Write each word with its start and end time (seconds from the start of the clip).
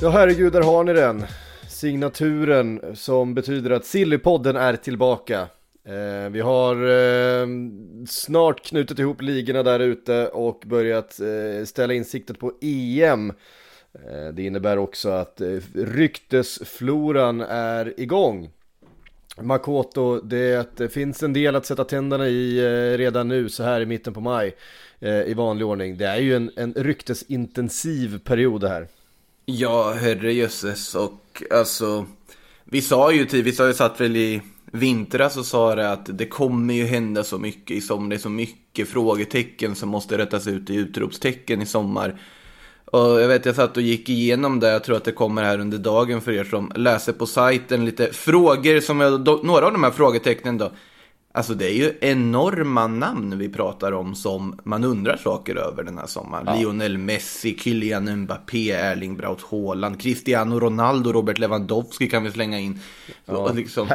Ja 0.00 0.10
herregud, 0.10 0.52
där 0.52 0.62
har 0.62 0.84
ni 0.84 0.92
den. 0.92 1.24
Signaturen 1.68 2.96
som 2.96 3.34
betyder 3.34 3.70
att 3.70 3.84
Sillypodden 3.84 4.56
är 4.56 4.76
tillbaka. 4.76 5.48
Eh, 5.84 6.30
vi 6.30 6.40
har 6.40 6.76
eh, 6.76 7.46
snart 8.08 8.66
knutit 8.66 8.98
ihop 8.98 9.22
ligorna 9.22 9.62
där 9.62 9.80
ute 9.80 10.28
och 10.28 10.62
börjat 10.66 11.20
eh, 11.20 11.64
ställa 11.64 11.94
in 11.94 12.04
siktet 12.04 12.38
på 12.38 12.52
EM. 12.60 13.30
Eh, 13.94 14.28
det 14.32 14.42
innebär 14.42 14.78
också 14.78 15.08
att 15.08 15.40
eh, 15.40 15.58
ryktesfloran 15.74 17.40
är 17.40 18.00
igång. 18.00 18.50
Makoto, 19.40 20.20
det, 20.20 20.92
finns 20.92 21.22
en 21.22 21.32
del 21.32 21.56
att 21.56 21.66
sätta 21.66 21.84
tänderna 21.84 22.28
i 22.28 22.58
eh, 22.58 22.98
redan 22.98 23.28
nu 23.28 23.48
så 23.48 23.62
här 23.62 23.80
i 23.80 23.86
mitten 23.86 24.14
på 24.14 24.20
maj 24.20 24.54
eh, 25.00 25.22
i 25.22 25.34
vanlig 25.34 25.66
ordning. 25.66 25.96
Det 25.96 26.06
är 26.06 26.20
ju 26.20 26.36
en, 26.36 26.50
en 26.56 26.74
ryktesintensiv 26.74 28.18
period 28.18 28.60
det 28.60 28.68
här. 28.68 28.88
Ja, 29.46 29.92
herrejösses 29.92 30.94
och 30.94 31.42
alltså 31.50 32.06
Vi 32.64 32.82
sa 32.82 33.12
ju 33.12 33.26
till, 33.26 33.42
vi 33.42 33.52
sa 33.52 33.66
ju 33.66 33.74
satt 33.74 34.00
väl 34.00 34.16
i 34.16 34.42
vintras 34.72 35.36
och 35.36 35.46
sa 35.46 35.74
det 35.74 35.92
att 35.92 36.18
det 36.18 36.26
kommer 36.26 36.74
ju 36.74 36.84
hända 36.84 37.24
så 37.24 37.38
mycket 37.38 37.76
i 37.76 37.80
sommar. 37.80 38.10
Det 38.10 38.16
är 38.16 38.18
så 38.18 38.28
mycket 38.28 38.88
frågetecken 38.88 39.74
som 39.74 39.88
måste 39.88 40.18
rättas 40.18 40.46
ut 40.46 40.70
i 40.70 40.74
utropstecken 40.74 41.62
i 41.62 41.66
sommar. 41.66 42.20
Och 42.84 43.20
jag 43.20 43.28
vet, 43.28 43.46
jag 43.46 43.56
satt 43.56 43.76
och 43.76 43.82
gick 43.82 44.08
igenom 44.08 44.60
det. 44.60 44.68
Jag 44.68 44.84
tror 44.84 44.96
att 44.96 45.04
det 45.04 45.12
kommer 45.12 45.42
här 45.42 45.58
under 45.58 45.78
dagen 45.78 46.20
för 46.20 46.32
er 46.32 46.44
som 46.44 46.72
läser 46.76 47.12
på 47.12 47.26
sajten. 47.26 47.84
Lite 47.84 48.12
frågor 48.12 48.80
som 48.80 49.00
jag, 49.00 49.20
då, 49.24 49.40
några 49.44 49.66
av 49.66 49.72
de 49.72 49.84
här 49.84 49.90
frågetecknen 49.90 50.58
då. 50.58 50.72
Alltså 51.36 51.54
det 51.54 51.64
är 51.66 51.74
ju 51.74 51.92
enorma 52.00 52.86
namn 52.86 53.38
vi 53.38 53.48
pratar 53.48 53.92
om 53.92 54.14
som 54.14 54.60
man 54.64 54.84
undrar 54.84 55.16
saker 55.16 55.56
över 55.56 55.82
den 55.82 55.98
här 55.98 56.06
sommaren. 56.06 56.44
Ja. 56.46 56.54
Lionel 56.56 56.98
Messi, 56.98 57.58
Kylian 57.58 58.16
Mbappé, 58.16 58.70
Erling 58.70 59.16
Braut 59.16 59.42
Haaland, 59.50 60.00
Cristiano 60.00 60.60
Ronaldo, 60.60 61.12
Robert 61.12 61.38
Lewandowski 61.38 62.08
kan 62.08 62.22
vi 62.24 62.30
slänga 62.30 62.58
in. 62.58 62.80
Och 63.26 63.54
liksom, 63.54 63.88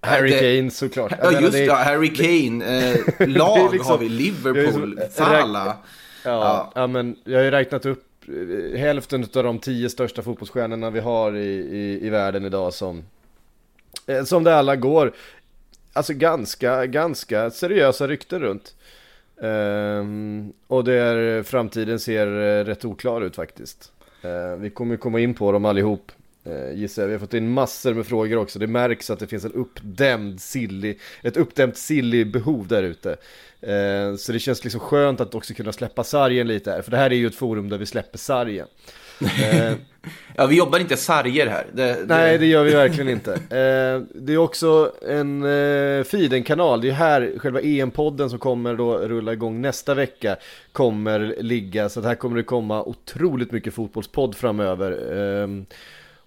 Harry 0.00 0.30
det- 0.30 0.38
Kane 0.58 0.70
såklart. 0.70 1.12
Ja 1.22 1.40
just 1.40 1.52
det- 1.52 1.66
det, 1.66 1.72
Harry 1.74 2.14
Kane. 2.14 2.64
Eh, 2.64 2.98
lag 3.28 3.72
liksom- 3.72 3.90
har 3.90 3.98
vi, 3.98 4.06
är 4.06 4.10
Liverpool, 4.10 4.88
liksom- 4.90 5.24
Salah. 5.24 5.74
Ja, 6.24 6.72
ja. 6.74 6.86
men 6.86 7.16
jag 7.24 7.38
har 7.38 7.44
ju 7.44 7.50
räknat 7.50 7.86
upp 7.86 8.04
eh, 8.28 8.78
hälften 8.80 9.22
av 9.34 9.44
de 9.44 9.58
tio 9.58 9.90
största 9.90 10.22
fotbollsstjärnorna 10.22 10.90
vi 10.90 11.00
har 11.00 11.36
i, 11.36 11.46
i, 11.48 12.06
i 12.06 12.10
världen 12.10 12.44
idag 12.44 12.74
som, 12.74 13.02
eh, 14.06 14.24
som 14.24 14.44
det 14.44 14.56
alla 14.56 14.76
går, 14.76 15.12
alltså 15.96 16.12
ganska, 16.12 16.86
ganska 16.86 17.50
seriösa 17.50 18.08
rykten 18.08 18.40
runt. 18.40 18.74
Um, 19.36 20.52
och 20.66 20.84
där 20.84 21.42
framtiden 21.42 22.00
ser 22.00 22.26
eh, 22.26 22.64
rätt 22.64 22.84
oklar 22.84 23.20
ut 23.20 23.36
faktiskt. 23.36 23.92
Uh, 24.24 24.56
vi 24.60 24.70
kommer 24.70 24.96
komma 24.96 25.20
in 25.20 25.34
på 25.34 25.52
dem 25.52 25.64
allihop. 25.64 26.12
Uh, 26.46 26.72
gissar 26.74 27.02
jag. 27.02 27.06
Vi 27.08 27.14
har 27.14 27.20
fått 27.20 27.34
in 27.34 27.50
massor 27.50 27.94
med 27.94 28.06
frågor 28.06 28.36
också. 28.36 28.58
Det 28.58 28.66
märks 28.66 29.10
att 29.10 29.18
det 29.18 29.26
finns 29.26 29.44
en 29.44 29.52
uppdämd 29.52 30.40
silly, 30.40 30.98
ett 31.22 31.36
uppdämt 31.36 31.76
silly 31.76 32.24
behov 32.24 32.68
där 32.68 32.82
ute. 32.82 33.16
Ehm, 33.60 34.18
så 34.18 34.32
det 34.32 34.38
känns 34.38 34.64
liksom 34.64 34.80
skönt 34.80 35.20
att 35.20 35.34
också 35.34 35.54
kunna 35.54 35.72
släppa 35.72 36.04
sargen 36.04 36.48
lite 36.48 36.70
här. 36.70 36.82
För 36.82 36.90
det 36.90 36.96
här 36.96 37.10
är 37.10 37.14
ju 37.16 37.26
ett 37.26 37.34
forum 37.34 37.68
där 37.68 37.78
vi 37.78 37.86
släpper 37.86 38.18
sargen. 38.18 38.66
Eh, 39.20 39.72
ja, 40.36 40.46
vi 40.46 40.56
jobbar 40.56 40.78
inte 40.78 40.96
sarger 40.96 41.46
här. 41.46 41.66
Det, 41.72 41.82
det... 41.82 42.04
Nej, 42.06 42.38
det 42.38 42.46
gör 42.46 42.64
vi 42.64 42.74
verkligen 42.74 43.08
inte. 43.08 43.32
Eh, 43.34 44.20
det 44.22 44.32
är 44.32 44.38
också 44.38 44.92
en 45.08 45.42
eh, 45.42 46.04
feed, 46.04 46.32
en 46.32 46.44
kanal. 46.44 46.80
Det 46.80 46.88
är 46.88 46.92
här 46.92 47.32
själva 47.38 47.60
EM-podden 47.60 48.28
som 48.28 48.38
kommer 48.38 48.74
då 48.74 48.98
rulla 48.98 49.32
igång 49.32 49.60
nästa 49.60 49.94
vecka 49.94 50.36
kommer 50.72 51.34
ligga. 51.38 51.88
Så 51.88 52.00
att 52.00 52.06
här 52.06 52.14
kommer 52.14 52.36
det 52.36 52.42
komma 52.42 52.82
otroligt 52.82 53.52
mycket 53.52 53.74
fotbollspodd 53.74 54.36
framöver. 54.36 54.90
Eh, 55.42 55.48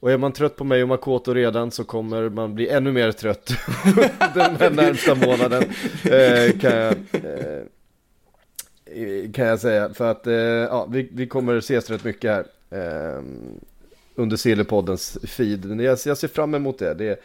och 0.01 0.11
är 0.11 0.17
man 0.17 0.31
trött 0.31 0.55
på 0.55 0.63
mig 0.63 0.83
och 0.83 0.89
Makoto 0.89 1.33
redan 1.33 1.71
så 1.71 1.83
kommer 1.83 2.29
man 2.29 2.55
bli 2.55 2.69
ännu 2.69 2.91
mer 2.91 3.11
trött 3.11 3.45
den 4.33 4.55
här 4.55 4.69
närmsta 4.69 5.15
månaden. 5.15 5.63
Eh, 6.03 6.59
kan 6.59 6.71
jag... 6.71 6.93
Eh, 7.11 7.63
Eh, 8.95 9.31
kan 9.31 9.45
jag 9.45 9.59
säga. 9.59 9.93
För 9.93 10.11
att 10.11 10.27
eh, 10.27 10.33
ja, 10.35 10.87
vi, 10.91 11.09
vi 11.11 11.27
kommer 11.27 11.57
ses 11.57 11.89
rätt 11.89 12.03
mycket 12.03 12.31
här. 12.31 12.45
Eh, 12.71 13.23
under 14.15 14.37
Sillypoddens 14.37 15.17
feed. 15.23 15.65
Men 15.65 15.79
Jag, 15.79 15.97
jag 16.05 16.17
ser 16.17 16.27
fram 16.27 16.55
emot 16.55 16.79
det. 16.79 16.93
det 16.93 17.19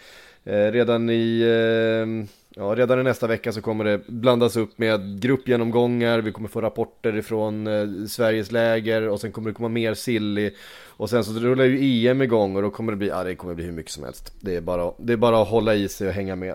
eh, 0.45 0.73
redan 0.73 1.11
i 1.11 1.41
eh, 1.41 2.27
ja, 2.57 2.75
redan 2.77 3.01
i 3.01 3.03
nästa 3.03 3.27
vecka 3.27 3.53
så 3.53 3.61
kommer 3.61 3.85
det 3.85 4.07
blandas 4.07 4.57
upp 4.57 4.79
med 4.79 5.21
gruppgenomgångar. 5.21 6.19
Vi 6.19 6.33
kommer 6.33 6.49
få 6.49 6.61
rapporter 6.61 7.17
ifrån 7.17 7.67
eh, 7.67 8.07
Sveriges 8.09 8.53
läger 8.53 9.09
och 9.09 9.21
sen 9.21 9.33
kommer 9.33 9.51
det 9.51 9.55
komma 9.55 9.69
mer 9.69 9.95
silly. 9.95 10.51
Och 10.97 11.11
sen 11.11 11.25
så 11.25 11.33
rullar 11.33 11.65
ju 11.65 12.09
EM 12.09 12.23
igång 12.23 12.57
och 12.57 12.63
då 12.63 12.71
kommer 12.71 12.93
det 12.93 12.97
bli, 12.97 13.09
ja 13.09 13.25
det 13.25 13.35
kommer 13.35 13.55
bli 13.55 13.65
hur 13.65 13.73
mycket 13.73 13.93
som 13.93 14.05
helst. 14.05 14.33
Det 14.41 14.57
är 14.57 14.61
bara, 14.61 14.93
det 14.99 15.13
är 15.13 15.17
bara 15.17 15.43
att 15.43 15.49
hålla 15.49 15.75
i 15.75 15.89
sig 15.89 16.09
och 16.09 16.15
hänga 16.15 16.37
med. 16.37 16.55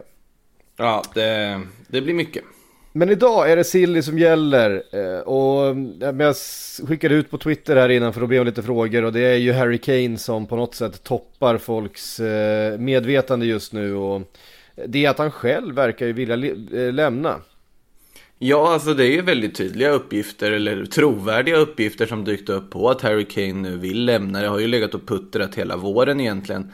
Ja, 0.77 1.03
det, 1.13 1.61
det 1.87 2.01
blir 2.01 2.13
mycket. 2.13 2.43
Men 2.99 3.09
idag 3.09 3.51
är 3.51 3.55
det 3.55 3.63
Silly 3.63 4.01
som 4.01 4.19
gäller 4.19 4.83
eh, 4.91 5.19
och 5.19 5.67
eh, 5.67 6.15
jag 6.19 6.35
skickade 6.87 7.15
ut 7.15 7.31
på 7.31 7.37
Twitter 7.37 7.75
här 7.75 7.89
innan 7.89 8.13
för 8.13 8.21
att 8.21 8.29
be 8.29 8.39
om 8.39 8.45
lite 8.45 8.63
frågor 8.63 9.03
och 9.03 9.13
det 9.13 9.19
är 9.19 9.35
ju 9.35 9.51
Harry 9.53 9.77
Kane 9.77 10.17
som 10.17 10.47
på 10.47 10.55
något 10.55 10.75
sätt 10.75 11.03
toppar 11.03 11.57
folks 11.57 12.19
eh, 12.19 12.79
medvetande 12.79 13.45
just 13.45 13.73
nu 13.73 13.95
och 13.95 14.21
det 14.87 15.05
är 15.05 15.09
att 15.09 15.17
han 15.17 15.31
själv 15.31 15.75
verkar 15.75 16.05
ju 16.05 16.13
vilja 16.13 16.35
lämna. 16.91 17.35
Ja, 18.39 18.73
alltså 18.73 18.93
det 18.93 19.05
är 19.05 19.11
ju 19.11 19.21
väldigt 19.21 19.55
tydliga 19.55 19.89
uppgifter, 19.89 20.51
eller 20.51 20.85
trovärdiga 20.85 21.57
uppgifter 21.57 22.05
som 22.05 22.23
dykt 22.23 22.49
upp 22.49 22.71
på 22.71 22.89
att 22.89 23.01
Harry 23.01 23.25
Kane 23.25 23.53
nu 23.53 23.77
vill 23.77 24.05
lämna. 24.05 24.41
Det 24.41 24.47
har 24.47 24.59
ju 24.59 24.67
legat 24.67 24.95
och 24.95 25.07
puttrat 25.07 25.55
hela 25.55 25.77
våren 25.77 26.19
egentligen. 26.19 26.71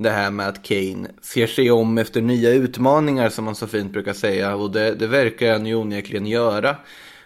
Det 0.00 0.10
här 0.10 0.30
med 0.30 0.48
att 0.48 0.62
Kane 0.62 1.08
ser 1.22 1.46
sig 1.46 1.70
om 1.70 1.98
efter 1.98 2.20
nya 2.20 2.50
utmaningar 2.50 3.28
som 3.28 3.44
man 3.44 3.54
så 3.54 3.66
fint 3.66 3.92
brukar 3.92 4.12
säga. 4.12 4.56
Och 4.56 4.70
det, 4.70 4.94
det 4.94 5.06
verkar 5.06 5.52
han 5.52 5.66
ju 5.66 5.74
onekligen 5.74 6.26
göra. 6.26 6.76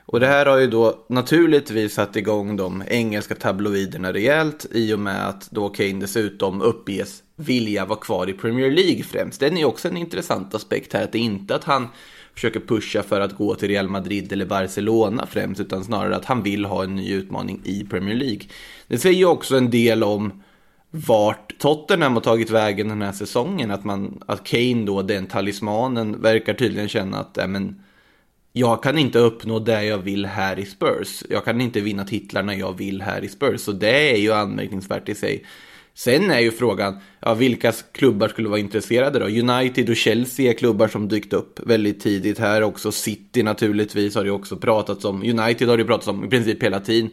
Och 0.07 0.21
det 0.21 0.27
här 0.27 0.47
har 0.47 0.59
ju 0.59 0.67
då 0.67 1.05
naturligtvis 1.09 1.95
satt 1.95 2.17
igång 2.17 2.57
de 2.57 2.83
engelska 2.89 3.35
tabloiderna 3.35 4.13
rejält 4.13 4.67
i 4.73 4.95
och 4.95 4.99
med 4.99 5.29
att 5.29 5.51
då 5.51 5.69
Kane 5.69 6.01
dessutom 6.01 6.63
uppges 6.63 7.23
vilja 7.37 7.85
vara 7.85 7.99
kvar 7.99 8.31
i 8.31 8.33
Premier 8.33 8.71
League 8.71 9.03
främst. 9.03 9.41
Den 9.41 9.57
är 9.57 9.65
också 9.65 9.89
en 9.89 9.97
intressant 9.97 10.55
aspekt 10.55 10.93
här, 10.93 11.05
att 11.05 11.13
det 11.13 11.19
är 11.19 11.23
inte 11.23 11.55
att 11.55 11.65
han 11.65 11.89
försöker 12.35 12.61
pusha 12.61 13.03
för 13.03 13.21
att 13.21 13.37
gå 13.37 13.55
till 13.55 13.69
Real 13.69 13.89
Madrid 13.89 14.33
eller 14.33 14.47
Barcelona 14.47 15.27
främst, 15.27 15.61
utan 15.61 15.85
snarare 15.85 16.17
att 16.17 16.25
han 16.25 16.43
vill 16.43 16.65
ha 16.65 16.85
en 16.85 16.95
ny 16.95 17.13
utmaning 17.13 17.61
i 17.65 17.85
Premier 17.85 18.17
League. 18.17 18.43
Det 18.87 18.99
säger 18.99 19.19
ju 19.19 19.27
också 19.27 19.57
en 19.57 19.71
del 19.71 20.05
om 20.05 20.43
vart 20.95 21.59
Tottenham 21.59 22.15
har 22.15 22.21
tagit 22.21 22.51
vägen 22.51 22.89
den 22.89 23.03
här 23.03 23.13
säsongen. 23.13 23.71
Att, 23.71 23.85
man, 23.85 24.23
att 24.27 24.45
Kane 24.45 24.85
då, 24.85 25.03
den 25.03 25.27
talismanen, 25.27 26.23
verkar 26.23 26.55
tydligen 26.55 26.89
känna 26.89 27.19
att 27.19 27.39
äh, 27.39 27.47
men, 27.47 27.83
jag 28.53 28.83
kan 28.83 28.99
inte 28.99 29.19
uppnå 29.19 29.59
det 29.59 29.85
jag 29.85 29.99
vill 29.99 30.27
här 30.27 30.59
i 30.59 30.67
Spurs. 30.67 31.23
Jag 31.31 31.45
kan 31.45 31.61
inte 31.61 31.81
vinna 31.81 32.05
titlarna 32.05 32.55
jag 32.55 32.79
vill 32.79 33.03
här 33.03 33.25
i 33.25 33.29
Spurs. 33.29 33.61
Så 33.61 33.73
det 33.73 34.13
är 34.13 34.17
ju 34.17 34.33
anmärkningsvärt 34.33 35.09
i 35.09 35.15
sig. 35.15 35.45
Sen 35.95 36.31
är 36.31 36.41
ju 36.41 36.51
frågan, 36.51 36.99
ja, 37.21 37.35
vilka 37.35 37.73
klubbar 37.73 38.29
skulle 38.29 38.49
vara 38.49 38.61
intresserade 38.61 39.19
då? 39.19 39.27
United 39.27 39.91
och 39.91 39.97
Chelsea 39.97 40.51
är 40.51 40.55
klubbar 40.55 40.89
som 40.89 41.09
dykt 41.09 41.33
upp 41.33 41.61
väldigt 41.67 42.01
tidigt 42.01 42.39
här 42.39 42.63
också. 42.63 42.93
City 42.93 43.43
naturligtvis 43.43 44.15
har 44.15 44.25
det 44.25 44.31
också 44.31 44.57
pratats 44.57 45.05
om. 45.05 45.23
United 45.23 45.69
har 45.69 45.77
det 45.77 45.85
pratats 45.85 46.09
om 46.09 46.25
i 46.25 46.29
princip 46.29 46.63
hela 46.63 46.81
tiden. 46.81 47.11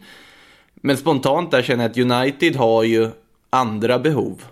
Men 0.74 0.96
spontant 0.96 1.50
där 1.50 1.62
känner 1.62 1.84
jag 1.84 1.90
att 1.90 2.22
United 2.22 2.56
har 2.56 2.84
ju 2.84 3.10
andra 3.50 3.98
behov. 3.98 4.42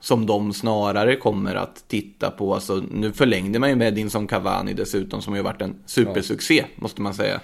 Som 0.00 0.26
de 0.26 0.52
snarare 0.52 1.16
kommer 1.16 1.54
att 1.54 1.84
titta 1.88 2.30
på. 2.30 2.54
Alltså, 2.54 2.82
nu 2.90 3.12
förlängde 3.12 3.58
man 3.58 3.68
ju 3.68 3.76
med 3.76 3.88
Edinson 3.88 4.26
Cavani 4.26 4.72
dessutom 4.72 5.22
som 5.22 5.36
ju 5.36 5.42
varit 5.42 5.62
en 5.62 5.76
supersuccé 5.86 6.64
måste 6.76 7.02
man 7.02 7.14
säga. 7.14 7.40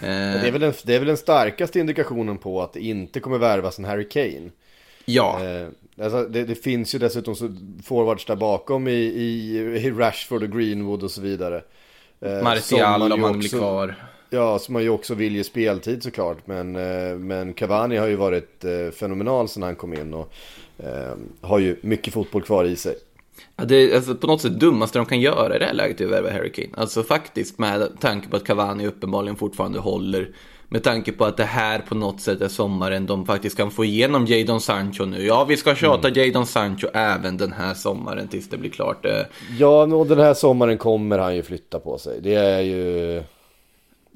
Det 0.00 0.06
är, 0.06 0.52
väl 0.52 0.60
den, 0.60 0.72
det 0.84 0.94
är 0.94 0.98
väl 0.98 1.08
den 1.08 1.16
starkaste 1.16 1.80
indikationen 1.80 2.38
på 2.38 2.62
att 2.62 2.72
det 2.72 2.80
inte 2.80 3.20
kommer 3.20 3.38
värvas 3.38 3.78
en 3.78 3.84
Harry 3.84 4.08
Kane. 4.08 4.50
Ja, 5.04 5.40
Eh, 5.44 5.68
alltså 6.04 6.24
det, 6.24 6.44
det 6.44 6.54
finns 6.54 6.94
ju 6.94 6.98
dessutom 6.98 7.34
så 7.34 7.56
forwards 7.84 8.24
där 8.24 8.36
bakom 8.36 8.88
i, 8.88 8.92
i, 8.92 9.58
i 9.58 9.90
Rashford 9.90 10.42
och 10.42 10.52
Greenwood 10.52 11.02
och 11.02 11.10
så 11.10 11.20
vidare. 11.20 11.62
Eh, 12.20 12.34
som 12.34 12.44
Martial 12.44 13.12
om 13.12 13.22
han 13.22 13.38
blir 13.38 13.48
kvar. 13.48 13.94
Ja, 14.30 14.58
som 14.58 14.72
man 14.72 14.82
ju 14.82 14.88
också 14.88 15.14
vill 15.14 15.36
ge 15.36 15.44
speltid 15.44 16.02
såklart. 16.02 16.46
Men, 16.46 16.76
eh, 16.76 17.18
men 17.18 17.52
Cavani 17.52 17.96
har 17.96 18.06
ju 18.06 18.16
varit 18.16 18.64
eh, 18.64 18.90
fenomenal 18.92 19.48
sedan 19.48 19.62
han 19.62 19.76
kom 19.76 19.94
in 19.94 20.14
och 20.14 20.32
eh, 20.78 21.14
har 21.40 21.58
ju 21.58 21.76
mycket 21.80 22.14
fotboll 22.14 22.42
kvar 22.42 22.64
i 22.64 22.76
sig. 22.76 22.94
Ja, 23.56 23.64
det 23.64 23.76
är 23.76 23.96
alltså, 23.96 24.14
på 24.14 24.26
något 24.26 24.40
sätt 24.40 24.60
dummaste 24.60 24.98
de 24.98 25.06
kan 25.06 25.20
göra 25.20 25.56
i 25.56 25.58
det 25.58 25.64
här 25.64 25.74
läget 25.74 26.00
är 26.00 26.04
att 26.04 26.10
värva 26.10 26.30
Harry 26.30 26.52
Kane. 26.52 26.68
Alltså 26.74 27.02
faktiskt 27.02 27.58
med 27.58 28.00
tanke 28.00 28.28
på 28.28 28.36
att 28.36 28.44
Cavani 28.44 28.86
uppenbarligen 28.86 29.36
fortfarande 29.36 29.78
håller. 29.78 30.30
Med 30.70 30.82
tanke 30.82 31.12
på 31.12 31.24
att 31.24 31.36
det 31.36 31.44
här 31.44 31.78
på 31.78 31.94
något 31.94 32.20
sätt 32.20 32.40
är 32.40 32.48
sommaren 32.48 33.06
de 33.06 33.26
faktiskt 33.26 33.56
kan 33.56 33.70
få 33.70 33.84
igenom 33.84 34.26
Jadon 34.26 34.60
Sancho 34.60 35.04
nu. 35.04 35.26
Ja, 35.26 35.44
vi 35.44 35.56
ska 35.56 35.74
tjata 35.74 36.08
mm. 36.08 36.20
Jadon 36.20 36.46
Sancho 36.46 36.88
även 36.94 37.36
den 37.36 37.52
här 37.52 37.74
sommaren 37.74 38.28
tills 38.28 38.48
det 38.48 38.56
blir 38.58 38.70
klart. 38.70 39.06
Ja, 39.58 39.82
och 39.82 40.06
den 40.06 40.18
här 40.18 40.34
sommaren 40.34 40.78
kommer 40.78 41.18
han 41.18 41.36
ju 41.36 41.42
flytta 41.42 41.78
på 41.78 41.98
sig. 41.98 42.20
Det 42.22 42.34
är 42.34 42.60
ju... 42.60 43.22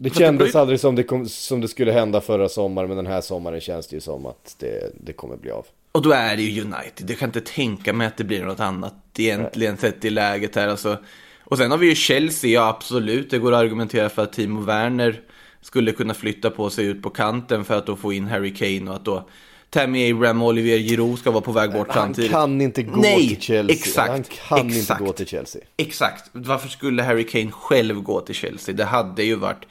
Det 0.03 0.15
kändes 0.15 0.55
aldrig 0.55 0.81
som 0.81 0.95
det, 0.95 1.03
kom, 1.03 1.29
som 1.29 1.61
det 1.61 1.69
skulle 1.69 1.93
hända 1.93 2.21
förra 2.21 2.49
sommaren, 2.49 2.89
men 2.89 2.97
den 2.97 3.07
här 3.07 3.21
sommaren 3.21 3.61
känns 3.61 3.87
det 3.87 3.97
ju 3.97 4.01
som 4.01 4.27
att 4.27 4.57
det, 4.59 4.93
det 5.01 5.13
kommer 5.13 5.37
bli 5.37 5.51
av. 5.51 5.67
Och 5.93 6.03
då 6.03 6.13
är 6.13 6.37
det 6.37 6.43
ju 6.43 6.61
United. 6.63 7.11
Jag 7.11 7.19
kan 7.19 7.29
inte 7.29 7.41
tänka 7.41 7.93
mig 7.93 8.07
att 8.07 8.17
det 8.17 8.25
blir 8.25 8.45
något 8.45 8.61
annat 8.61 8.95
egentligen 9.19 9.77
sett 9.77 10.05
i 10.05 10.11
läget 10.11 10.57
här. 10.57 10.69
Alltså. 10.69 10.99
Och 11.45 11.59
sen 11.59 11.71
har 11.71 11.79
vi 11.79 11.89
ju 11.89 11.95
Chelsea, 11.95 12.51
ja 12.51 12.69
absolut. 12.69 13.31
Det 13.31 13.39
går 13.39 13.53
att 13.53 13.59
argumentera 13.59 14.09
för 14.09 14.23
att 14.23 14.33
Timo 14.33 14.61
Werner 14.61 15.21
skulle 15.61 15.93
kunna 15.93 16.15
flytta 16.15 16.51
på 16.51 16.71
sig 16.71 16.87
ut 16.87 17.03
på 17.03 17.11
kanten 17.11 17.65
för 17.65 17.79
att 17.79 17.87
då 17.87 17.97
få 17.97 18.13
in 18.13 18.27
Harry 18.27 18.55
Kane 18.55 18.91
och 18.91 18.97
att 18.97 19.05
då 19.05 19.29
Tammy 19.71 20.13
Abraham 20.13 20.43
och 20.43 20.49
Olivier 20.49 20.79
Giroud 20.79 21.19
ska 21.19 21.31
vara 21.31 21.41
på 21.41 21.53
väg 21.53 21.73
bort 21.73 21.89
Han 21.91 22.05
samtidigt. 22.07 22.31
kan 22.31 22.61
inte 22.61 22.83
gå 22.83 23.01
Nej, 23.01 23.29
till 23.29 23.41
Chelsea. 23.41 23.77
exakt, 23.77 24.09
Han 24.09 24.23
kan 24.23 24.69
exakt. 24.69 25.01
inte 25.01 25.05
gå 25.05 25.13
till 25.13 25.27
Chelsea. 25.27 25.63
Exakt. 25.77 26.31
Varför 26.33 26.69
skulle 26.69 27.03
Harry 27.03 27.27
Kane 27.27 27.51
själv 27.51 28.01
gå 28.03 28.21
till 28.21 28.35
Chelsea? 28.35 28.75
Det 28.75 28.85
hade 28.85 29.23
ju 29.23 29.35
varit... 29.35 29.65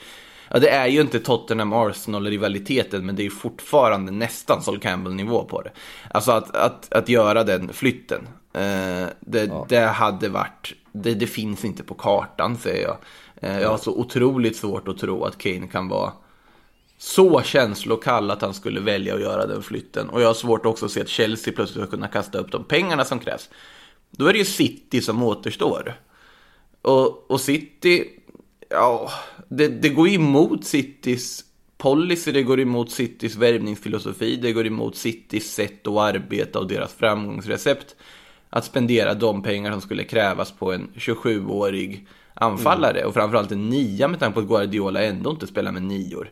Ja, 0.54 0.60
det 0.60 0.70
är 0.70 0.88
ju 0.88 1.02
inte 1.02 1.20
Tottenham-Arsenal-rivaliteten, 1.20 3.06
men 3.06 3.16
det 3.16 3.26
är 3.26 3.30
fortfarande 3.30 4.12
nästan 4.12 4.62
Sol 4.62 4.80
Campbell-nivå 4.80 5.44
på 5.44 5.62
det. 5.62 5.72
Alltså 6.10 6.32
att, 6.32 6.56
att, 6.56 6.94
att 6.94 7.10
göra 7.10 7.44
den 7.44 7.74
flytten, 7.74 8.28
eh, 8.54 9.06
det, 9.20 9.52
det 9.70 9.80
hade 9.80 10.30
varit... 10.30 10.74
Det, 10.92 11.14
det 11.14 11.28
finns 11.28 11.66
inte 11.66 11.84
på 11.84 11.94
kartan, 11.94 12.58
säger 12.58 12.84
jag. 12.84 12.98
Eh, 13.36 13.62
jag 13.62 13.70
har 13.70 13.78
så 13.78 13.92
otroligt 13.92 14.58
svårt 14.58 14.88
att 14.88 14.98
tro 14.98 15.24
att 15.24 15.38
Kane 15.38 15.68
kan 15.68 15.88
vara 15.88 16.12
så 16.98 17.42
känslokall 17.42 18.32
att 18.32 18.42
han 18.42 18.54
skulle 18.54 18.80
välja 18.80 19.16
att 19.16 19.22
göra 19.22 19.46
den 19.46 19.64
flytten. 19.64 20.10
Och 20.10 20.22
jag 20.22 20.28
har 20.28 20.34
svårt 20.34 20.66
också 20.66 20.86
att 20.86 20.92
se 20.92 21.02
att 21.02 21.08
Chelsea 21.08 21.54
plötsligt 21.54 21.84
ska 21.84 21.92
kunna 21.92 22.08
kasta 22.08 22.38
upp 22.38 22.52
de 22.52 22.64
pengarna 22.64 23.06
som 23.06 23.20
krävs. 23.20 23.50
Då 24.12 24.26
är 24.26 24.34
det 24.34 24.40
ju 24.40 24.46
City 24.46 25.02
som 25.02 25.24
återstår. 25.24 25.96
Och, 26.82 27.32
och 27.32 27.42
City, 27.42 28.21
ja, 28.72 29.10
det, 29.50 29.68
det 29.68 29.90
går 29.90 30.08
emot 30.10 30.66
Citys 30.66 31.46
policy, 31.78 32.32
det 32.32 32.44
går 32.44 32.60
emot 32.60 32.92
Citys 32.92 33.36
värvningsfilosofi, 33.36 34.36
det 34.36 34.52
går 34.52 34.68
emot 34.68 34.96
Citys 34.96 35.54
sätt 35.54 35.88
att 35.88 35.98
arbeta 35.98 36.60
och 36.60 36.68
deras 36.68 36.94
framgångsrecept. 36.94 37.96
Att 38.50 38.66
spendera 38.66 39.14
de 39.14 39.44
pengar 39.44 39.72
som 39.72 39.82
skulle 39.82 40.04
krävas 40.04 40.52
på 40.52 40.74
en 40.74 40.90
27-årig 40.96 42.08
anfallare 42.34 43.06
och 43.06 43.14
framförallt 43.14 43.52
en 43.52 43.70
nia 43.70 44.08
med 44.08 44.20
tanke 44.20 44.34
på 44.34 44.40
att 44.42 44.48
Guardiola 44.48 45.02
ändå 45.04 45.30
inte 45.32 45.48
spelar 45.48 45.72
med 45.72 45.82
nior. 45.84 46.32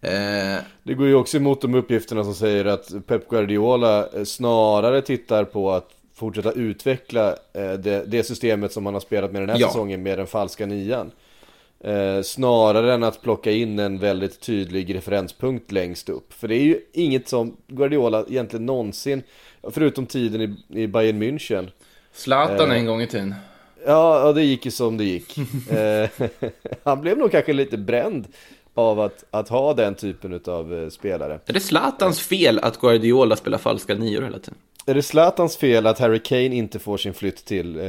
Eh, 0.00 0.56
Det 0.82 0.94
går 0.94 1.06
ju 1.06 1.14
också 1.14 1.36
emot 1.36 1.60
de 1.60 1.74
uppgifterna 1.74 2.24
som 2.24 2.34
säger 2.34 2.64
att 2.64 3.06
Pep 3.06 3.28
Guardiola 3.28 4.08
eh, 4.08 4.24
snarare 4.24 5.02
tittar 5.02 5.44
på 5.44 5.72
att 5.72 5.88
fortsätta 6.14 6.52
utveckla 6.52 7.28
eh, 7.54 7.72
det, 7.72 8.04
det 8.06 8.24
systemet 8.24 8.72
som 8.72 8.86
han 8.86 8.94
har 8.94 9.00
spelat 9.00 9.32
med 9.32 9.42
den 9.42 9.50
här 9.50 9.58
Ja. 9.58 9.66
säsongen 9.66 10.02
med 10.02 10.18
den 10.18 10.26
falska 10.26 10.66
nian. 10.66 11.10
Eh, 11.84 12.22
snarare 12.22 12.94
än 12.94 13.02
att 13.04 13.22
plocka 13.22 13.50
in 13.50 13.78
en 13.78 13.98
väldigt 13.98 14.40
tydlig 14.40 14.94
referenspunkt 14.94 15.72
längst 15.72 16.08
upp. 16.08 16.32
För 16.32 16.48
det 16.48 16.54
är 16.54 16.62
ju 16.62 16.80
inget 16.92 17.28
som 17.28 17.56
Guardiola 17.66 18.24
egentligen 18.28 18.66
någonsin, 18.66 19.22
förutom 19.70 20.06
tiden 20.06 20.40
i, 20.40 20.82
i 20.82 20.86
Bayern 20.86 21.22
München. 21.22 21.68
Zlatan 22.12 22.70
Eh. 22.70 22.76
en 22.76 22.86
gång 22.86 23.02
i 23.02 23.06
tiden. 23.06 23.34
Ja, 23.86 24.26
ja, 24.26 24.32
det 24.32 24.42
gick 24.42 24.64
ju 24.64 24.70
som 24.70 24.96
det 24.96 25.04
gick. 25.04 25.36
Eh, 25.70 26.08
han 26.84 27.00
blev 27.00 27.18
nog 27.18 27.30
kanske 27.30 27.52
lite 27.52 27.76
bränd 27.78 28.26
av 28.74 29.00
att, 29.00 29.24
att 29.30 29.48
ha 29.48 29.74
den 29.74 29.94
typen 29.94 30.40
av 30.46 30.90
spelare. 30.90 31.40
Är 31.46 31.52
det 31.52 31.60
Zlatans 31.60 32.20
fel 32.20 32.58
att 32.58 32.80
Guardiola 32.80 33.36
spelar 33.36 33.58
falska 33.58 33.94
nior 33.94 34.22
hela 34.22 34.38
tiden? 34.38 34.54
Är 34.86 34.94
det 34.94 35.02
Zlatans 35.02 35.56
fel 35.56 35.86
att 35.86 35.98
Harry 35.98 36.18
Kane 36.18 36.56
inte 36.56 36.78
får 36.78 36.96
sin 36.96 37.14
flytt 37.14 37.44
till 37.44 37.78
eh, 37.78 37.84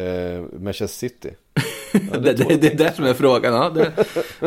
Manchester 0.59 0.87
City? 0.87 1.29
det, 1.93 2.33
det, 2.33 2.57
det 2.61 2.67
är 2.67 2.77
det 2.77 2.95
som 2.95 3.05
är 3.05 3.13
frågan. 3.13 3.53
Ja, 3.53 3.69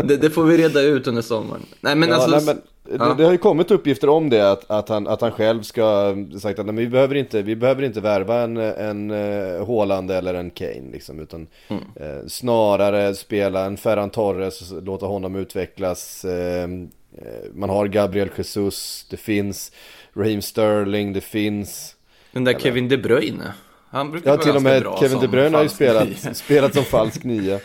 det, 0.03 0.17
det, 0.17 0.31
får 0.31 0.45
vi 0.45 0.59
reda 0.59 0.83
ut 0.83 1.07
under 1.07 1.23
sommaren. 1.23 1.63
Nej, 1.81 1.97
men 1.97 2.09
ja, 2.09 2.15
alltså... 2.15 2.31
nej, 2.31 2.45
men, 2.45 2.63
ja. 2.99 3.15
det, 3.15 3.25
har 3.25 3.33
ju 3.33 3.39
kommit 3.39 3.71
uppgifter 3.71 4.09
om 4.09 4.31
det, 4.31 4.51
att, 4.51 4.71
att, 4.71 4.89
han, 4.89 5.07
att 5.07 5.21
han 5.21 5.33
själv 5.33 5.63
ska 5.63 6.15
sagt 6.41 6.59
att 6.59 6.67
nej, 6.67 6.75
vi, 6.75 6.89
behöver 6.89 7.15
inte, 7.15 7.43
vi 7.43 7.57
behöver 7.57 7.83
inte 7.83 8.01
värva 8.01 8.41
en, 8.41 8.57
en 8.57 9.11
uh, 9.11 9.67
Haaland 9.67 10.11
eller 10.11 10.35
en 10.35 10.51
Kane 10.51 10.91
liksom, 10.93 11.21
utan 11.21 11.47
Mm. 11.69 11.83
eh, 11.97 12.27
snarare 12.27 13.15
spela 13.15 13.65
en 13.65 13.77
Ferran 13.77 14.11
Torres, 14.11 14.73
låta 14.83 15.07
honom 15.07 15.37
utvecklas. 15.37 16.25
Eh, 16.25 16.63
eh, 16.63 16.69
man 17.55 17.71
har 17.71 17.87
Gabriel 17.87 18.31
Jesus, 18.37 19.07
det 19.11 19.17
finns 19.17 19.73
Raheem 20.13 20.43
Sterling, 20.43 21.13
det 21.13 21.21
finns 21.21 21.97
Den 22.33 22.45
där 22.45 22.59
Kevin 22.59 22.89
De 22.89 22.97
Bruyne. 22.97 23.53
Han 23.91 24.11
brukar 24.11 24.31
Ja, 24.31 24.37
vara 24.37 24.45
till 24.45 24.57
och 24.57 24.63
med 24.63 24.87
Kevin 25.01 25.21
De 25.21 25.27
Bruyne 25.27 25.57
har 25.57 25.63
ju 25.63 25.69
spelat, 25.69 26.09
spelat 26.37 26.75
som 26.75 26.85
falsk 26.85 27.25
nia. 27.25 27.61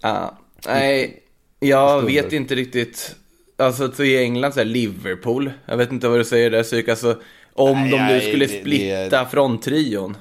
Ja, 0.00 0.38
nej, 0.66 1.22
jag 1.60 2.02
vet 2.02 2.32
inte 2.32 2.54
riktigt. 2.54 3.14
Alltså 3.56 3.92
så 3.92 4.04
i 4.04 4.22
England 4.22 4.52
så 4.54 4.60
är 4.60 4.64
Liverpool. 4.64 5.52
Jag 5.66 5.76
vet 5.76 5.92
inte 5.92 6.08
vad 6.08 6.20
du 6.20 6.24
säger 6.24 6.50
där 6.50 6.62
Psyk. 6.62 6.88
Alltså 6.88 7.16
om 7.54 7.80
Nej, 7.80 7.90
de 7.90 8.06
nu 8.06 8.20
skulle 8.20 8.46
det- 8.46 8.52
det- 8.54 8.60
splitta 8.60 9.26
från 9.26 9.60
trion. 9.60 10.16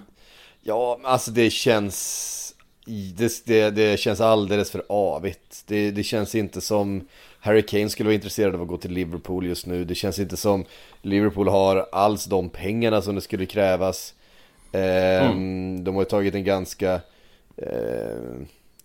Ja, 0.64 1.00
alltså 1.04 1.32
det 1.32 1.50
känns... 1.50 2.34
Det, 3.18 3.46
det, 3.46 3.70
det 3.70 4.00
känns 4.00 4.22
alldeles 4.22 4.72
för 4.72 4.84
avigt. 4.90 5.64
Det, 5.68 5.92
det 5.92 6.04
känns 6.04 6.36
inte 6.36 6.62
som 6.62 7.08
Harry 7.40 7.62
Kane 7.62 7.90
skulle 7.90 8.08
vara 8.08 8.16
intresserad 8.16 8.56
av 8.56 8.62
att 8.62 8.68
gå 8.68 8.78
till 8.78 8.92
Liverpool 8.92 9.46
just 9.46 9.66
nu. 9.66 9.84
Det 9.86 9.96
känns 9.96 10.20
inte 10.20 10.38
som 10.38 10.66
Liverpool 11.02 11.48
har 11.48 11.88
alls 11.92 12.26
de 12.26 12.50
pengarna 12.50 13.02
som 13.02 13.16
det 13.16 13.22
skulle 13.22 13.46
krävas. 13.46 14.14
Ehm, 14.78 15.84
De 15.84 15.96
har 15.96 16.04
tagit 16.04 16.36
en 16.36 16.44
ganska... 16.44 17.02
Eh, 17.58 18.18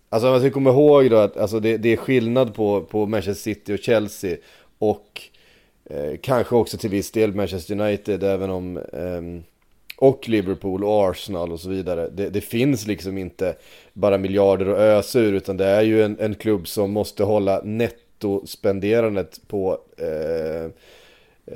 alltså 0.08 0.30
man 0.30 0.40
ska 0.40 0.50
komma 0.50 0.70
ihåg 0.70 1.10
då 1.10 1.16
att 1.16 1.36
alltså 1.36 1.60
det, 1.60 1.76
det 1.76 1.92
är 1.92 1.96
skillnad 1.96 2.54
på, 2.54 2.80
på 2.80 3.06
Manchester 3.06 3.42
City 3.42 3.74
och 3.74 3.78
Chelsea. 3.78 4.36
Och 4.78 5.22
eh, 5.90 6.16
kanske 6.22 6.54
också 6.56 6.78
till 6.78 6.90
viss 6.90 7.10
del 7.10 7.34
Manchester 7.34 7.80
United, 7.80 8.22
även 8.22 8.50
om... 8.50 8.80
ehm, 8.92 9.42
och 9.96 10.28
Liverpool 10.28 10.84
och 10.84 11.10
Arsenal 11.10 11.52
och 11.52 11.60
så 11.60 11.68
vidare. 11.68 12.08
Det, 12.12 12.28
det 12.28 12.40
finns 12.40 12.86
liksom 12.86 13.18
inte 13.18 13.54
bara 13.92 14.18
miljarder 14.18 14.66
att 14.66 14.78
ösa 14.78 15.18
ur 15.20 15.32
utan 15.32 15.56
det 15.56 15.66
är 15.66 15.82
ju 15.82 16.02
en, 16.02 16.16
en 16.20 16.34
klubb 16.34 16.68
som 16.68 16.90
måste 16.92 17.24
hålla 17.24 17.60
nettospenderandet 17.64 19.40
på 19.46 19.78
eh, 19.96 20.64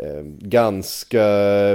eh, 0.01 0.23
ganska 0.39 1.25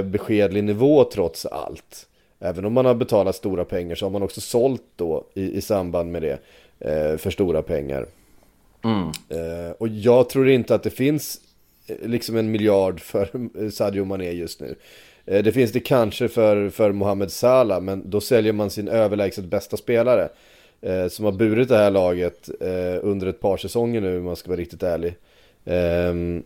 beskedlig 0.04 0.64
nivå 0.64 1.04
trots 1.04 1.46
allt. 1.46 2.06
Även 2.44 2.64
om 2.64 2.72
man 2.72 2.84
har 2.84 2.94
betalat 2.94 3.36
stora 3.36 3.64
pengar 3.64 3.94
så 3.94 4.04
har 4.06 4.10
man 4.10 4.22
också 4.22 4.40
sålt 4.40 4.82
då 4.96 5.24
i, 5.34 5.52
i 5.56 5.60
samband 5.60 6.12
med 6.12 6.22
det 6.22 6.38
eh, 6.78 7.16
för 7.16 7.30
stora 7.30 7.62
pengar. 7.62 8.06
Eh, 9.28 9.70
och 9.78 9.88
jag 9.88 10.28
tror 10.28 10.48
inte 10.48 10.74
att 10.74 10.82
det 10.82 10.90
finns 10.90 11.40
eh, 11.86 11.96
liksom 12.08 12.36
en 12.36 12.50
miljard 12.50 13.00
för 13.00 13.28
Sadio 13.70 14.04
Mané 14.04 14.30
just 14.32 14.60
nu. 14.60 14.74
Eh, 15.26 15.42
Det 15.44 15.52
finns 15.52 15.72
det 15.72 15.80
kanske 15.80 16.28
för, 16.28 16.68
för 16.70 16.92
Mohamed 16.92 17.32
Salah, 17.32 17.80
men 17.80 18.10
då 18.10 18.20
säljer 18.20 18.52
man 18.52 18.70
sin 18.70 18.88
överlägset 18.88 19.44
bästa 19.44 19.76
spelare. 19.76 20.28
Eh, 20.80 21.08
som 21.08 21.24
har 21.24 21.32
burit 21.32 21.68
det 21.68 21.76
här 21.76 21.90
laget 21.90 22.48
under 23.02 23.26
ett 23.26 23.40
par 23.40 23.56
säsonger 23.56 24.00
nu, 24.00 24.18
om 24.18 24.24
man 24.24 24.36
ska 24.36 24.48
vara 24.50 24.60
riktigt 24.60 24.82
ärlig. 24.82 25.14
Ehm, 25.64 26.42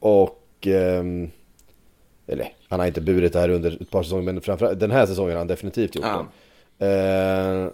och... 0.00 0.66
ehm, 0.66 1.30
eller, 2.28 2.52
han 2.68 2.80
har 2.80 2.86
inte 2.86 3.00
burit 3.00 3.32
det 3.32 3.40
här 3.40 3.48
under 3.48 3.78
ett 3.82 3.90
par 3.90 4.02
säsonger, 4.02 4.22
men 4.22 4.40
framförallt 4.40 4.80
den 4.80 4.90
här 4.90 5.06
säsongen 5.06 5.32
har 5.32 5.38
han 5.38 5.46
definitivt 5.46 5.94
gjort 5.94 6.04
Ja. 6.04 6.26
det. 6.78 6.86
Eh, 6.86 7.68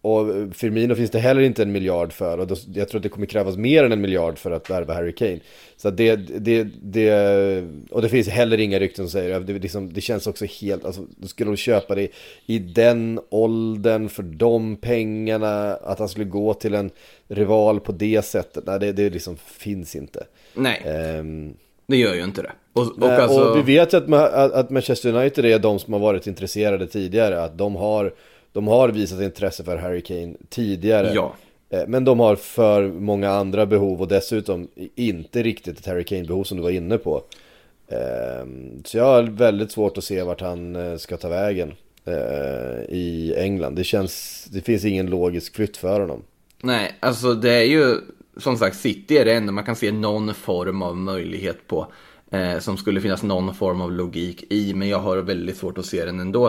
och 0.00 0.26
Firmino 0.54 0.94
finns 0.94 1.10
det 1.10 1.18
heller 1.18 1.40
inte 1.40 1.62
en 1.62 1.72
miljard 1.72 2.12
för 2.12 2.38
och 2.38 2.46
då, 2.46 2.56
jag 2.74 2.88
tror 2.88 2.98
att 2.98 3.02
det 3.02 3.08
kommer 3.08 3.26
krävas 3.26 3.56
mer 3.56 3.84
än 3.84 3.92
en 3.92 4.00
miljard 4.00 4.38
för 4.38 4.50
att 4.50 4.70
värva 4.70 4.94
Harry 4.94 5.12
Kane. 5.12 5.40
Så 5.76 5.90
det, 5.90 6.16
det, 6.16 6.64
det, 6.82 7.64
och 7.90 8.02
det 8.02 8.08
finns 8.08 8.28
heller 8.28 8.60
inga 8.60 8.78
rykten 8.78 9.04
som 9.08 9.10
säger 9.20 9.40
det, 9.40 9.52
liksom, 9.52 9.92
det 9.92 10.00
känns 10.00 10.26
också 10.26 10.44
helt, 10.44 10.84
alltså 10.84 11.06
då 11.16 11.28
skulle 11.28 11.50
de 11.50 11.56
köpa 11.56 11.94
det 11.94 12.08
i 12.46 12.58
den 12.58 13.20
åldern 13.30 14.08
för 14.08 14.22
de 14.22 14.76
pengarna, 14.76 15.74
att 15.74 15.98
han 15.98 16.08
skulle 16.08 16.24
gå 16.26 16.54
till 16.54 16.74
en 16.74 16.90
rival 17.28 17.80
på 17.80 17.92
det 17.92 18.24
sättet, 18.24 18.64
nej 18.66 18.78
det, 18.80 18.92
det 18.92 19.10
liksom 19.10 19.36
finns 19.36 19.96
inte. 19.96 20.26
Nej, 20.54 20.82
Ehm, 20.86 21.54
det 21.86 21.96
gör 21.96 22.14
ju 22.14 22.24
inte 22.24 22.42
det. 22.42 22.52
Och, 22.78 22.86
och, 22.86 22.98
Nej, 22.98 23.20
alltså, 23.20 23.40
och 23.40 23.56
vi 23.56 23.62
vet 23.62 23.92
ju 23.92 23.96
att, 24.14 24.52
att 24.52 24.70
Manchester 24.70 25.14
United 25.14 25.44
är 25.44 25.58
de 25.58 25.78
som 25.78 25.92
har 25.92 26.00
varit 26.00 26.26
intresserade 26.26 26.86
tidigare. 26.86 27.42
Att 27.42 27.58
de 27.58 27.76
har, 27.76 28.14
de 28.52 28.68
har 28.68 28.88
visat 28.88 29.20
intresse 29.20 29.64
för 29.64 29.76
Harry 29.76 30.00
Kane 30.00 30.34
tidigare. 30.48 31.12
Ja. 31.14 31.34
Eh, 31.70 31.82
Men 31.86 32.04
de 32.04 32.20
har 32.20 32.36
för 32.36 32.88
många 32.88 33.30
andra 33.30 33.66
behov 33.66 34.00
och 34.00 34.08
dessutom 34.08 34.68
inte 34.94 35.42
riktigt 35.42 35.78
ett 35.78 35.86
Harry 35.86 36.04
Kane-behov 36.04 36.44
som 36.44 36.56
du 36.56 36.62
var 36.62 36.70
inne 36.70 36.98
på. 36.98 37.22
Ehm, 37.88 38.82
Så 38.84 38.98
jag 38.98 39.04
har 39.04 39.22
väldigt 39.22 39.72
svårt 39.72 39.98
att 39.98 40.04
se 40.04 40.22
vart 40.22 40.40
han 40.40 40.76
eh, 40.76 40.96
ska 40.96 41.16
ta 41.16 41.28
vägen 41.28 41.74
eh, 42.04 42.82
i 42.88 43.34
England. 43.36 43.74
Det 43.76 43.84
känns, 43.84 44.44
det 44.52 44.60
finns 44.60 44.84
ingen 44.84 45.06
logisk 45.06 45.54
flytt 45.54 45.76
för 45.76 46.00
honom. 46.00 46.22
Nej, 46.62 46.92
alltså 47.00 47.34
det 47.34 47.52
är 47.52 47.64
ju 47.64 47.96
som 48.36 48.56
sagt 48.56 48.76
City 48.76 49.16
är 49.18 49.24
det 49.24 49.32
enda 49.32 49.52
man 49.52 49.64
kan 49.64 49.76
se 49.76 49.92
någon 49.92 50.34
form 50.34 50.82
av 50.82 50.96
möjlighet 50.96 51.66
på. 51.66 51.86
Eh, 52.30 52.58
som 52.58 52.76
skulle 52.76 53.00
finnas 53.00 53.22
någon 53.22 53.54
form 53.54 53.80
av 53.80 53.92
logik 53.92 54.44
i, 54.50 54.74
men 54.74 54.88
jag 54.88 54.98
har 54.98 55.16
väldigt 55.16 55.56
svårt 55.56 55.78
att 55.78 55.86
se 55.86 56.04
den 56.04 56.20
ändå. 56.20 56.46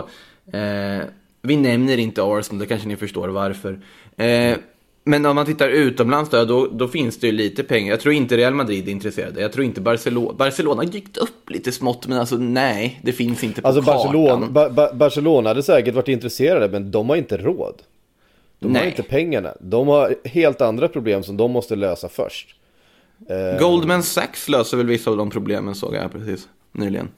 Eh, 0.52 1.04
vi 1.42 1.56
nämner 1.56 1.98
inte 1.98 2.22
Arsenal, 2.22 2.58
det 2.58 2.66
kanske 2.66 2.88
ni 2.88 2.96
förstår 2.96 3.28
varför. 3.28 3.80
Eh, 4.16 4.56
men 5.04 5.26
om 5.26 5.36
man 5.36 5.46
tittar 5.46 5.68
utomlands 5.68 6.30
då, 6.30 6.44
då, 6.44 6.66
då 6.66 6.88
finns 6.88 7.18
det 7.20 7.26
ju 7.26 7.32
lite 7.32 7.62
pengar. 7.62 7.90
Jag 7.90 8.00
tror 8.00 8.14
inte 8.14 8.36
Real 8.36 8.54
Madrid 8.54 8.88
är 8.88 8.92
intresserade. 8.92 9.40
Jag 9.40 9.52
tror 9.52 9.64
inte 9.64 9.80
Barcelona. 9.80 10.32
Barcelona 10.32 10.82
har 10.82 10.86
dykt 10.90 11.16
upp 11.16 11.50
lite 11.50 11.72
smått, 11.72 12.06
men 12.06 12.18
alltså 12.18 12.36
nej, 12.36 13.00
det 13.02 13.12
finns 13.12 13.44
inte 13.44 13.62
på 13.62 13.68
Alltså 13.68 13.82
kartan. 13.82 13.96
Barcelona, 13.96 14.46
ba, 14.46 14.70
ba, 14.70 14.94
Barcelona 14.94 15.50
hade 15.50 15.62
säkert 15.62 15.94
varit 15.94 16.08
intresserade 16.08 16.68
men 16.68 16.90
de 16.90 17.08
har 17.08 17.16
inte 17.16 17.36
råd. 17.36 17.82
De 18.58 18.66
har 18.66 18.80
Nej. 18.80 18.88
inte 18.88 19.02
pengarna. 19.02 19.54
De 19.60 19.88
har 19.88 20.14
helt 20.24 20.60
andra 20.60 20.88
problem 20.88 21.22
som 21.22 21.36
de 21.36 21.50
måste 21.50 21.76
lösa 21.76 22.08
först. 22.08 22.56
Eh, 23.28 23.58
Goldman 23.60 24.02
Sachs 24.02 24.48
löser 24.48 24.76
väl 24.76 24.86
vissa 24.86 25.10
av 25.10 25.16
de 25.16 25.30
problemen 25.30 25.74
såg 25.74 25.94
jag 25.94 26.12
precis 26.12 26.48
nyligen. 26.72 27.08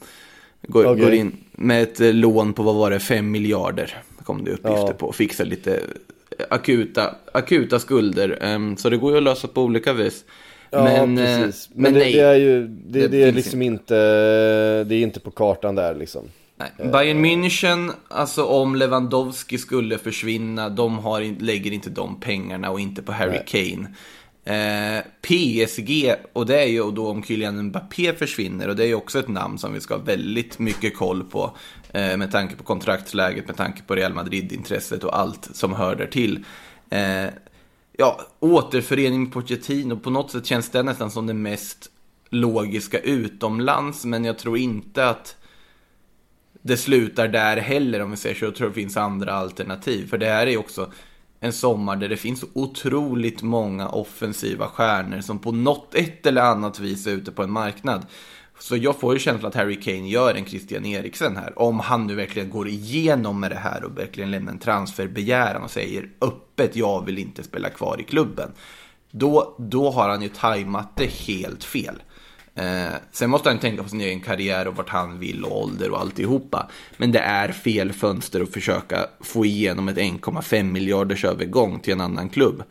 Går, 0.63 0.87
Okej. 0.87 1.05
går 1.05 1.13
in 1.15 1.37
med 1.53 1.83
ett 1.83 2.01
eh, 2.01 2.13
lån 2.13 2.53
på 2.53 2.63
vad 2.63 2.75
var 2.75 2.91
det, 2.91 3.01
5 3.01 3.31
miljarder 3.31 4.03
kom 4.25 4.45
det 4.45 4.51
uppgifter 4.51 4.87
Ja. 4.87 4.93
på. 4.93 5.13
Fixar 5.13 5.45
lite 5.45 5.75
eh, 5.77 6.47
akuta, 6.51 7.15
akuta 7.33 7.79
skulder. 7.79 8.39
Ehm, 8.43 8.77
så 8.77 8.91
det 8.91 8.97
går 8.97 9.11
ju 9.13 9.17
att 9.17 9.23
lösa 9.23 9.49
på 9.49 9.63
olika 9.63 9.93
vis. 9.93 10.25
Ja, 10.71 10.85
men, 10.85 11.17
precis. 11.17 11.69
Men, 11.75 11.83
men 11.83 11.93
det, 11.93 11.99
nej. 11.99 12.13
det 12.13 12.21
är 12.21 12.35
ju, 12.35 12.67
det, 12.67 13.01
Det 13.01 13.09
det, 13.09 13.23
är 13.23 13.33
liksom 13.33 13.63
inte, 13.63 13.95
det 14.85 14.95
är 14.95 15.03
inte 15.03 15.21
på 15.21 15.31
kartan 15.31 15.75
där 15.75 15.95
liksom. 15.95 16.23
Nej. 16.57 16.91
Bayern 16.93 17.25
München, 17.25 17.91
alltså 18.09 18.45
om 18.45 18.77
Lewandowski 18.77 19.59
skulle 19.59 19.99
försvinna, 19.99 20.69
de 20.69 20.99
har, 20.99 21.41
lägger 21.43 21.73
inte 21.73 21.91
de 21.91 22.21
pengarna 22.21 22.71
och 22.71 22.81
inte 22.81 23.03
på 23.03 23.13
Harry 23.13 23.39
Kane. 23.47 23.89
Eh, 24.45 25.05
PSG, 25.21 26.15
och 26.33 26.47
det 26.47 26.63
är 26.63 26.67
ju 26.67 26.91
då 26.91 27.09
om 27.09 27.23
Kylian 27.23 27.63
Mbappé 27.63 28.13
försvinner, 28.13 28.69
och 28.69 28.77
det 28.77 28.83
är 28.83 28.87
ju 28.87 28.95
också 28.95 29.19
ett 29.19 29.29
namn 29.29 29.59
som 29.59 29.73
vi 29.73 29.81
ska 29.81 29.95
ha 29.95 30.03
väldigt 30.03 30.59
mycket 30.59 30.97
koll 30.97 31.25
på. 31.25 31.57
Eh, 31.93 32.17
med 32.17 32.33
tanke 32.33 32.57
på 32.57 32.65
kontraktsläget, 32.65 33.47
med 33.47 33.57
tanke 33.57 33.83
på 33.83 33.95
Real 33.95 34.15
Madrid-intresset 34.15 35.05
och 35.05 35.19
allt 35.19 35.49
som 35.53 35.73
hör 35.73 35.97
där 35.97 36.07
till. 36.07 36.45
Eh, 36.91 37.27
ja, 37.93 38.21
återförening 38.41 39.23
med 39.23 39.33
Pochettino, 39.33 39.97
på 39.97 40.11
något 40.11 40.31
sätt 40.31 40.47
känns 40.47 40.71
det 40.71 40.83
nästan 40.83 41.11
som 41.11 41.27
det 41.27 41.35
mest 41.35 41.91
logiska 42.31 42.99
utomlands, 42.99 44.05
men 44.05 44.25
jag 44.25 44.39
tror 44.39 44.59
inte 44.59 45.09
att 45.09 45.37
det 46.63 46.77
slutar 46.77 47.29
där 47.29 47.57
heller 47.57 48.01
om 48.01 48.11
vi 48.11 48.17
säger 48.17 48.37
så. 48.37 48.45
Jag 48.45 48.55
tror 48.55 48.69
det 48.69 48.75
finns 48.75 48.97
andra 48.97 49.33
alternativ. 49.33 50.09
För 50.09 50.19
det 50.19 50.27
här 50.27 50.47
är 50.47 50.57
också 50.57 50.93
en 51.45 51.53
sommar 51.53 51.97
där 51.97 52.09
det 52.09 52.17
finns 52.17 52.41
så 52.41 52.47
otroligt 52.53 53.43
många 53.43 53.89
offensiva 53.89 54.67
stjärnor 54.67 55.21
som 55.21 55.39
på 55.39 55.53
något 55.53 55.95
ett 55.95 56.27
eller 56.27 56.43
annat 56.43 56.81
vis 56.81 57.07
är 57.07 57.11
ute 57.11 57.33
på 57.33 57.43
en 57.43 57.51
marknad. 57.51 58.07
Så 58.59 58.77
jag 58.77 59.01
får 59.01 59.13
ju 59.13 59.19
känslan 59.19 59.49
att 59.49 59.55
Harry 59.55 59.81
Kane 59.81 60.09
gör 60.09 60.35
en 60.35 60.45
Christian 60.45 60.85
Eriksen 60.85 61.37
här. 61.37 61.59
Om 61.59 61.81
han 61.81 62.07
nu 62.07 62.15
verkligen 62.15 62.51
går 62.51 62.69
igenom 62.69 63.41
med 63.41 63.51
det 63.51 63.57
här 63.57 63.85
och 63.85 63.99
verkligen 63.99 64.31
lämnar 64.31 64.53
en 64.53 64.59
transferbegäran 64.59 65.63
och 65.63 65.71
säger 65.71 66.09
öppet 66.21 66.77
jag 66.77 67.07
vill 67.07 67.19
inte 67.19 67.43
spela 67.43 67.71
kvar 67.71 68.01
i 68.01 68.05
klubben. 68.05 68.51
Då, 69.11 69.57
då 69.59 69.91
har 69.91 70.09
han 70.09 70.23
ju 70.23 70.29
tajmat 70.29 70.97
det 70.97 71.11
helt 71.11 71.65
fel. 71.65 72.03
Eh, 72.55 72.95
sen 73.13 73.31
måste 73.31 73.49
han 73.49 73.59
tänka 73.59 73.83
på 73.83 73.89
sin 73.89 74.01
egen 74.01 74.21
karriär 74.21 74.69
och 74.69 74.77
vart 74.77 74.89
han 74.89 75.19
vill 75.19 75.45
och 75.45 75.63
ålder 75.63 75.91
och 75.91 76.01
alltihopa. 76.01 76.69
Men 76.97 77.13
det 77.13 77.19
är 77.19 77.49
fel 77.49 77.93
fönster 77.93 78.41
att 78.41 78.53
försöka 78.53 79.07
få 79.21 79.45
igenom 79.45 79.89
ett 79.89 79.97
1,5 79.97 80.63
miljarders 80.63 81.25
övergång 81.25 81.81
till 81.81 81.93
en 81.93 82.01
annan 82.01 82.29
klubb. 82.29 82.63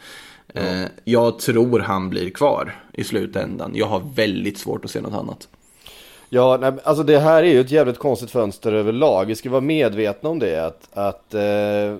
Eh, 0.53 0.83
jag 1.03 1.39
tror 1.39 1.79
han 1.79 2.09
blir 2.09 2.29
kvar 2.29 2.83
i 2.93 3.03
slutändan. 3.03 3.71
Jag 3.75 3.85
har 3.85 4.01
väldigt 4.15 4.57
svårt 4.57 4.85
att 4.85 4.91
se 4.91 5.01
något 5.01 5.13
annat. 5.13 5.47
Ja, 6.29 6.57
nej, 6.61 6.73
alltså 6.83 7.03
det 7.03 7.19
här 7.19 7.43
är 7.43 7.47
ju 7.47 7.61
ett 7.61 7.71
jävligt 7.71 7.99
konstigt 7.99 8.31
fönster 8.31 8.73
överlag. 8.73 9.25
Vi 9.25 9.35
ska 9.35 9.49
vara 9.49 9.61
medvetna 9.61 10.29
om 10.29 10.39
det. 10.39 10.65
Att, 10.65 10.89
att 10.93 11.33
eh, 11.33 11.97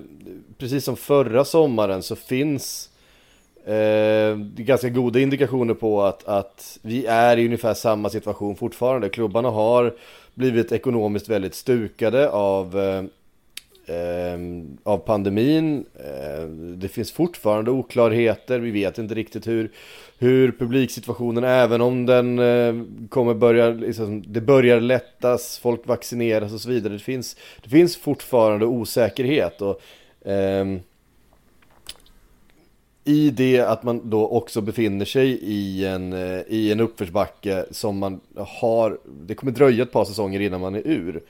precis 0.58 0.84
som 0.84 0.96
förra 0.96 1.44
sommaren 1.44 2.02
så 2.02 2.16
finns 2.16 2.88
eh, 3.66 3.74
Eh, 4.32 4.64
ganska 4.64 4.88
goda 4.88 5.20
indikationer 5.20 5.74
på 5.74 6.02
att, 6.02 6.24
att 6.28 6.78
vi 6.82 7.06
är 7.06 7.36
i 7.36 7.44
ungefär 7.44 7.74
samma 7.74 8.10
situation 8.10 8.56
fortfarande. 8.56 9.08
Klubbarna 9.08 9.50
har 9.50 9.94
blivit 10.34 10.72
ekonomiskt 10.72 11.28
väldigt 11.28 11.54
stukade 11.54 12.30
av 12.30 12.78
eh, 12.78 13.04
eh, 13.86 14.38
av 14.82 14.98
pandemin. 14.98 15.84
Eh, 15.94 16.44
det 16.76 16.88
finns 16.88 17.12
fortfarande 17.12 17.70
oklarheter. 17.70 18.58
Vi 18.58 18.70
vet 18.70 18.98
inte 18.98 19.14
riktigt 19.14 19.48
hur, 19.48 19.70
hur 20.18 20.52
publiksituationen, 20.52 21.44
även 21.44 21.80
om 21.80 22.06
den 22.06 22.38
eh, 22.38 22.74
kommer 23.08 23.34
börja, 23.34 23.70
liksom, 23.70 24.22
det 24.26 24.40
börjar 24.40 24.80
lättas, 24.80 25.58
folk 25.58 25.86
vaccineras 25.86 26.52
och 26.52 26.60
så 26.60 26.68
vidare. 26.68 26.92
Det 26.92 26.98
finns, 26.98 27.36
det 27.62 27.70
finns 27.70 27.96
fortfarande 27.96 28.66
osäkerhet. 28.66 29.62
Och, 29.62 29.80
eh, 30.30 30.64
i 33.04 33.30
det 33.30 33.60
att 33.60 33.82
man 33.82 34.10
då 34.10 34.28
också 34.28 34.60
befinner 34.60 35.04
sig 35.04 35.28
i 35.42 35.86
en, 35.86 36.12
eh, 36.12 36.40
i 36.48 36.72
en 36.72 36.80
uppförsbacke 36.80 37.64
som 37.70 37.98
man 37.98 38.20
har, 38.36 38.98
det 39.26 39.34
kommer 39.34 39.52
dröja 39.52 39.82
ett 39.82 39.92
par 39.92 40.04
säsonger 40.04 40.40
innan 40.40 40.60
man 40.60 40.74
är 40.74 40.86
ur. 40.86 41.22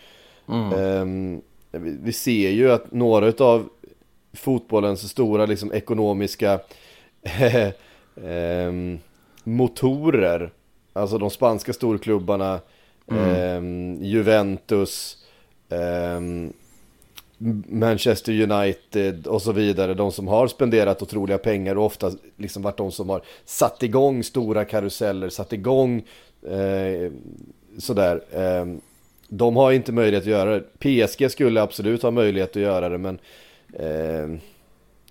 Ehm, 0.74 1.42
vi, 1.70 1.98
vi 2.02 2.12
ser 2.12 2.50
ju 2.50 2.72
att 2.72 2.92
några 2.92 3.44
av 3.44 3.68
fotbollens 4.32 5.10
stora 5.10 5.46
liksom, 5.46 5.72
ekonomiska 5.72 6.60
ehm, 8.24 8.98
motorer, 9.44 10.50
alltså 10.92 11.18
de 11.18 11.30
spanska 11.30 11.72
storklubbarna, 11.72 12.60
ehm, 13.10 13.98
Juventus, 14.02 15.18
Manchester 17.68 18.40
United 18.40 19.26
och 19.26 19.42
så 19.42 19.52
vidare. 19.52 19.94
De 19.94 20.12
som 20.12 20.28
har 20.28 20.48
spenderat 20.48 21.02
otroliga 21.02 21.38
pengar 21.38 21.78
och 21.78 21.84
ofta 21.84 22.12
liksom 22.36 22.62
varit 22.62 22.76
de 22.76 22.92
som 22.92 23.08
har 23.08 23.22
satt 23.44 23.82
igång 23.82 24.24
stora 24.24 24.64
karuseller, 24.64 25.28
satt 25.28 25.52
igång 25.52 26.02
eh, 26.46 27.12
sådär. 27.78 28.22
Eh, 28.32 28.66
de 29.28 29.56
har 29.56 29.72
inte 29.72 29.92
möjlighet 29.92 30.22
att 30.22 30.30
göra 30.30 30.50
det. 30.54 30.62
PSG 30.78 31.30
skulle 31.30 31.62
absolut 31.62 32.02
ha 32.02 32.10
möjlighet 32.10 32.50
att 32.50 32.62
göra 32.62 32.88
det 32.88 32.98
men 32.98 33.18
eh, 33.72 34.40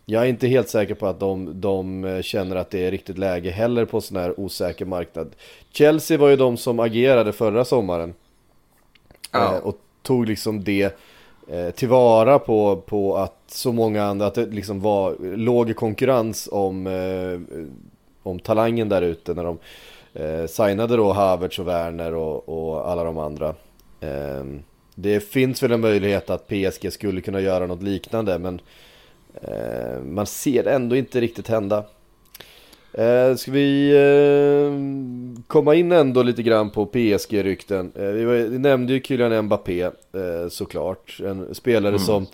jag 0.05 0.23
är 0.23 0.27
inte 0.27 0.47
helt 0.47 0.69
säker 0.69 0.95
på 0.95 1.07
att 1.07 1.19
de, 1.19 1.61
de 1.61 2.19
känner 2.23 2.55
att 2.55 2.69
det 2.69 2.85
är 2.85 2.91
riktigt 2.91 3.17
läge 3.17 3.51
heller 3.51 3.85
på 3.85 4.01
sån 4.01 4.17
här 4.17 4.39
osäker 4.39 4.85
marknad. 4.85 5.35
Chelsea 5.71 6.17
var 6.17 6.29
ju 6.29 6.35
de 6.35 6.57
som 6.57 6.79
agerade 6.79 7.33
förra 7.33 7.65
sommaren. 7.65 8.13
Eh, 9.33 9.57
och 9.57 9.77
tog 10.01 10.27
liksom 10.27 10.63
det 10.63 10.97
Eh, 11.51 11.71
tillvara 11.71 12.39
på, 12.39 12.81
på 12.85 13.17
att 13.17 13.43
så 13.47 13.71
många 13.71 14.03
andra, 14.03 14.25
att 14.25 14.35
det 14.35 14.45
liksom 14.45 14.81
var 14.81 15.15
låg 15.35 15.75
konkurrens 15.75 16.49
om, 16.51 16.87
eh, 16.87 17.57
om 18.23 18.39
talangen 18.39 18.89
där 18.89 19.01
ute 19.01 19.33
när 19.33 19.43
de 19.43 19.57
eh, 20.13 20.45
signade 20.45 20.95
då 20.95 21.13
Havertz 21.13 21.59
och 21.59 21.67
Werner 21.67 22.13
och, 22.13 22.49
och 22.49 22.89
alla 22.89 23.03
de 23.03 23.17
andra. 23.17 23.55
Eh, 23.99 24.43
det 24.95 25.19
finns 25.19 25.63
väl 25.63 25.71
en 25.71 25.81
möjlighet 25.81 26.29
att 26.29 26.47
PSG 26.47 26.93
skulle 26.93 27.21
kunna 27.21 27.41
göra 27.41 27.67
något 27.67 27.83
liknande 27.83 28.39
men 28.39 28.61
eh, 29.41 30.03
man 30.03 30.25
ser 30.25 30.63
det 30.63 30.71
ändå 30.71 30.95
inte 30.95 31.21
riktigt 31.21 31.47
hända. 31.47 31.83
Eh, 32.93 33.35
ska 33.35 33.51
vi 33.51 33.91
eh, 33.91 34.71
komma 35.51 35.75
in 35.75 35.91
ändå 35.91 36.23
lite 36.23 36.43
grann 36.43 36.69
på 36.69 36.85
PSG-rykten? 36.85 37.91
Eh, 37.95 38.03
vi, 38.03 38.59
nämnde 38.59 38.93
ju 38.93 39.01
Kylian 39.01 39.45
Mbappé 39.45 39.81
eh, 39.81 39.91
såklart. 40.49 41.19
En 41.25 41.55
spelare 41.55 41.99
som 41.99 42.27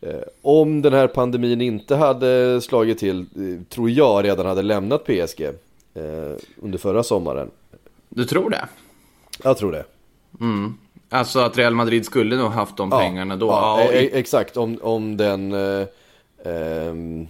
eh, 0.00 0.14
om 0.42 0.82
den 0.82 0.92
här 0.92 1.06
pandemin 1.06 1.60
inte 1.60 1.96
hade 1.96 2.60
slagit 2.60 2.98
till, 2.98 3.20
eh, 3.20 3.64
tror 3.68 3.90
jag 3.90 4.24
redan 4.24 4.46
hade 4.46 4.62
lämnat 4.62 5.04
PSG 5.04 5.42
eh, 5.94 6.02
under 6.62 6.78
förra 6.78 7.02
sommaren. 7.02 7.50
Du 8.08 8.24
tror 8.24 8.50
det? 8.50 8.68
Jag 9.42 9.56
tror 9.56 9.72
det. 9.72 9.84
Mm. 10.40 10.74
Alltså 11.08 11.40
att 11.40 11.58
Real 11.58 11.74
Madrid 11.74 12.04
skulle 12.04 12.36
nog 12.36 12.50
haft 12.50 12.76
de 12.76 12.90
pengarna 12.90 13.36
då? 13.36 13.46
Ja, 13.46 13.80
Ja, 13.84 13.92
e- 13.92 14.04
e- 14.04 14.10
exakt, 14.12 14.56
om, 14.56 14.78
om 14.82 15.16
den... 15.16 15.52
Eh, 15.52 15.86
ehm, 16.44 17.26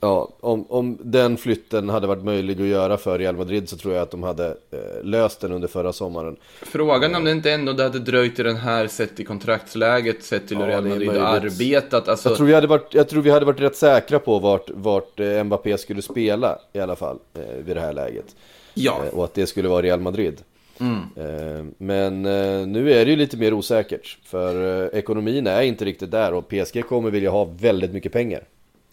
Ja, 0.00 0.28
om, 0.40 0.66
om 0.68 0.98
den 1.02 1.36
flytten 1.36 1.88
hade 1.88 2.06
varit 2.06 2.24
möjlig 2.24 2.60
att 2.60 2.66
göra 2.66 2.96
för 2.96 3.18
Real 3.18 3.36
Madrid 3.36 3.68
så 3.68 3.76
tror 3.76 3.94
jag 3.94 4.02
att 4.02 4.10
de 4.10 4.22
hade 4.22 4.46
eh, 4.46 5.04
löst 5.04 5.40
den 5.40 5.52
under 5.52 5.68
förra 5.68 5.92
sommaren. 5.92 6.36
Frågan 6.62 7.14
om 7.14 7.24
det 7.24 7.30
inte 7.30 7.52
ändå 7.52 7.72
det 7.72 7.82
hade 7.82 7.98
dröjt 7.98 8.36
till 8.36 8.44
den 8.44 8.56
här 8.56 8.86
sett 8.86 9.20
i 9.20 9.24
kontraktsläget, 9.24 10.22
sett 10.24 10.48
till 10.48 10.56
hur 10.56 10.64
Ja, 10.64 10.70
Real 10.70 10.84
Madrid 10.88 11.06
möjligt. 11.06 11.24
arbetat. 11.24 12.08
Alltså, 12.08 12.28
Jag 12.28 12.36
tror, 12.36 12.46
vi 12.46 12.54
hade 12.54 12.66
varit, 12.66 12.94
jag 12.94 13.08
tror 13.08 13.22
vi 13.22 13.30
hade 13.30 13.46
varit 13.46 13.60
rätt 13.60 13.76
säkra 13.76 14.18
på 14.18 14.38
vart, 14.38 14.70
vart 14.74 15.20
eh, 15.20 15.44
Mbappé 15.44 15.78
skulle 15.78 16.02
spela 16.02 16.58
i 16.72 16.78
alla 16.80 16.96
fall 16.96 17.18
eh, 17.34 17.64
vid 17.66 17.76
det 17.76 17.80
här 17.80 17.92
läget. 17.92 18.36
ja. 18.74 19.00
Eh, 19.06 19.18
och 19.18 19.24
att 19.24 19.34
det 19.34 19.46
skulle 19.46 19.68
vara 19.68 19.82
Real 19.82 20.00
Madrid. 20.00 20.40
Eh, 20.80 21.64
men 21.78 22.26
eh, 22.26 22.66
nu 22.66 22.92
är 22.92 23.04
det 23.04 23.10
ju 23.10 23.16
lite 23.16 23.36
mer 23.36 23.52
osäkert. 23.52 24.18
För 24.24 24.94
ekonomin 24.94 25.46
är 25.46 25.62
inte 25.62 25.84
riktigt 25.84 26.10
där 26.10 26.32
och 26.34 26.48
PSG 26.48 26.84
kommer 26.88 27.10
vilja 27.10 27.30
ha 27.30 27.44
väldigt 27.44 27.92
mycket 27.92 28.12
pengar. 28.12 28.42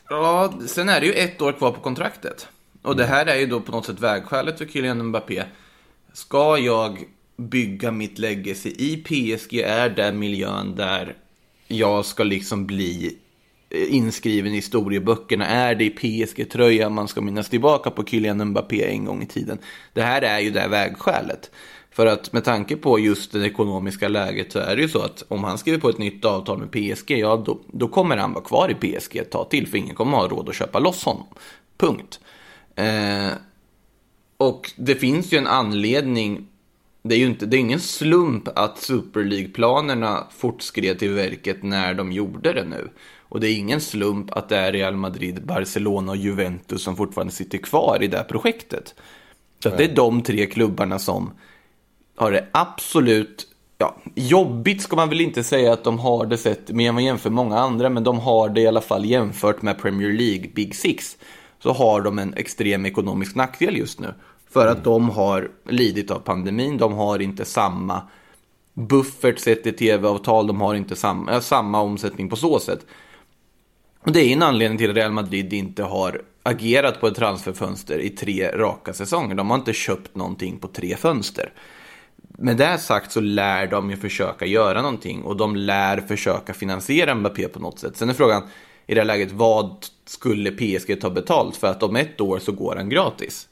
Ja, 0.10 0.54
sen 0.68 0.90
är 0.90 1.02
det 1.02 1.06
ju 1.06 1.14
ett 1.14 1.42
år 1.42 1.52
kvar 1.52 1.72
på 1.72 1.82
kontraktet. 1.82 2.48
Och 2.82 2.96
det 2.96 3.06
här 3.06 3.26
är 3.26 3.36
ju 3.36 3.46
då 3.46 3.62
på 3.62 3.72
något 3.72 3.86
sätt 3.86 4.00
vägskälet 4.00 4.58
för 4.58 4.66
Kylian 4.66 5.04
Mbappé. 5.08 5.44
Ska 6.14 6.58
jag 6.58 7.04
bygga 7.38 7.92
mitt 7.92 8.20
legacy 8.20 8.70
i 8.70 8.98
PSG? 8.98 9.60
Är 9.60 9.90
den 9.90 10.20
miljön 10.20 10.76
där 10.76 11.16
jag 11.68 12.06
ska 12.06 12.24
liksom 12.24 12.66
bli 12.66 13.18
eh, 13.70 13.96
inskriven 13.96 14.52
i 14.52 14.56
historieböckerna? 14.56 15.48
Är 15.48 15.76
det 15.76 15.86
i 15.86 15.90
PSG-tröja 15.90 16.90
man 16.90 17.08
ska 17.08 17.22
minnas 17.22 17.50
tillbaka 17.50 17.92
på 17.92 18.06
Kylian 18.06 18.46
Mbappé 18.46 18.92
en 18.92 19.06
gång 19.06 19.24
i 19.24 19.28
tiden? 19.28 19.58
Det 19.94 20.02
här 20.02 20.22
är 20.22 20.40
ju 20.40 20.50
det 20.52 20.60
här 20.60 20.70
vägskälet. 20.70 21.52
För 21.96 22.06
att 22.06 22.34
med 22.34 22.44
tanke 22.44 22.76
på 22.76 23.00
just 23.00 23.32
det 23.32 23.46
ekonomiska 23.46 24.08
läget 24.08 24.52
så 24.52 24.60
är 24.60 24.76
det 24.76 24.82
ju 24.82 24.90
så 24.90 25.02
att 25.02 25.24
om 25.28 25.44
han 25.44 25.58
skriver 25.58 25.80
på 25.80 25.90
ett 25.90 25.98
nytt 25.98 26.26
avtal 26.26 26.58
med 26.58 26.72
PSG, 26.72 27.12
ja 27.12 27.44
då, 27.46 27.60
då 27.68 27.88
kommer 27.88 28.18
han 28.18 28.34
vara 28.34 28.44
kvar 28.44 28.70
i 28.70 28.76
PSG 28.76 29.18
ett 29.18 29.32
tag 29.32 29.50
till 29.50 29.68
för 29.68 29.78
ingen 29.78 29.96
kommer 29.96 30.18
ha 30.18 30.28
råd 30.28 30.50
att 30.50 30.56
köpa 30.56 30.80
loss 30.80 31.04
honom. 31.04 31.26
Punkt. 31.78 32.20
Eh, 32.76 33.28
och 34.38 34.72
det 34.76 34.96
finns 34.96 35.34
ju 35.34 35.38
en 35.38 35.48
anledning, 35.48 36.48
det 37.02 37.16
är 37.16 37.20
ju 37.20 37.26
inte, 37.26 37.46
det 37.46 37.58
är 37.58 37.60
ingen 37.60 37.80
slump 37.80 38.48
att 38.56 38.78
Super 38.78 39.24
League-planerna 39.24 40.24
fortskred 40.38 41.00
till 41.00 41.12
verket 41.12 41.64
när 41.64 41.94
de 41.94 42.12
gjorde 42.12 42.54
det 42.54 42.66
nu. 42.66 42.90
Och 43.22 43.40
det 43.40 43.48
är 43.48 43.56
ingen 43.56 43.82
slump 43.82 44.32
att 44.32 44.50
det 44.50 44.58
är 44.58 44.72
Real 44.72 44.96
Madrid, 44.96 45.46
Barcelona 45.46 46.12
och 46.12 46.18
Juventus 46.18 46.84
som 46.84 46.96
fortfarande 46.96 47.34
sitter 47.34 47.58
kvar 47.58 47.98
i 48.02 48.08
det 48.08 48.18
här 48.18 48.24
projektet. 48.24 48.96
Så 49.64 49.70
det 49.70 49.84
är 49.84 49.96
de 49.96 50.22
tre 50.22 50.46
klubbarna 50.46 51.00
som 51.00 51.32
har 52.16 52.32
det 52.32 52.48
absolut, 52.52 53.48
ja, 53.78 53.96
jobbigt 54.16 54.82
ska 54.82 54.96
man 54.96 55.10
väl 55.10 55.22
inte 55.22 55.44
säga 55.44 55.74
att 55.74 55.84
de 55.84 56.00
har 56.00 56.26
det 56.26 56.38
sett, 56.38 56.70
men 56.70 56.94
man 56.94 57.04
jämför 57.04 57.30
många 57.30 57.60
andra, 57.60 57.90
men 57.90 58.04
de 58.04 58.20
har 58.20 58.50
det 58.50 58.62
i 58.62 58.68
alla 58.68 58.82
fall 58.82 59.06
jämfört 59.06 59.62
med 59.62 59.82
Premier 59.82 60.14
League, 60.14 60.50
Big 60.56 60.76
Six, 60.76 61.18
så 61.60 61.72
har 61.72 62.02
de 62.02 62.20
en 62.20 62.34
extrem 62.34 62.86
ekonomisk 62.86 63.36
nackdel 63.36 63.78
just 63.78 64.00
nu. 64.00 64.14
För 64.50 64.68
att 64.68 64.84
de 64.84 65.10
har 65.10 65.52
lidit 65.70 66.12
av 66.12 66.20
pandemin, 66.20 66.78
de 66.78 66.94
har 66.94 67.22
inte 67.22 67.46
samma 67.46 68.02
buffert 68.74 69.40
sett 69.40 69.68
i 69.68 69.72
tv-avtal, 69.72 70.48
de 70.48 70.62
har 70.62 70.76
inte 70.76 70.96
samma, 70.96 71.42
samma 71.42 71.82
omsättning 71.82 72.30
på 72.30 72.36
så 72.36 72.60
sätt. 72.60 72.86
Och 74.06 74.12
det 74.12 74.20
är 74.20 74.34
en 74.34 74.44
anledning 74.44 74.78
till 74.78 74.90
att 74.90 74.96
Real 74.96 75.12
Madrid 75.12 75.54
inte 75.54 75.84
har 75.84 76.22
agerat 76.44 77.02
på 77.02 77.08
ett 77.08 77.16
transferfönster 77.16 78.00
i 78.00 78.10
tre 78.10 78.52
raka 78.54 78.94
säsonger. 78.94 79.36
De 79.36 79.50
har 79.50 79.58
inte 79.58 79.74
köpt 79.74 80.16
någonting 80.16 80.58
på 80.58 80.68
tre 80.68 80.96
fönster. 80.96 81.54
Med 82.38 82.58
det 82.58 82.78
sagt 82.78 83.12
så 83.12 83.20
lär 83.20 83.68
de 83.68 83.90
ju 83.90 83.98
försöka 83.98 84.46
göra 84.46 84.82
någonting 84.82 85.22
och 85.22 85.38
de 85.38 85.56
lär 85.56 85.98
försöka 86.02 86.54
finansiera 86.54 87.16
Mbappé 87.16 87.48
på 87.48 87.60
något 87.60 87.80
sätt. 87.80 87.98
Sen 87.98 88.10
är 88.10 88.14
frågan 88.14 88.44
i 88.88 88.94
det 88.94 89.02
här 89.02 89.06
läget, 89.06 89.32
vad 89.32 89.86
skulle 90.06 90.52
PSG 90.52 91.02
ta 91.02 91.10
betalt 91.10 91.56
för 91.56 91.68
att 91.68 91.84
om 91.84 91.96
ett 91.96 92.22
år 92.22 92.40
så 92.40 92.52
går 92.52 92.76
han 92.76 92.90
gratis? 92.90 93.48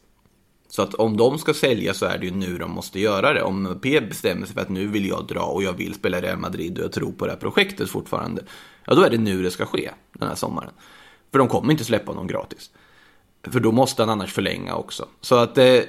Så 0.70 0.82
att 0.82 0.94
om 0.94 1.18
de 1.18 1.38
ska 1.38 1.54
sälja 1.54 1.94
så 1.94 2.06
är 2.06 2.18
det 2.18 2.26
ju 2.26 2.32
nu 2.32 2.58
de 2.58 2.72
måste 2.72 3.00
göra 3.00 3.34
det. 3.34 3.44
Om 3.44 3.64
Mbappé 3.64 4.02
bestämmer 4.02 4.46
sig 4.46 4.54
för 4.56 4.62
att 4.62 4.70
nu 4.70 4.88
vill 4.88 5.08
jag 5.08 5.28
dra 5.28 5.44
och 5.44 5.64
jag 5.64 5.74
vill 5.74 5.94
spela 5.94 6.18
i 6.18 6.22
Real 6.22 6.38
Madrid 6.38 6.78
och 6.78 6.84
jag 6.84 6.92
tror 6.92 7.12
på 7.12 7.26
det 7.26 7.32
här 7.32 7.40
projektet 7.40 7.90
fortfarande. 7.90 8.44
Ja, 8.86 8.96
då 8.96 9.02
är 9.02 9.10
det 9.10 9.18
nu 9.18 9.44
det 9.44 9.52
ska 9.52 9.66
ske 9.66 9.90
den 10.14 10.28
här 10.28 10.36
sommaren. 10.36 10.72
För 11.32 11.40
de 11.40 11.48
kommer 11.48 11.72
inte 11.72 11.84
släppa 11.84 12.12
honom 12.12 12.28
gratis. 12.28 12.72
För 13.48 13.60
då 13.60 13.72
måste 13.72 14.02
han 14.02 14.10
annars 14.10 14.34
förlänga 14.34 14.76
också. 14.76 15.08
Så 15.22 15.36
att 15.36 15.58
eh, 15.58 15.80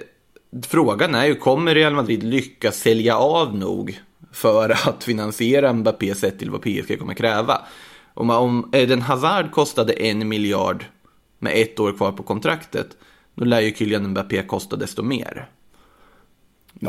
frågan 0.62 1.14
är 1.14 1.26
ju, 1.26 1.34
kommer 1.34 1.75
Real 1.75 1.94
Madrid 1.94 2.23
lyckas 2.23 2.76
sälja 2.76 3.16
av 3.16 3.56
nog 3.56 4.00
för 4.32 4.88
att 4.88 5.04
finansiera 5.04 5.73
Mbappé 5.73 6.14
sett 6.14 6.38
till 6.38 6.50
vad 6.50 6.62
PSG 6.62 6.99
kommer 6.99 7.14
kräva? 7.14 7.61
Om, 8.14 8.31
om 8.31 8.70
Eden 8.72 9.02
Hazard 9.02 9.50
kostade 9.50 9.92
en 9.92 10.28
miljard 10.28 10.85
med 11.38 11.52
ett 11.57 11.81
år 11.81 11.92
kvar 11.92 12.12
på 12.12 12.22
kontraktet, 12.22 12.87
då 13.35 13.44
lär 13.44 13.61
ju 13.61 13.74
Kylian 13.74 14.11
Mbappé 14.11 14.42
kosta 14.42 14.76
desto 14.76 15.02
mer. 15.02 15.48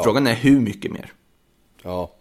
Frågan 0.04 0.28
är 0.28 0.36
hur 0.36 0.60
mycket 0.60 0.92
mer? 0.92 1.12
Ja, 1.84 2.12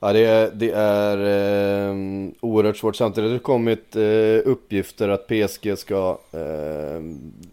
ja 0.00 0.12
det 0.12 0.24
är, 0.24 0.50
det 0.50 0.70
är 0.70 1.18
eh, 1.18 1.94
oerhört 2.40 2.76
svårt. 2.76 2.96
Samtidigt 2.96 3.30
har 3.30 3.34
det 3.34 3.42
kommit 3.42 3.96
eh, 3.96 4.50
uppgifter 4.50 5.08
att 5.08 5.26
PSG 5.26 5.78
ska, 5.78 6.18
eh, 6.32 7.02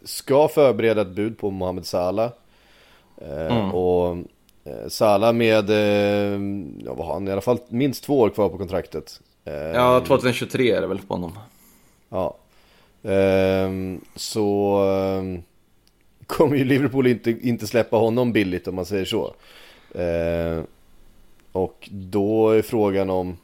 ska 0.04 0.48
förbereda 0.48 1.02
ett 1.02 1.08
bud 1.08 1.38
på 1.38 1.52
Mohamed 1.52 1.86
Salah. 1.86 2.32
Eh, 3.22 3.76
Och 3.76 4.18
eh, 4.64 4.88
Salah 4.88 5.34
med, 5.34 5.70
eh, 5.70 6.40
ja 6.86 6.94
vad 6.94 7.06
har 7.06 7.14
han, 7.14 7.28
i 7.28 7.32
alla 7.32 7.42
fall 7.42 7.58
minst 7.70 8.04
två 8.04 8.20
år 8.20 8.30
kvar 8.30 8.50
på 8.50 8.58
kontraktet. 8.58 9.22
Ja, 9.74 10.04
2023 10.08 10.72
är 10.72 10.82
det 10.82 10.88
väl 10.88 11.00
på 11.00 11.14
honom. 11.14 11.32
Ja. 12.10 12.38
Ehm, 13.04 14.02
så 14.16 14.80
kommer 16.28 16.56
ju 16.56 16.64
Liverpool 16.64 17.08
inte, 17.08 17.32
inte 17.32 17.68
släppa 17.68 17.98
honom 17.98 18.34
billigt 18.34 18.68
om 18.68 18.76
man 18.76 18.86
säger 18.86 19.06
så. 19.06 19.34
Och 21.52 21.90
då 21.92 22.50
är 22.50 22.62
frågan 22.62 23.10
om 23.10 23.38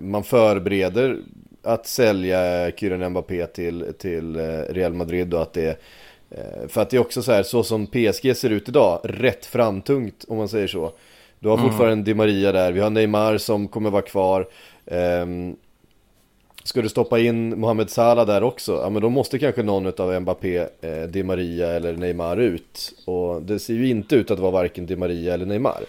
man 0.00 0.24
förbereder 0.24 1.18
att 1.62 1.86
sälja 1.86 2.70
Kylian 2.76 3.10
Mbappé 3.10 3.46
till, 3.46 3.92
till 3.98 4.36
Real 4.68 4.92
Madrid 4.94 5.34
och 5.34 5.42
att 5.42 5.52
det 5.52 5.68
eh, 5.68 5.76
för 6.68 6.80
att 6.80 6.90
det 6.90 6.96
är 6.96 7.00
också 7.00 7.22
så 7.22 7.32
här, 7.32 7.42
så 7.42 7.62
som 7.62 7.86
PSG 7.86 8.36
ser 8.36 8.50
ut 8.50 8.68
idag, 8.68 9.00
rätt 9.04 9.46
framtungt 9.46 10.24
om 10.28 10.36
man 10.36 10.48
säger 10.48 10.66
så. 10.66 10.92
Du 11.38 11.48
har 11.48 11.56
fortfarande 11.58 12.04
Di 12.04 12.14
Maria 12.14 12.52
där, 12.52 12.72
vi 12.72 12.80
har 12.80 12.90
Neymar 12.90 13.38
som 13.38 13.68
kommer 13.68 13.90
vara 13.90 14.02
kvar. 14.02 14.48
Ehm, 14.86 15.56
Ska 16.64 16.82
du 16.82 16.88
stoppa 16.88 17.18
in 17.18 17.60
Mohamed 17.60 17.90
Salah 17.90 18.26
där 18.26 18.42
också? 18.42 18.72
Ja 18.72 18.90
men 18.90 19.02
då 19.02 19.08
måste 19.08 19.38
kanske 19.38 19.62
någon 19.62 19.86
av 19.86 20.20
Mbappé, 20.20 20.66
eh, 20.80 21.02
Di 21.08 21.22
Maria 21.22 21.68
eller 21.68 21.92
Neymar 21.92 22.36
ut. 22.36 22.92
Och 23.06 23.42
det 23.42 23.58
ser 23.58 23.74
ju 23.74 23.88
inte 23.88 24.16
ut 24.16 24.30
att 24.30 24.38
vara 24.38 24.50
varken 24.50 24.86
Di 24.86 24.96
Maria 24.96 25.34
eller 25.34 25.46
Neymar. 25.46 25.84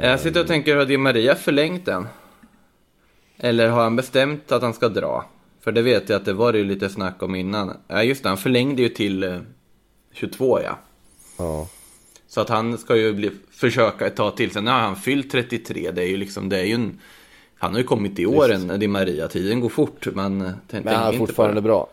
Jag 0.00 0.20
sitter 0.20 0.40
och 0.40 0.46
tänker, 0.46 0.76
har 0.76 0.84
Di 0.84 0.96
Maria 0.96 1.34
förlängt 1.34 1.84
den? 1.84 2.06
Eller 3.38 3.68
har 3.68 3.82
han 3.82 3.96
bestämt 3.96 4.52
att 4.52 4.62
han 4.62 4.74
ska 4.74 4.88
dra? 4.88 5.24
För 5.64 5.72
det 5.72 5.82
vet 5.82 6.08
jag 6.08 6.16
att 6.16 6.24
det 6.24 6.32
var 6.32 6.54
ju 6.54 6.64
lite 6.64 6.88
snack 6.88 7.22
om 7.22 7.34
innan. 7.34 7.76
Ja 7.88 8.02
just 8.02 8.22
det, 8.22 8.28
han 8.28 8.38
förlängde 8.38 8.82
ju 8.82 8.88
till 8.88 9.22
eh, 9.22 9.38
22 10.12 10.60
ja. 10.62 10.78
Ja. 11.38 11.68
Så 12.28 12.40
att 12.40 12.48
han 12.48 12.78
ska 12.78 12.96
ju 12.96 13.12
bli, 13.12 13.30
försöka 13.50 14.06
ett 14.06 14.16
tag 14.16 14.36
till. 14.36 14.50
Sen 14.50 14.66
har 14.66 14.80
han 14.80 14.96
fyllt 14.96 15.30
33. 15.30 15.90
Det 15.90 16.02
är 16.02 16.06
ju 16.08 16.16
liksom, 16.16 16.48
det 16.48 16.58
är 16.58 16.64
ju 16.64 16.74
en... 16.74 16.98
Han 17.58 17.72
har 17.72 17.78
ju 17.78 17.84
kommit 17.84 18.18
i 18.18 18.26
åren, 18.26 18.80
Di 18.80 18.88
Maria. 18.88 19.28
Tiden 19.28 19.60
går 19.60 19.68
fort, 19.68 20.06
men... 20.14 20.40
eh, 20.40 20.52
Men 20.68 20.86
han 20.94 21.14
är 21.14 21.18
fortfarande 21.18 21.60
bra. 21.60 21.88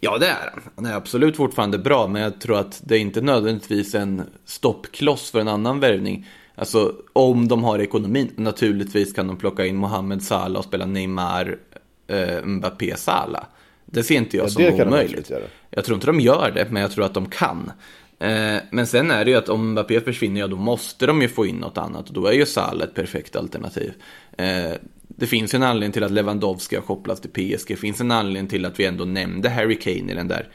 Ja, 0.00 0.18
det 0.18 0.26
är 0.26 0.50
han. 0.52 0.62
Han 0.76 0.86
är 0.86 0.94
absolut 0.94 1.36
fortfarande 1.36 1.78
bra, 1.78 2.06
men 2.08 2.22
jag 2.22 2.40
tror 2.40 2.58
att 2.58 2.82
det 2.84 2.96
är 2.96 2.98
inte 2.98 3.20
nödvändigtvis 3.20 3.94
en 3.94 4.22
stoppkloss 4.44 5.30
för 5.30 5.40
en 5.40 5.48
annan 5.48 5.80
värvning. 5.80 6.26
Alltså, 6.54 6.94
om 7.12 7.48
de 7.48 7.64
har 7.64 7.78
ekonomin, 7.78 8.30
naturligtvis 8.36 9.12
kan 9.12 9.26
de 9.26 9.36
plocka 9.36 9.66
in 9.66 9.76
Mohamed 9.76 10.22
Salah 10.22 10.58
och 10.58 10.64
spela 10.64 10.86
Neymar, 10.86 11.58
eh, 12.06 12.44
Mbappé, 12.44 12.96
Salah. 12.96 13.44
Det 13.84 14.02
ser 14.02 14.14
inte 14.14 14.36
jag 14.36 14.44
Ja, 14.46 14.50
som 14.50 14.86
omöjligt. 14.86 15.30
Jag 15.70 15.84
tror 15.84 15.94
inte 15.94 16.06
de 16.06 16.20
gör 16.20 16.50
det, 16.54 16.66
men 16.70 16.82
jag 16.82 16.90
tror 16.90 17.04
att 17.04 17.14
de 17.14 17.26
kan. 17.26 17.70
Eh, 18.18 18.56
men 18.70 18.86
sen 18.86 19.10
är 19.10 19.24
det 19.24 19.30
ju 19.30 19.36
att 19.36 19.48
om 19.48 19.70
Mbappé 19.70 20.00
försvinner, 20.00 20.40
ja 20.40 20.46
då 20.46 20.56
måste 20.56 21.06
de 21.06 21.22
ju 21.22 21.28
få 21.28 21.46
in 21.46 21.56
något 21.56 21.78
annat. 21.78 22.08
Och 22.08 22.14
då 22.14 22.26
är 22.26 22.32
ju 22.32 22.46
Salah 22.46 22.88
ett 22.88 22.94
perfekt 22.94 23.36
alternativ. 23.36 23.92
Eh, 24.38 24.72
det 25.08 25.26
finns 25.26 25.54
ju 25.54 25.56
en 25.56 25.62
anledning 25.62 25.92
till 25.92 26.04
att 26.04 26.10
Lewandowski 26.10 26.76
har 26.76 26.82
kopplats 26.82 27.20
till 27.20 27.30
PSG. 27.30 27.68
Det 27.68 27.76
finns 27.76 28.00
en 28.00 28.10
anledning 28.10 28.48
till 28.48 28.64
att 28.64 28.80
vi 28.80 28.84
ändå 28.84 29.04
nämnde 29.04 29.48
Harry 29.48 29.78
Kane 29.78 30.12
i 30.12 30.14
den 30.14 30.28
där 30.28 30.48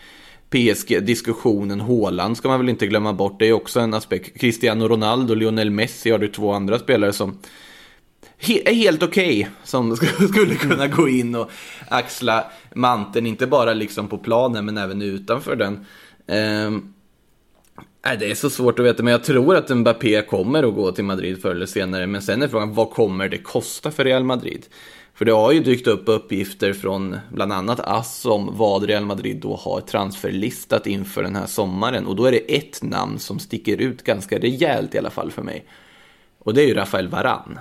PSG-diskussionen. 0.49 1.81
Haaland 1.81 2.37
ska 2.37 2.47
man 2.47 2.59
väl 2.59 2.69
inte 2.69 2.87
glömma 2.87 3.13
bort. 3.13 3.39
Det 3.39 3.45
är 3.45 3.53
också 3.53 3.79
en 3.79 3.93
aspekt. 3.93 4.39
Cristiano 4.41 4.87
Ronaldo, 4.87 5.33
Lionel 5.33 5.71
Messi 5.71 6.11
har 6.11 6.19
du 6.19 6.27
två 6.27 6.51
andra 6.51 6.79
spelare 6.79 7.13
som 7.13 7.39
he- 8.41 8.61
är 8.69 8.73
helt 8.73 9.03
okej. 9.03 9.49
som 9.63 9.93
sk- 9.95 10.27
skulle 10.27 10.55
kunna 10.55 10.87
gå 10.87 11.09
in 11.09 11.35
och 11.35 11.51
axla 11.89 12.45
manteln. 12.75 13.27
Inte 13.27 13.47
bara 13.47 13.73
liksom 13.73 14.07
på 14.07 14.17
planen 14.17 14.65
men 14.65 14.77
även 14.77 15.01
utanför 15.01 15.55
den. 15.55 15.85
Nej, 18.05 18.17
det 18.17 18.31
är 18.31 18.35
så 18.35 18.49
svårt 18.49 18.79
att 18.79 18.85
veta, 18.85 19.03
men 19.03 19.11
jag 19.11 19.23
tror 19.23 19.55
att 19.55 19.69
Mbappé 19.69 20.21
kommer 20.21 20.63
att 20.63 20.75
gå 20.75 20.91
till 20.91 21.03
Madrid 21.03 21.41
förr 21.41 21.51
eller 21.51 21.65
senare. 21.65 22.07
Men 22.07 22.21
sen 22.21 22.41
är 22.41 22.47
frågan, 22.47 22.73
vad 22.73 22.89
kommer 22.89 23.29
det 23.29 23.37
kosta 23.37 23.91
för 23.91 24.03
Real 24.03 24.23
Madrid? 24.23 24.65
För 25.13 25.25
det 25.25 25.31
har 25.31 25.51
ju 25.51 25.59
dykt 25.59 25.87
upp 25.87 26.03
uppgifter 26.05 26.73
från 26.73 27.17
bland 27.31 27.53
annat 27.53 27.79
AS 27.83 28.25
om 28.25 28.49
vad 28.57 28.83
Real 28.83 29.05
Madrid 29.05 29.37
då 29.41 29.55
har 29.55 29.81
transferlistat 29.81 30.87
inför 30.87 31.23
den 31.23 31.35
här 31.35 31.45
sommaren. 31.45 32.05
Och 32.07 32.15
då 32.15 32.25
är 32.25 32.31
det 32.31 32.55
ett 32.57 32.83
namn 32.83 33.19
som 33.19 33.39
sticker 33.39 33.77
ut 33.77 34.03
ganska 34.03 34.39
rejält 34.39 34.95
i 34.95 34.97
alla 34.97 35.09
fall 35.09 35.31
för 35.31 35.41
mig. 35.41 35.65
Och 36.39 36.53
det 36.53 36.63
är 36.63 36.67
ju 36.67 36.73
Rafael 36.73 37.07
Varan. 37.07 37.59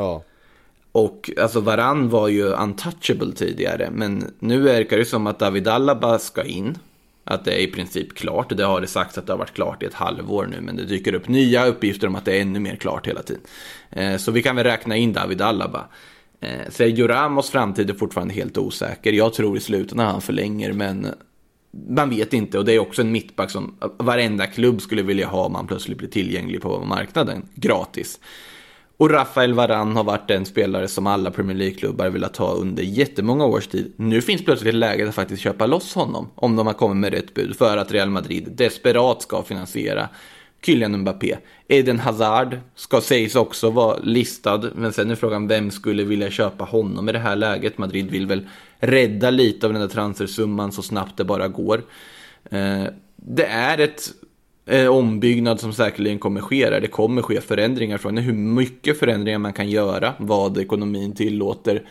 Ja. 0.00 0.24
Och 0.92 1.30
alltså 1.38 1.60
Varan 1.60 2.08
var 2.08 2.28
ju 2.28 2.44
untouchable 2.44 3.32
tidigare, 3.32 3.88
men 3.92 4.34
nu 4.38 4.60
verkar 4.60 4.96
det 4.96 5.04
som 5.04 5.26
att 5.26 5.38
David 5.38 5.68
Alaba 5.68 6.18
ska 6.18 6.44
in. 6.44 6.78
Att 7.24 7.44
det 7.44 7.52
är 7.52 7.58
i 7.58 7.66
princip 7.66 8.14
klart. 8.14 8.56
Det 8.56 8.64
har 8.64 8.80
det 8.80 8.86
sagts 8.86 9.18
att 9.18 9.26
det 9.26 9.32
har 9.32 9.38
varit 9.38 9.54
klart 9.54 9.82
i 9.82 9.86
ett 9.86 9.94
halvår 9.94 10.46
nu, 10.46 10.60
men 10.60 10.76
det 10.76 10.84
dyker 10.84 11.14
upp 11.14 11.28
nya 11.28 11.66
uppgifter 11.66 12.06
om 12.06 12.14
att 12.14 12.24
det 12.24 12.36
är 12.36 12.40
ännu 12.40 12.60
mer 12.60 12.76
klart 12.76 13.06
hela 13.06 13.22
tiden. 13.22 13.42
Eh, 13.90 14.16
så 14.16 14.32
vi 14.32 14.42
kan 14.42 14.56
väl 14.56 14.64
räkna 14.64 14.96
in 14.96 15.12
David 15.12 15.42
Alaba. 15.42 15.84
Eh, 16.40 16.70
Sergio 16.70 17.06
Ramos 17.06 17.50
framtid 17.50 17.90
är 17.90 17.94
fortfarande 17.94 18.34
helt 18.34 18.58
osäker. 18.58 19.12
Jag 19.12 19.34
tror 19.34 19.56
i 19.56 19.60
slutändan 19.60 20.06
han 20.06 20.20
förlänger, 20.20 20.72
men 20.72 21.06
man 21.88 22.10
vet 22.10 22.32
inte. 22.32 22.58
Och 22.58 22.64
det 22.64 22.72
är 22.72 22.78
också 22.78 23.02
en 23.02 23.12
mittback 23.12 23.50
som 23.50 23.74
varenda 23.98 24.46
klubb 24.46 24.80
skulle 24.80 25.02
vilja 25.02 25.26
ha 25.26 25.44
om 25.44 25.54
han 25.54 25.66
plötsligt 25.66 25.98
blir 25.98 26.08
tillgänglig 26.08 26.62
på 26.62 26.84
marknaden 26.84 27.48
gratis. 27.54 28.20
Och 29.00 29.10
Rafael 29.10 29.54
Varan 29.54 29.96
har 29.96 30.04
varit 30.04 30.28
den 30.28 30.44
spelare 30.44 30.88
som 30.88 31.06
alla 31.06 31.30
Premier 31.30 31.56
League-klubbar 31.56 32.08
vill 32.08 32.24
ha 32.24 32.52
under 32.54 32.82
jättemånga 32.82 33.44
års 33.44 33.66
tid. 33.66 33.92
Nu 33.96 34.22
finns 34.22 34.44
plötsligt 34.44 34.74
läget 34.74 35.08
att 35.08 35.14
faktiskt 35.14 35.42
köpa 35.42 35.66
loss 35.66 35.94
honom 35.94 36.30
om 36.34 36.56
de 36.56 36.66
har 36.66 36.74
kommit 36.74 36.96
med 36.96 37.12
rätt 37.12 37.34
bud 37.34 37.56
för 37.56 37.76
att 37.76 37.92
Real 37.92 38.10
Madrid 38.10 38.52
desperat 38.52 39.22
ska 39.22 39.42
finansiera 39.42 40.08
Kylian 40.62 40.96
Mbappé. 40.96 41.36
Eden 41.68 41.98
Hazard 41.98 42.58
ska 42.74 43.00
sägs 43.00 43.36
också 43.36 43.70
vara 43.70 43.98
listad, 44.02 44.62
men 44.74 44.92
sen 44.92 45.10
är 45.10 45.14
frågan 45.14 45.48
vem 45.48 45.70
skulle 45.70 46.04
vilja 46.04 46.30
köpa 46.30 46.64
honom 46.64 47.08
i 47.08 47.12
det 47.12 47.18
här 47.18 47.36
läget? 47.36 47.78
Madrid 47.78 48.10
vill 48.10 48.26
väl 48.26 48.48
rädda 48.78 49.30
lite 49.30 49.66
av 49.66 49.72
den 49.72 49.82
där 49.82 49.88
transfersumman 49.88 50.72
så 50.72 50.82
snabbt 50.82 51.16
det 51.16 51.24
bara 51.24 51.48
går. 51.48 51.82
Eh, 52.50 52.84
det 53.16 53.46
är 53.46 53.78
ett 53.78 54.12
eh, 54.66 54.86
ombyggnad 54.86 55.60
som 55.60 55.72
säkerligen 55.72 56.18
kommer 56.18 56.40
ske 56.40 56.70
där. 56.70 56.80
Det 56.80 56.88
kommer 56.88 57.22
ske 57.22 57.40
förändringar. 57.40 57.98
Frågan 57.98 58.18
är 58.18 58.22
hur 58.22 58.32
mycket 58.32 58.98
förändringar 58.98 59.38
man 59.38 59.52
kan 59.52 59.70
göra, 59.70 60.14
vad 60.18 60.58
ekonomin 60.58 61.14
tillåter. 61.14 61.82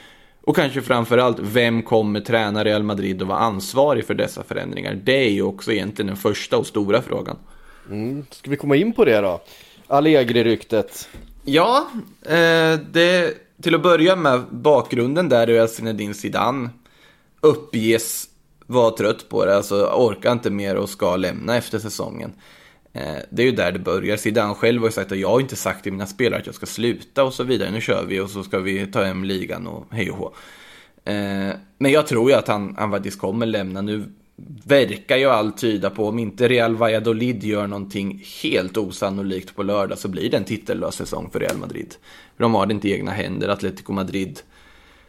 Och 0.42 0.56
kanske 0.56 0.82
framförallt, 0.82 1.38
vem 1.40 1.84
kommer 1.84 2.22
träna 2.22 2.64
Real 2.64 2.84
Madrid 2.84 3.22
och 3.22 3.28
vara 3.28 3.40
ansvarig 3.40 4.06
för 4.06 4.14
dessa 4.14 4.44
förändringar? 4.44 5.00
Det 5.04 5.26
är 5.26 5.30
ju 5.30 5.42
också 5.42 5.72
egentligen 5.72 6.08
den 6.08 6.18
första 6.18 6.58
och 6.58 6.68
stora 6.68 7.02
frågan. 7.02 7.36
Mm. 7.90 8.26
Ska 8.32 8.50
vi 8.50 8.58
komma 8.58 8.76
in 8.76 8.94
på 8.94 9.06
det 9.06 9.22
då? 9.22 9.42
Allegri-ryktet. 9.88 11.10
Ja, 11.46 11.90
eh, 12.22 12.80
det, 12.92 13.34
till 13.62 13.76
att 13.76 13.84
börja 13.84 14.16
med 14.16 14.42
bakgrunden 14.50 15.30
där 15.30 15.50
är 15.50 15.62
att 15.62 15.72
Zinedine 15.72 16.14
Zidane 16.14 16.70
uppges 17.42 18.30
vara 18.66 18.92
trött 18.92 19.30
på 19.30 19.46
det, 19.46 19.56
alltså 19.56 19.86
orkar 19.86 20.32
inte 20.32 20.50
mer 20.50 20.76
och 20.76 20.90
ska 20.90 21.16
lämna 21.16 21.58
efter 21.58 21.80
säsongen. 21.80 22.34
Eh, 22.94 23.18
det 23.30 23.42
är 23.42 23.46
ju 23.46 23.52
där 23.52 23.72
det 23.72 23.80
börjar. 23.80 24.18
Zidane 24.18 24.54
själv 24.54 24.82
har 24.82 24.88
ju 24.88 24.92
sagt 24.92 25.12
att 25.12 25.20
jag 25.20 25.30
har 25.30 25.40
inte 25.40 25.56
sagt 25.56 25.84
till 25.84 25.92
mina 25.92 26.06
spelare 26.06 26.40
att 26.40 26.46
jag 26.46 26.56
ska 26.56 26.66
sluta 26.66 27.24
och 27.24 27.34
så 27.34 27.44
vidare. 27.44 27.72
Nu 27.72 27.82
kör 27.82 28.06
vi 28.06 28.20
och 28.20 28.30
så 28.30 28.44
ska 28.44 28.60
vi 28.60 28.88
ta 28.88 29.04
hem 29.04 29.24
ligan 29.24 29.68
och 29.68 29.86
hej 29.92 30.12
och 30.12 30.18
hå. 30.18 30.34
Eh, 31.06 31.54
men 31.78 31.92
jag 31.92 32.08
tror 32.08 32.32
ju 32.32 32.38
att 32.38 32.48
han, 32.48 32.76
han 32.78 32.92
faktiskt 32.92 33.20
kommer 33.20 33.46
lämna. 33.46 33.82
Nu 33.82 34.04
verkar 34.66 35.18
ju 35.18 35.26
allt 35.26 35.58
tyda 35.58 35.90
på, 35.90 36.08
om 36.08 36.20
inte 36.20 36.48
Real 36.48 36.76
Valladolid 36.76 37.44
gör 37.44 37.68
någonting 37.68 38.24
helt 38.44 38.78
osannolikt 38.78 39.56
på 39.56 39.64
lördag 39.64 39.98
så 39.98 40.08
blir 40.08 40.32
det 40.32 40.38
en 40.38 40.44
titellös 40.44 40.96
säsong 40.96 41.30
för 41.32 41.40
Real 41.40 41.58
Madrid. 41.58 41.96
De 42.38 42.54
har 42.54 42.66
det 42.66 42.74
inte 42.74 42.90
i 42.90 42.94
egna 42.94 43.12
händer, 43.12 43.48
Atletico 43.48 43.94
Madrid 43.94 44.40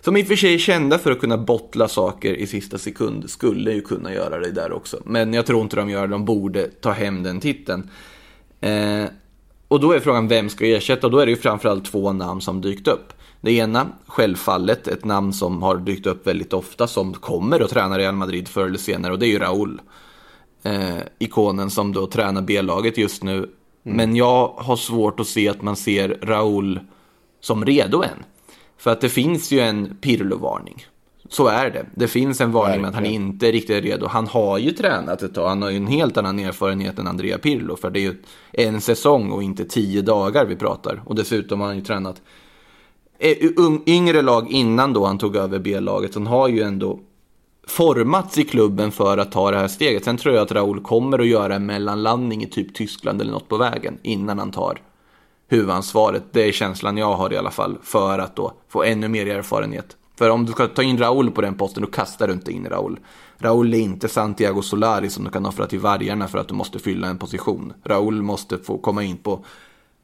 som 0.01 0.17
i 0.17 0.23
och 0.23 0.27
för 0.27 0.37
sig 0.37 0.55
är 0.55 0.59
kända 0.59 0.99
för 0.99 1.13
att 1.13 1.21
kunna 1.21 1.39
bottla 1.39 1.89
saker 1.89 2.35
i 2.35 2.47
sista 2.47 2.79
sekund 2.79 3.31
skulle 3.31 3.73
ju 3.73 3.81
kunna 3.81 4.15
göra 4.15 4.39
det 4.39 4.51
där 4.51 4.73
också. 4.73 5.01
Men 5.05 5.35
jag 5.35 5.47
tror 5.47 5.63
inte 5.63 5.77
de 5.77 5.91
gör 5.91 6.07
det, 6.07 6.15
de 6.15 6.25
borde 6.25 6.69
ta 6.69 6.91
hem 6.91 7.23
den 7.23 7.41
titeln. 7.41 7.91
Eh, 8.61 9.05
och 9.69 9.81
då 9.81 9.93
är 9.93 10.01
frågan 10.01 10.29
vem 10.29 10.49
ska 10.49 10.67
ersätta? 10.67 11.07
Och 11.07 11.11
då 11.11 11.19
är 11.19 11.27
det 11.27 11.31
ju 11.31 11.37
framförallt 11.37 11.85
två 11.85 12.13
namn 12.13 12.41
som 12.41 12.61
dykt 12.61 12.89
upp. 12.89 13.13
Det 13.41 13.53
ena, 13.53 13.87
självfallet, 14.07 14.89
ett 14.89 15.05
namn 15.05 15.33
som 15.33 15.63
har 15.63 15.77
dykt 15.77 16.07
upp 16.07 16.27
väldigt 16.27 16.53
ofta 16.53 16.87
som 16.87 17.13
kommer 17.13 17.61
att 17.61 17.71
träna 17.71 17.99
Real 17.99 18.15
Madrid 18.15 18.49
förr 18.49 18.67
eller 18.67 18.79
senare 18.79 19.13
och 19.13 19.19
det 19.19 19.27
är 19.27 19.31
ju 19.31 19.39
Raúl. 19.39 19.81
Eh, 20.63 20.99
ikonen 21.19 21.71
som 21.71 21.93
då 21.93 22.07
tränar 22.07 22.43
B-laget 22.43 22.99
just 22.99 23.23
nu. 23.23 23.37
Mm. 23.37 23.49
Men 23.83 24.17
jag 24.17 24.49
har 24.49 24.77
svårt 24.77 25.21
att 25.21 25.27
se 25.27 25.49
att 25.49 25.63
man 25.63 25.77
ser 25.77 26.19
Raúl 26.23 26.81
som 27.41 27.65
redo 27.65 28.03
än. 28.03 28.25
För 28.81 28.91
att 28.91 29.01
det 29.01 29.09
finns 29.09 29.51
ju 29.51 29.61
en 29.61 29.97
Pirlo-varning. 30.01 30.87
Så 31.29 31.47
är 31.47 31.71
det. 31.71 31.87
Det 31.95 32.09
finns 32.09 32.41
en 32.41 32.53
varning 32.53 32.81
med 32.81 32.89
att 32.89 32.95
han 32.95 33.07
inte 33.07 33.49
är 33.49 33.53
riktigt 33.53 33.85
redo. 33.85 34.07
Han 34.07 34.27
har 34.27 34.59
ju 34.59 34.71
tränat 34.71 35.23
ett 35.23 35.35
tag. 35.35 35.49
Han 35.49 35.63
har 35.63 35.71
ju 35.71 35.77
en 35.77 35.87
helt 35.87 36.17
annan 36.17 36.39
erfarenhet 36.39 36.99
än 36.99 37.07
Andrea 37.07 37.39
Pirlo. 37.39 37.77
För 37.77 37.91
det 37.91 38.01
är 38.01 38.03
ju 38.03 38.15
en 38.53 38.81
säsong 38.81 39.31
och 39.31 39.43
inte 39.43 39.65
tio 39.65 40.03
dagar 40.03 40.45
vi 40.45 40.57
pratar. 40.57 41.03
Och 41.05 41.15
dessutom 41.15 41.61
har 41.61 41.67
han 41.67 41.77
ju 41.77 41.83
tränat 41.83 42.23
eh, 43.19 43.37
yngre 43.87 44.23
lag 44.23 44.51
innan 44.51 44.93
då 44.93 45.07
han 45.07 45.19
tog 45.19 45.37
över 45.37 45.59
B-laget. 45.59 46.15
Han 46.15 46.27
har 46.27 46.49
ju 46.49 46.63
ändå 46.63 47.01
formats 47.67 48.39
i 48.39 48.45
klubben 48.45 48.93
för 48.93 49.19
att 49.19 49.33
ta 49.33 49.51
det 49.51 49.57
här 49.57 49.69
steget. 49.69 50.05
Sen 50.05 50.17
tror 50.17 50.35
jag 50.35 50.43
att 50.43 50.53
Raúl 50.53 50.83
kommer 50.83 51.19
att 51.19 51.27
göra 51.27 51.55
en 51.55 51.67
mellanlandning 51.67 52.43
i 52.43 52.47
typ 52.47 52.75
Tyskland 52.75 53.21
eller 53.21 53.33
något 53.33 53.49
på 53.49 53.57
vägen 53.57 53.99
innan 54.03 54.39
han 54.39 54.51
tar 54.51 54.81
huvudansvaret. 55.51 56.23
Det 56.33 56.49
är 56.49 56.53
känslan 56.53 56.97
jag 56.97 57.15
har 57.15 57.33
i 57.33 57.37
alla 57.37 57.51
fall 57.51 57.79
för 57.83 58.19
att 58.19 58.37
då 58.37 58.53
få 58.69 58.83
ännu 58.83 59.09
mer 59.09 59.27
erfarenhet. 59.27 59.97
För 60.19 60.31
om 60.31 60.47
du 60.47 60.53
ska 60.53 60.67
ta 60.67 60.83
in 60.83 60.99
Raúl 60.99 61.31
på 61.31 61.41
den 61.41 61.55
posten, 61.55 61.83
då 61.83 61.91
kastar 61.91 62.27
du 62.27 62.33
inte 62.33 62.53
in 62.53 62.67
Raúl. 62.67 62.99
Raúl 63.39 63.75
är 63.75 63.79
inte 63.79 64.09
Santiago 64.09 64.63
Solari 64.63 65.11
som 65.11 65.25
du 65.25 65.31
kan 65.31 65.47
offra 65.47 65.67
till 65.67 65.79
vargarna 65.79 66.29
för 66.29 66.39
att 66.39 66.49
du 66.49 66.55
måste 66.55 66.79
fylla 66.79 67.09
en 67.09 67.19
position. 67.19 67.73
Raúl 67.85 68.23
måste 68.23 68.59
få 68.59 68.79
komma 68.79 69.03
in 69.03 69.17
på 69.17 69.45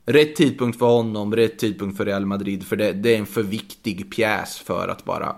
rätt 0.07 0.37
tidpunkt 0.37 0.79
för 0.79 0.87
honom, 0.87 1.37
rätt 1.37 1.59
tidpunkt 1.59 1.97
för 1.97 2.05
Real 2.05 2.27
Madrid. 2.27 2.67
För 2.67 2.77
det, 2.77 2.93
det 2.93 3.15
är 3.15 3.19
en 3.19 3.27
för 3.27 3.43
viktig 3.43 4.15
pjäs 4.15 4.59
för 4.59 4.89
att 4.89 5.05
bara 5.05 5.37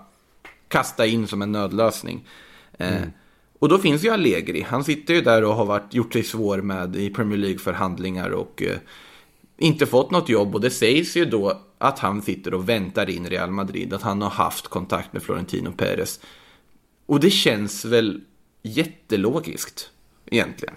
kasta 0.67 1.05
in 1.05 1.27
som 1.27 1.41
en 1.41 1.51
nödlösning. 1.51 2.27
Eh, 2.77 2.87
mm. 2.87 3.03
Eh, 3.03 3.09
och 3.59 3.69
då 3.69 3.77
finns 3.77 4.03
ju 4.03 4.09
Allegri. 4.09 4.61
Han 4.61 4.83
sitter 4.83 5.13
ju 5.13 5.21
där 5.21 5.43
och 5.43 5.55
har 5.55 5.65
varit, 5.65 5.93
gjort 5.93 6.13
sig 6.13 6.23
svår 6.23 6.57
med 6.61 6.95
i 6.95 7.09
Premier 7.09 7.37
League-förhandlingar 7.37 8.29
och 8.29 8.63
eh, 8.63 8.77
inte 9.59 9.85
fått 9.85 10.11
något 10.11 10.29
jobb 10.29 10.55
och 10.55 10.61
det 10.61 10.69
sägs 10.69 11.17
ju 11.17 11.25
då 11.25 11.61
att 11.77 11.99
han 11.99 12.21
sitter 12.21 12.53
och 12.53 12.69
väntar 12.69 13.09
in 13.09 13.29
Real 13.29 13.51
Madrid, 13.51 13.93
att 13.93 14.01
han 14.01 14.21
har 14.21 14.29
haft 14.29 14.67
kontakt 14.67 15.13
med 15.13 15.23
Florentino 15.23 15.71
Perez. 15.71 16.19
Och 17.05 17.19
det 17.19 17.29
känns 17.29 17.85
väl 17.85 18.21
jättelogiskt 18.63 19.89
egentligen. 20.25 20.75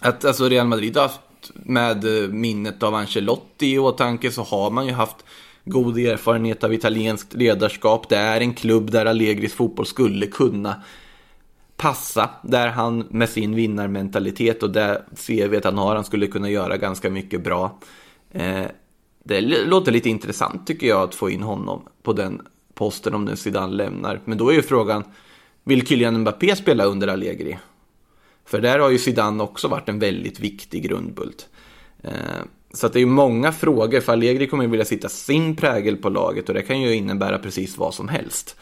Att 0.00 0.24
alltså 0.24 0.48
Real 0.48 0.66
Madrid 0.66 0.96
har 0.96 1.02
haft 1.02 1.20
med 1.54 2.04
eh, 2.04 2.28
minnet 2.28 2.82
av 2.82 2.94
Ancelotti 2.94 3.66
i 3.66 3.78
åtanke 3.78 4.30
så 4.30 4.42
har 4.42 4.70
man 4.70 4.86
ju 4.86 4.92
haft 4.92 5.16
god 5.64 5.98
erfarenhet 5.98 6.64
av 6.64 6.74
italienskt 6.74 7.34
ledarskap. 7.34 8.08
Det 8.08 8.16
är 8.16 8.40
en 8.40 8.54
klubb 8.54 8.90
där 8.90 9.06
Allegris 9.06 9.54
fotboll 9.54 9.86
skulle 9.86 10.26
kunna 10.26 10.82
passa 11.78 12.30
där 12.42 12.68
han 12.68 13.06
med 13.10 13.28
sin 13.28 13.54
vinnarmentalitet 13.54 14.62
och 14.62 14.70
det 14.70 15.02
CV 15.26 15.60
han 15.64 15.78
har, 15.78 15.94
han 15.94 16.04
skulle 16.04 16.26
kunna 16.26 16.50
göra 16.50 16.76
ganska 16.76 17.10
mycket 17.10 17.44
bra. 17.44 17.78
Eh, 18.30 18.66
det 19.24 19.40
låter 19.40 19.92
lite 19.92 20.08
intressant 20.08 20.66
tycker 20.66 20.86
jag 20.86 21.02
att 21.02 21.14
få 21.14 21.30
in 21.30 21.42
honom 21.42 21.82
på 22.02 22.12
den 22.12 22.42
posten 22.74 23.14
om 23.14 23.24
nu 23.24 23.36
Zidane 23.36 23.74
lämnar. 23.74 24.20
Men 24.24 24.38
då 24.38 24.48
är 24.48 24.54
ju 24.54 24.62
frågan, 24.62 25.04
vill 25.64 25.86
Kylian 25.86 26.20
Mbappé 26.20 26.56
spela 26.56 26.84
under 26.84 27.08
Allegri? 27.08 27.58
För 28.44 28.60
där 28.60 28.78
har 28.78 28.90
ju 28.90 28.98
Zidane 28.98 29.42
också 29.42 29.68
varit 29.68 29.88
en 29.88 29.98
väldigt 29.98 30.40
viktig 30.40 30.82
grundbult. 30.82 31.48
Eh, 32.02 32.12
så 32.72 32.86
att 32.86 32.92
det 32.92 32.98
är 32.98 33.00
ju 33.00 33.06
många 33.06 33.52
frågor, 33.52 34.00
för 34.00 34.12
Allegri 34.12 34.46
kommer 34.46 34.64
ju 34.64 34.70
vilja 34.70 34.84
sitta 34.84 35.08
sin 35.08 35.56
prägel 35.56 35.96
på 35.96 36.08
laget 36.08 36.48
och 36.48 36.54
det 36.54 36.62
kan 36.62 36.80
ju 36.80 36.94
innebära 36.94 37.38
precis 37.38 37.78
vad 37.78 37.94
som 37.94 38.08
helst. 38.08 38.56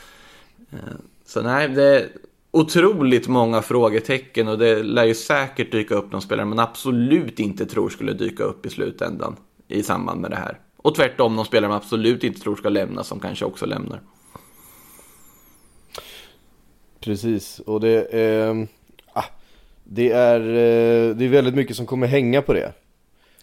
Eh, 0.70 0.96
så 1.26 1.42
nej, 1.42 1.68
det, 1.68 2.08
otroligt 2.56 3.28
många 3.28 3.62
frågetecken 3.62 4.48
och 4.48 4.58
det 4.58 4.82
lär 4.82 5.04
ju 5.04 5.14
säkert 5.14 5.72
dyka 5.72 5.94
upp 5.94 6.12
någon 6.12 6.22
spelare 6.22 6.46
man 6.46 6.58
absolut 6.58 7.40
inte 7.40 7.66
tror 7.66 7.88
skulle 7.88 8.12
dyka 8.12 8.42
upp 8.42 8.66
i 8.66 8.70
slutändan 8.70 9.36
i 9.68 9.82
samband 9.82 10.20
med 10.20 10.30
det 10.30 10.36
här. 10.36 10.58
Och 10.76 10.94
tvärtom, 10.94 11.36
någon 11.36 11.44
spelare 11.44 11.68
man 11.68 11.76
absolut 11.76 12.24
inte 12.24 12.40
tror 12.40 12.56
ska 12.56 12.68
lämna 12.68 13.04
som 13.04 13.20
kanske 13.20 13.44
också 13.44 13.66
lämnar. 13.66 14.00
Precis, 17.00 17.58
och 17.58 17.80
det, 17.80 18.14
eh, 18.14 18.54
ah, 19.12 19.24
det, 19.84 20.10
är, 20.10 20.40
eh, 20.40 21.16
det 21.16 21.24
är 21.24 21.28
väldigt 21.28 21.54
mycket 21.54 21.76
som 21.76 21.86
kommer 21.86 22.06
hänga 22.06 22.42
på 22.42 22.52
det. 22.52 22.72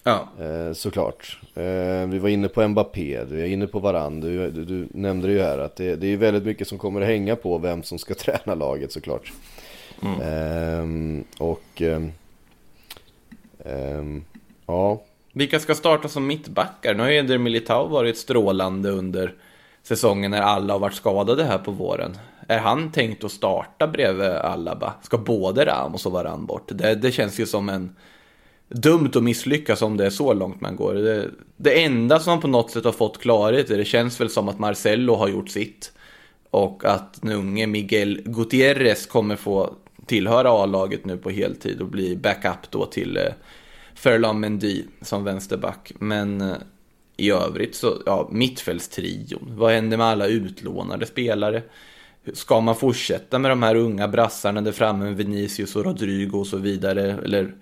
Ja. 0.04 0.28
Eh, 0.40 0.74
såklart. 0.74 1.40
Eh, 1.56 2.08
vi 2.08 2.20
var 2.20 2.30
inne 2.30 2.48
på 2.48 2.68
Mbappé, 2.68 3.24
du 3.30 3.42
är 3.42 3.46
inne 3.46 3.68
på 3.68 3.80
Varann, 3.80 4.20
du, 4.20 4.52
du, 4.52 4.66
du, 4.66 4.88
nämnde 4.92 5.28
det 5.28 5.34
ju 5.34 5.42
här 5.42 5.58
att 5.58 5.76
det, 5.76 5.96
det 5.96 6.08
är 6.08 6.18
väldigt 6.18 6.44
mycket 6.44 6.68
som 6.68 6.78
kommer 6.78 7.02
att 7.02 7.08
hänga 7.08 7.36
på 7.36 7.58
vem 7.58 7.84
som 7.84 8.00
ska 8.00 8.14
träna 8.16 8.56
laget 8.56 8.92
såklart. 8.92 9.32
Mm. 10.02 11.20
Eh, 11.20 11.24
och 11.44 11.82
Ehm, 13.66 14.24
ja, 14.66 15.02
Vilka 15.34 15.60
ska 15.60 15.76
starta 15.76 16.10
som 16.10 16.28
mittbackar? 16.28 16.94
Nu 16.94 17.04
har 17.04 17.10
ju 17.10 17.18
Eder 17.18 17.38
Militao 17.38 17.88
varit 17.88 18.18
strålande 18.18 18.90
under 18.90 19.34
säsongen 19.84 20.32
när 20.32 20.42
alla 20.42 20.74
har 20.74 20.80
varit 20.80 20.96
skadade 20.96 21.44
här 21.44 21.58
på 21.58 21.72
våren. 21.72 22.18
Är 22.48 22.60
han 22.60 22.92
tänkt 22.92 23.24
att 23.24 23.32
starta 23.32 23.88
bredvid 23.88 24.28
Alaba? 24.28 24.94
Ska 25.02 25.18
både 25.18 25.66
Ramos 25.66 26.06
och 26.06 26.12
Varann 26.12 26.46
bort? 26.46 26.64
Det, 26.68 26.96
det 26.96 27.12
känns 27.12 27.40
ju 27.40 27.46
som 27.46 27.70
en 27.70 27.96
dumt 28.74 29.12
att 29.16 29.24
misslyckas 29.24 29.82
om 29.82 29.98
det 29.98 30.06
är 30.06 30.10
så 30.10 30.34
långt 30.34 30.62
man 30.62 30.76
går. 30.76 30.94
Det, 30.94 31.30
det 31.58 31.84
enda 31.84 32.20
som 32.20 32.42
på 32.42 32.48
något 32.48 32.72
sätt 32.72 32.86
har 32.86 32.92
fått 32.92 33.18
klarhet 33.18 33.72
i 33.72 33.76
det 33.76 33.86
känns 33.86 34.22
väl 34.22 34.30
som 34.30 34.50
att 34.50 34.60
Marcello 34.60 35.16
har 35.16 35.28
gjort 35.28 35.50
sitt. 35.50 35.92
Och 36.50 36.86
att 36.86 37.22
den 37.22 37.32
unge 37.32 37.68
Miguel 37.68 38.22
Gutierrez 38.26 39.06
kommer 39.06 39.36
få 39.36 39.76
tillhöra 40.06 40.50
A-laget 40.50 41.06
nu 41.06 41.18
på 41.18 41.30
heltid 41.30 41.82
och 41.82 41.88
bli 41.88 42.16
backup 42.16 42.72
då 42.72 42.86
till 42.86 43.18
eh, 43.18 43.24
Ferland 43.96 44.40
Mendy 44.40 44.84
som 45.02 45.24
vänsterback. 45.24 45.92
Men 46.00 46.42
eh, 46.42 46.56
i 47.18 47.32
övrigt 47.32 47.76
så, 47.76 48.02
ja, 48.06 48.30
mittfältstrion. 48.32 49.54
Vad 49.58 49.72
händer 49.72 49.98
med 49.98 50.08
alla 50.08 50.28
utlånade 50.28 51.06
spelare? 51.06 51.62
Ska 52.34 52.62
man 52.62 52.76
fortsätta 52.76 53.40
med 53.40 53.52
de 53.52 53.64
här 53.64 53.76
unga 53.76 54.08
brassarna 54.08 54.62
där 54.62 54.72
framme 54.72 55.06
med 55.06 55.18
Vinicius 55.18 55.76
och 55.76 55.86
Rodrigo 55.86 56.38
och 56.38 56.48
så 56.48 56.58
vidare? 56.58 57.20
Eller 57.24 57.54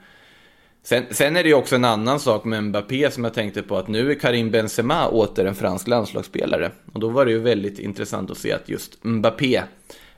Sen, 0.84 1.06
sen 1.12 1.38
är 1.38 1.44
det 1.44 1.50
ju 1.50 1.56
också 1.56 1.76
en 1.76 1.86
annan 1.86 2.20
sak 2.20 2.44
med 2.44 2.64
Mbappé 2.64 3.12
som 3.12 3.24
jag 3.24 3.34
tänkte 3.34 3.62
på 3.62 3.78
att 3.78 3.88
nu 3.88 4.12
är 4.12 4.16
Karim 4.16 4.52
Benzema 4.52 5.08
åter 5.08 5.46
en 5.46 5.56
fransk 5.56 5.88
landslagsspelare. 5.88 6.72
Och 6.94 7.00
då 7.00 7.10
var 7.10 7.26
det 7.26 7.32
ju 7.32 7.40
väldigt 7.40 7.80
intressant 7.80 8.32
att 8.32 8.38
se 8.38 8.52
att 8.52 8.70
just 8.70 9.04
Mbappé 9.04 9.64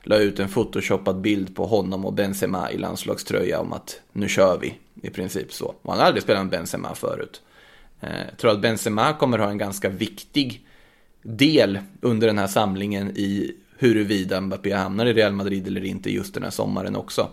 la 0.02 0.18
ut 0.18 0.38
en 0.38 0.48
photoshoppad 0.48 1.20
bild 1.20 1.56
på 1.56 1.66
honom 1.66 2.04
och 2.04 2.12
Benzema 2.12 2.70
i 2.70 2.78
landslagströja 2.78 3.60
om 3.60 3.72
att 3.72 4.00
nu 4.12 4.28
kör 4.28 4.58
vi, 4.58 4.78
i 5.02 5.10
princip 5.10 5.52
så. 5.52 5.74
Och 5.82 5.92
han 5.92 5.98
har 5.98 6.06
aldrig 6.06 6.22
spelat 6.22 6.42
med 6.42 6.50
Benzema 6.50 6.94
förut. 6.94 7.42
Eh, 8.00 8.08
jag 8.28 8.38
tror 8.38 8.50
att 8.50 8.60
Benzema 8.60 9.12
kommer 9.12 9.38
ha 9.38 9.50
en 9.50 9.58
ganska 9.58 9.88
viktig 9.88 10.66
del 11.22 11.78
under 12.00 12.26
den 12.26 12.38
här 12.38 12.46
samlingen 12.46 13.10
i 13.10 13.54
huruvida 13.78 14.40
Mbappé 14.40 14.72
hamnar 14.72 15.06
i 15.06 15.12
Real 15.12 15.32
Madrid 15.32 15.66
eller 15.66 15.84
inte 15.84 16.10
just 16.10 16.34
den 16.34 16.42
här 16.42 16.50
sommaren 16.50 16.96
också. 16.96 17.28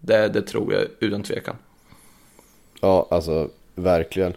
Det, 0.00 0.28
det 0.28 0.42
tror 0.42 0.72
jag 0.72 0.82
utan 1.00 1.22
tvekan 1.22 1.56
ja 2.80 3.06
alltså 3.10 3.48
verkligen. 3.74 4.34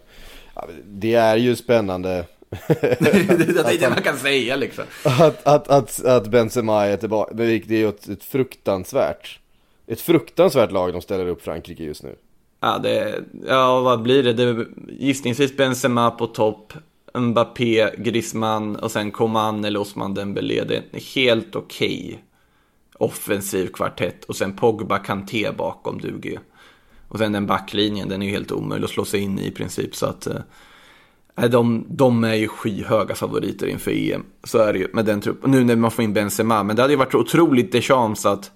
Det 0.86 1.14
är 1.14 1.36
ju 1.36 1.56
spännande 1.56 2.26
det 2.68 3.02
är 3.02 3.80
det 3.80 3.90
man 3.90 4.04
kan 4.04 4.18
säga 4.18 4.56
liksom. 4.56 4.84
att, 5.04 5.48
att, 5.48 5.68
att, 5.68 6.06
att 6.06 6.28
Benzema 6.28 6.86
är 6.86 6.98
tillbaka. 6.98 7.34
Det 7.34 7.44
är 7.44 7.72
ju 7.72 7.90
ett, 7.90 8.10
ett 8.10 8.24
fruktansvärt, 8.24 9.40
ett 9.88 10.02
fruktansvärt 10.02 10.72
lag 10.72 10.94
de 10.94 11.02
ställer 11.02 11.28
upp 11.28 11.42
Frankrike 11.42 11.84
just 11.84 12.04
nu. 12.04 12.16
Ja, 12.60 12.78
det, 12.78 13.24
ja 13.48 13.82
vad 13.82 14.02
blir 14.02 14.24
det? 14.24 14.34
det? 14.34 14.66
Gissningsvis 14.90 15.58
Benzema 15.58 16.12
på 16.12 16.28
topp, 16.28 16.74
Mbappé, 17.14 17.90
Griezmann 17.98 18.76
och 18.76 18.92
sen 18.92 19.12
Coman 19.12 19.66
eller 19.66 19.80
Osman 19.80 20.14
Dembélé. 20.14 20.64
Det 20.64 20.76
är 20.76 20.84
en 20.92 21.00
helt 21.16 21.56
okej 21.56 22.24
offensiv 22.94 23.68
kvartett 23.68 24.24
och 24.26 24.36
sen 24.36 24.56
Pogba 24.56 24.98
Kanté 24.98 25.52
bakom 25.58 26.02
duger 26.02 26.30
ju. 26.30 26.38
Och 27.10 27.20
sen 27.20 27.32
den 27.32 27.46
backlinjen, 27.46 28.10
den 28.10 28.22
är 28.22 28.26
ju 28.26 28.32
helt 28.32 28.52
omöjlig 28.52 28.86
att 28.86 28.92
slå 28.92 29.06
sig 29.06 29.20
in 29.20 29.40
i 29.40 29.48
i 29.48 29.52
princip 29.52 29.96
så 29.96 30.06
att 30.06 30.28
eh, 30.28 31.50
de, 31.50 31.86
de 31.90 32.24
är 32.24 32.34
ju 32.34 32.48
skyhöga 32.48 33.16
favoriter 33.16 33.68
inför 33.68 33.92
EM. 33.92 34.26
Så 34.44 34.58
är 34.58 34.74
det 34.74 34.80
ju 34.80 34.88
med 34.94 35.06
den 35.06 35.22
truppen. 35.22 35.52
Nu 35.52 35.64
när 35.64 35.76
man 35.76 35.92
får 35.92 36.04
in 36.04 36.14
Benzema, 36.14 36.64
men 36.64 36.76
det 36.76 36.82
hade 36.82 36.94
ju 36.94 36.98
varit 36.98 37.16
otroligt 37.16 37.72
Deschamps 37.72 38.26
att 38.26 38.52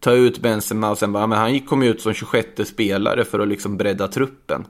ta 0.00 0.12
ut 0.12 0.38
Benzema 0.38 0.90
och 0.90 0.98
sen 0.98 1.12
bara, 1.12 1.26
men 1.26 1.38
han 1.38 1.60
kom 1.60 1.82
ju 1.82 1.88
ut 1.88 2.00
som 2.00 2.12
26 2.12 2.68
spelare 2.68 3.24
för 3.24 3.38
att 3.40 3.48
liksom 3.48 3.76
bredda 3.76 4.08
truppen. 4.08 4.66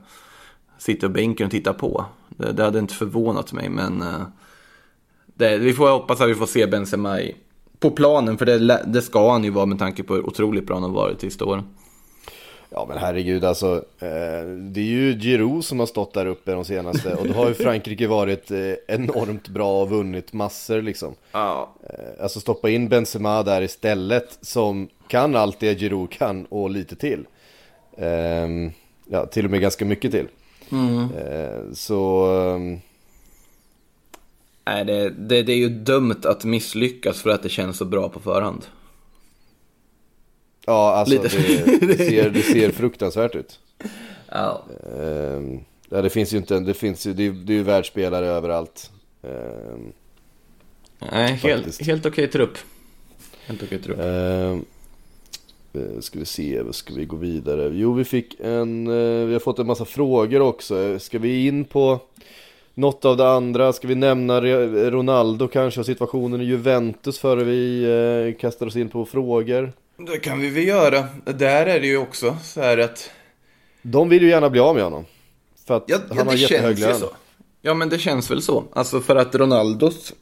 Sitta 0.77 1.05
i 1.05 1.09
bänken 1.09 1.45
och 1.45 1.51
titta 1.51 1.73
på. 1.73 2.05
Det, 2.29 2.51
det 2.51 2.63
hade 2.63 2.79
inte 2.79 2.93
förvånat 2.93 3.53
mig, 3.53 3.69
men 3.69 4.01
eh, 4.01 4.21
det, 5.25 5.57
vi 5.57 5.73
får 5.73 5.89
hoppas 5.89 6.21
att 6.21 6.29
vi 6.29 6.35
får 6.35 6.45
se 6.45 6.67
Benzema 6.67 7.21
i, 7.21 7.35
på 7.79 7.91
planen, 7.91 8.37
för 8.37 8.45
det, 8.45 8.83
det 8.87 9.01
ska 9.01 9.31
han 9.31 9.43
ju 9.43 9.49
vara 9.49 9.65
med 9.65 9.79
tanke 9.79 10.03
på 10.03 10.13
hur 10.13 10.27
otroligt 10.27 10.67
bra 10.67 10.75
han 10.75 10.83
har 10.83 10.89
varit 10.89 11.19
de 11.19 11.29
sista 11.29 11.45
åren. 11.45 11.63
Ja 12.75 12.85
men 12.89 12.97
herregud 12.97 13.45
alltså, 13.45 13.75
eh, 13.99 14.47
det 14.59 14.79
är 14.79 14.85
ju 14.85 15.19
Giroud 15.19 15.65
som 15.65 15.79
har 15.79 15.85
stått 15.85 16.13
där 16.13 16.25
uppe 16.25 16.51
de 16.51 16.65
senaste 16.65 17.15
och 17.15 17.27
då 17.27 17.33
har 17.33 17.47
ju 17.47 17.53
Frankrike 17.63 18.07
varit 18.07 18.51
eh, 18.51 18.73
enormt 18.87 19.47
bra 19.47 19.81
och 19.81 19.89
vunnit 19.89 20.33
massor 20.33 20.81
liksom. 20.81 21.15
Ja, 21.31 21.69
Eh, 21.89 22.23
alltså 22.23 22.39
stoppa 22.39 22.69
in 22.69 22.89
Benzema 22.89 23.43
där 23.43 23.61
istället 23.61 24.37
som 24.41 24.87
kan 25.07 25.35
allt 25.35 25.59
det 25.59 25.79
Giroud 25.79 26.11
kan 26.11 26.45
och 26.45 26.69
lite 26.69 26.95
till. 26.95 27.25
Ehm, 27.97 28.71
ja, 29.09 29.25
till 29.25 29.45
och 29.45 29.51
med 29.51 29.61
ganska 29.61 29.85
mycket 29.85 30.11
till. 30.11 30.27
Eh, 30.71 31.73
så, 31.73 32.25
ehm, 32.25 32.79
Nej, 34.65 34.85
det, 34.85 35.09
det, 35.09 35.43
det 35.43 35.51
är 35.51 35.57
ju 35.57 35.69
dumt 35.69 36.21
att 36.23 36.43
misslyckas 36.43 37.21
för 37.21 37.29
att 37.29 37.43
det 37.43 37.49
känns 37.49 37.77
så 37.77 37.85
bra 37.85 38.09
på 38.09 38.19
förhand. 38.19 38.65
Ja 40.65 40.93
alltså 40.93 41.15
det, 41.15 41.21
det, 41.87 41.97
ser, 41.97 42.29
det 42.29 42.41
ser 42.41 42.71
fruktansvärt 42.71 43.35
ut. 43.35 43.59
Ja. 44.29 44.63
Ehm, 44.99 45.59
ja 45.89 46.01
det 46.01 46.09
finns 46.09 46.33
ju 46.33 46.37
inte, 46.37 46.59
det 46.59 46.73
finns 46.73 47.07
ju, 47.07 47.13
det 47.13 47.29
det 47.29 47.53
är 47.53 47.57
ju 47.57 47.63
världsspelare 47.63 48.27
överallt. 48.27 48.91
Ehm, 49.23 49.93
Nej, 51.11 51.33
helt, 51.33 51.81
helt 51.81 52.05
okej 52.05 52.27
trupp. 52.27 52.57
Helt 53.45 53.63
okej 53.63 53.79
trupp. 53.79 53.99
Eh, 53.99 54.57
ska 55.99 56.19
vi 56.19 56.25
se, 56.25 56.61
ska 56.71 56.93
vi 56.93 57.05
gå 57.05 57.15
vidare? 57.15 57.71
Jo, 57.73 57.93
vi 57.93 58.03
fick 58.03 58.39
en, 58.39 58.87
eh, 58.87 59.25
vi 59.25 59.33
har 59.33 59.39
fått 59.39 59.59
en 59.59 59.67
massa 59.67 59.85
frågor 59.85 60.41
också. 60.41 60.99
Ska 60.99 61.19
vi 61.19 61.47
in 61.47 61.65
på 61.65 61.99
något 62.73 63.05
av 63.05 63.17
det 63.17 63.29
andra? 63.29 63.73
Ska 63.73 63.87
vi 63.87 63.95
nämna 63.95 64.41
Ronaldo 64.91 65.47
kanske 65.47 65.79
och 65.79 65.85
situationen 65.85 66.41
i 66.41 66.43
Juventus 66.43 67.19
före 67.19 67.43
vi 67.43 67.83
eh, 67.83 68.39
kastar 68.41 68.67
oss 68.67 68.75
in 68.75 68.89
på 68.89 69.05
frågor? 69.05 69.73
Det 69.97 70.17
kan 70.17 70.39
vi 70.39 70.49
väl 70.49 70.67
göra. 70.67 71.07
Där 71.25 71.65
är 71.65 71.79
det 71.79 71.87
ju 71.87 71.97
också 71.97 72.37
så 72.43 72.61
här 72.61 72.77
att... 72.77 73.09
De 73.81 74.09
vill 74.09 74.23
ju 74.23 74.29
gärna 74.29 74.49
bli 74.49 74.59
av 74.59 74.75
med 74.75 74.83
honom. 74.83 75.05
För 75.67 75.77
att 75.77 75.83
Ja, 75.87 75.97
han 76.09 76.17
ja 76.17 76.23
har 76.23 76.33
jättehög 76.33 76.79
lön. 76.79 77.01
Ja, 77.61 77.73
men 77.73 77.89
det 77.89 77.99
känns 77.99 78.31
väl 78.31 78.41
så. 78.41 78.63
Alltså 78.73 79.01
för 79.01 79.15
att 79.15 79.35
Ronaldos... 79.35 80.13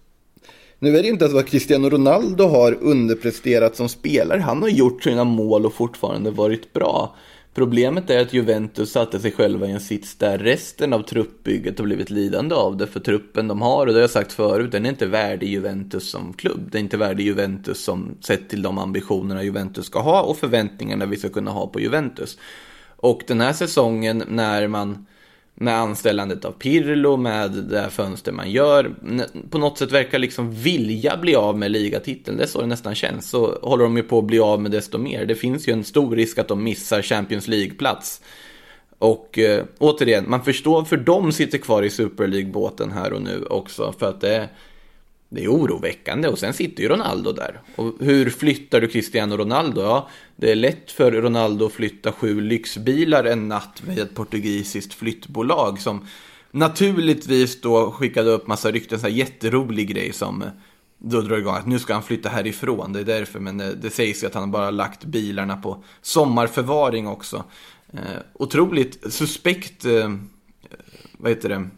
Nu 0.80 0.98
är 0.98 1.04
det 1.04 1.08
inte 1.10 1.26
att 1.26 1.48
Cristiano 1.48 1.90
Ronaldo 1.90 2.44
har 2.44 2.78
underpresterat 2.82 3.76
som 3.76 3.90
spelare. 3.90 4.40
Han 4.40 4.62
har 4.62 4.70
gjort 4.70 5.04
sina 5.04 5.24
mål 5.24 5.66
och 5.66 5.74
fortfarande 5.74 6.32
varit 6.32 6.74
bra. 6.74 7.16
Problemet 7.54 8.10
är 8.10 8.22
att 8.22 8.34
Juventus 8.34 8.92
satte 8.92 9.20
sig 9.20 9.32
själva 9.32 9.68
i 9.68 9.72
en 9.72 9.80
sits 9.80 10.16
där 10.16 10.38
resten 10.38 10.94
av 10.94 11.02
truppbygget 11.02 11.80
har 11.80 11.86
blivit 11.86 12.10
lidande 12.10 12.56
av 12.56 12.78
det. 12.78 12.88
För 12.88 13.00
truppen 13.00 13.48
de 13.48 13.62
har, 13.62 13.80
och 13.80 13.86
det 13.88 13.94
har 13.94 14.02
jag 14.02 14.10
sagt 14.10 14.34
förut, 14.34 14.72
den 14.72 14.86
är 14.86 14.90
inte 14.90 15.06
värdig 15.06 15.50
Juventus 15.50 16.10
som 16.10 16.34
klubb. 16.34 16.72
Den 16.72 16.80
är 16.80 16.84
inte 16.84 16.98
värdig 16.98 17.26
Juventus 17.26 17.84
som 17.84 18.18
sett 18.22 18.50
till 18.50 18.62
de 18.62 18.78
ambitionerna 18.78 19.44
Juventus 19.44 19.86
ska 19.86 20.00
ha 20.00 20.22
och 20.22 20.38
förväntningarna 20.38 21.06
vi 21.06 21.18
ska 21.18 21.30
kunna 21.30 21.52
ha 21.52 21.68
på 21.68 21.80
Juventus. 21.80 22.38
Och 22.96 23.22
den 23.28 23.42
här 23.42 23.54
säsongen 23.54 24.24
när 24.28 24.68
man 24.68 25.06
med 25.56 25.76
anställandet 25.76 26.46
av 26.46 26.52
Pirlo, 26.52 27.18
med 27.18 27.52
det 27.52 27.80
här 27.80 27.90
fönster 27.90 28.32
man 28.32 28.52
gör, 28.52 28.96
på 29.50 29.58
något 29.58 29.78
sätt 29.78 29.92
verkar 29.92 30.20
liksom 30.20 30.54
vilja 30.54 31.18
bli 31.18 31.36
av 31.36 31.58
med 31.58 31.72
ligatiteln. 31.72 32.38
Det 32.38 32.44
är 32.44 32.48
så 32.48 32.62
det 32.62 32.68
nästan 32.68 32.96
känns. 32.96 33.30
Så 33.30 33.60
håller 33.62 33.84
de 33.84 33.98
ju 33.98 34.04
på 34.04 34.20
att 34.20 34.26
bli 34.26 34.40
av 34.40 34.62
med 34.62 34.72
desto 34.72 34.98
mer. 34.98 35.26
Det 35.26 35.36
finns 35.36 35.68
ju 35.68 35.74
en 35.74 35.84
stor 35.84 36.16
risk 36.16 36.38
att 36.38 36.48
de 36.48 36.64
missar 36.64 37.02
Champions 37.02 37.48
League-plats. 37.48 38.22
Och 38.98 39.40
eh, 39.40 39.66
återigen, 39.78 40.26
man 40.28 40.44
förstår 40.44 40.84
för 40.84 40.98
de 40.98 41.32
sitter 41.32 41.58
kvar 41.58 41.84
i 41.84 41.90
Super 41.90 42.28
League-båten 42.28 42.92
här 42.92 43.14
och 43.14 43.22
nu 43.22 43.46
också. 43.50 43.94
För 44.00 44.10
att 44.10 44.22
det 44.22 44.36
är, 44.36 44.48
det 45.34 45.44
är 45.44 45.48
oroväckande 45.48 46.28
och 46.28 46.39
sen 46.39 46.54
sitter 46.54 46.84
ju 46.84 46.89
Ronaldo 46.89 47.32
där. 47.32 47.62
Och 47.76 47.94
hur 48.00 48.30
flyttar 48.30 48.82
du 48.82 48.88
Cristiano 48.88 49.38
Ronaldo? 49.38 49.82
Ja, 49.82 50.10
det 50.36 50.52
är 50.52 50.56
lätt 50.56 50.91
för 50.91 51.12
Ronaldo 51.12 51.65
att 51.65 51.72
flytta 51.72 52.12
sju 52.12 52.41
lyxbilar 52.41 53.24
en 53.24 53.48
natt 53.48 53.84
med 53.88 54.00
ett 54.00 54.15
portugisiskt 54.15 54.94
flyttbolag 54.94 55.80
som 55.80 56.08
naturligtvis 56.52 57.62
då 57.62 57.91
skickade 57.91 58.30
upp 58.30 58.48
massa 58.48 58.72
rykten, 58.72 59.00
så 59.00 59.08
här 59.08 59.13
jätterolig 59.13 59.88
grej 59.88 60.13
som 60.13 60.41
eh, 60.41 60.48
då 60.98 61.22
drar 61.22 61.38
igång 61.38 61.56
att 61.56 61.67
nu 61.67 61.80
ska 61.80 61.94
han 61.94 62.04
flytta 62.04 62.30
härifrån, 62.30 62.94
det 62.94 63.00
är 63.00 63.04
därför, 63.04 63.39
men 63.39 63.58
det, 63.58 63.76
det 63.76 63.89
sägs 63.89 64.24
ju 64.24 64.28
att 64.28 64.36
han 64.36 64.52
bara 64.52 64.72
lagt 64.72 65.06
bilarna 65.06 65.58
på 65.58 65.84
sommarförvaring 66.02 67.08
också. 67.08 67.44
Eh, 67.94 68.00
otroligt 68.34 69.13
suspekt, 69.13 69.86
eh, 69.86 70.15
vad 71.17 71.32
heter 71.32 71.50
det? 71.50 71.70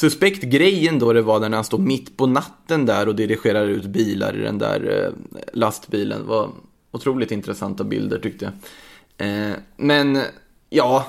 Suspekt 0.00 0.42
grejen 0.42 0.98
då 0.98 1.12
det 1.12 1.22
var 1.22 1.40
när 1.40 1.50
han 1.50 1.64
stod 1.64 1.80
mitt 1.80 2.16
på 2.16 2.26
natten 2.26 2.86
där 2.86 3.08
och 3.08 3.14
dirigerar 3.14 3.66
ut 3.66 3.84
bilar 3.84 4.36
i 4.36 4.42
den 4.42 4.58
där 4.58 5.04
eh, 5.04 5.12
lastbilen. 5.52 6.20
Det 6.20 6.26
var 6.26 6.50
otroligt 6.90 7.30
intressanta 7.30 7.84
bilder 7.84 8.18
tyckte 8.18 8.44
jag. 8.44 9.28
Eh, 9.28 9.52
men 9.76 10.22
ja, 10.70 11.06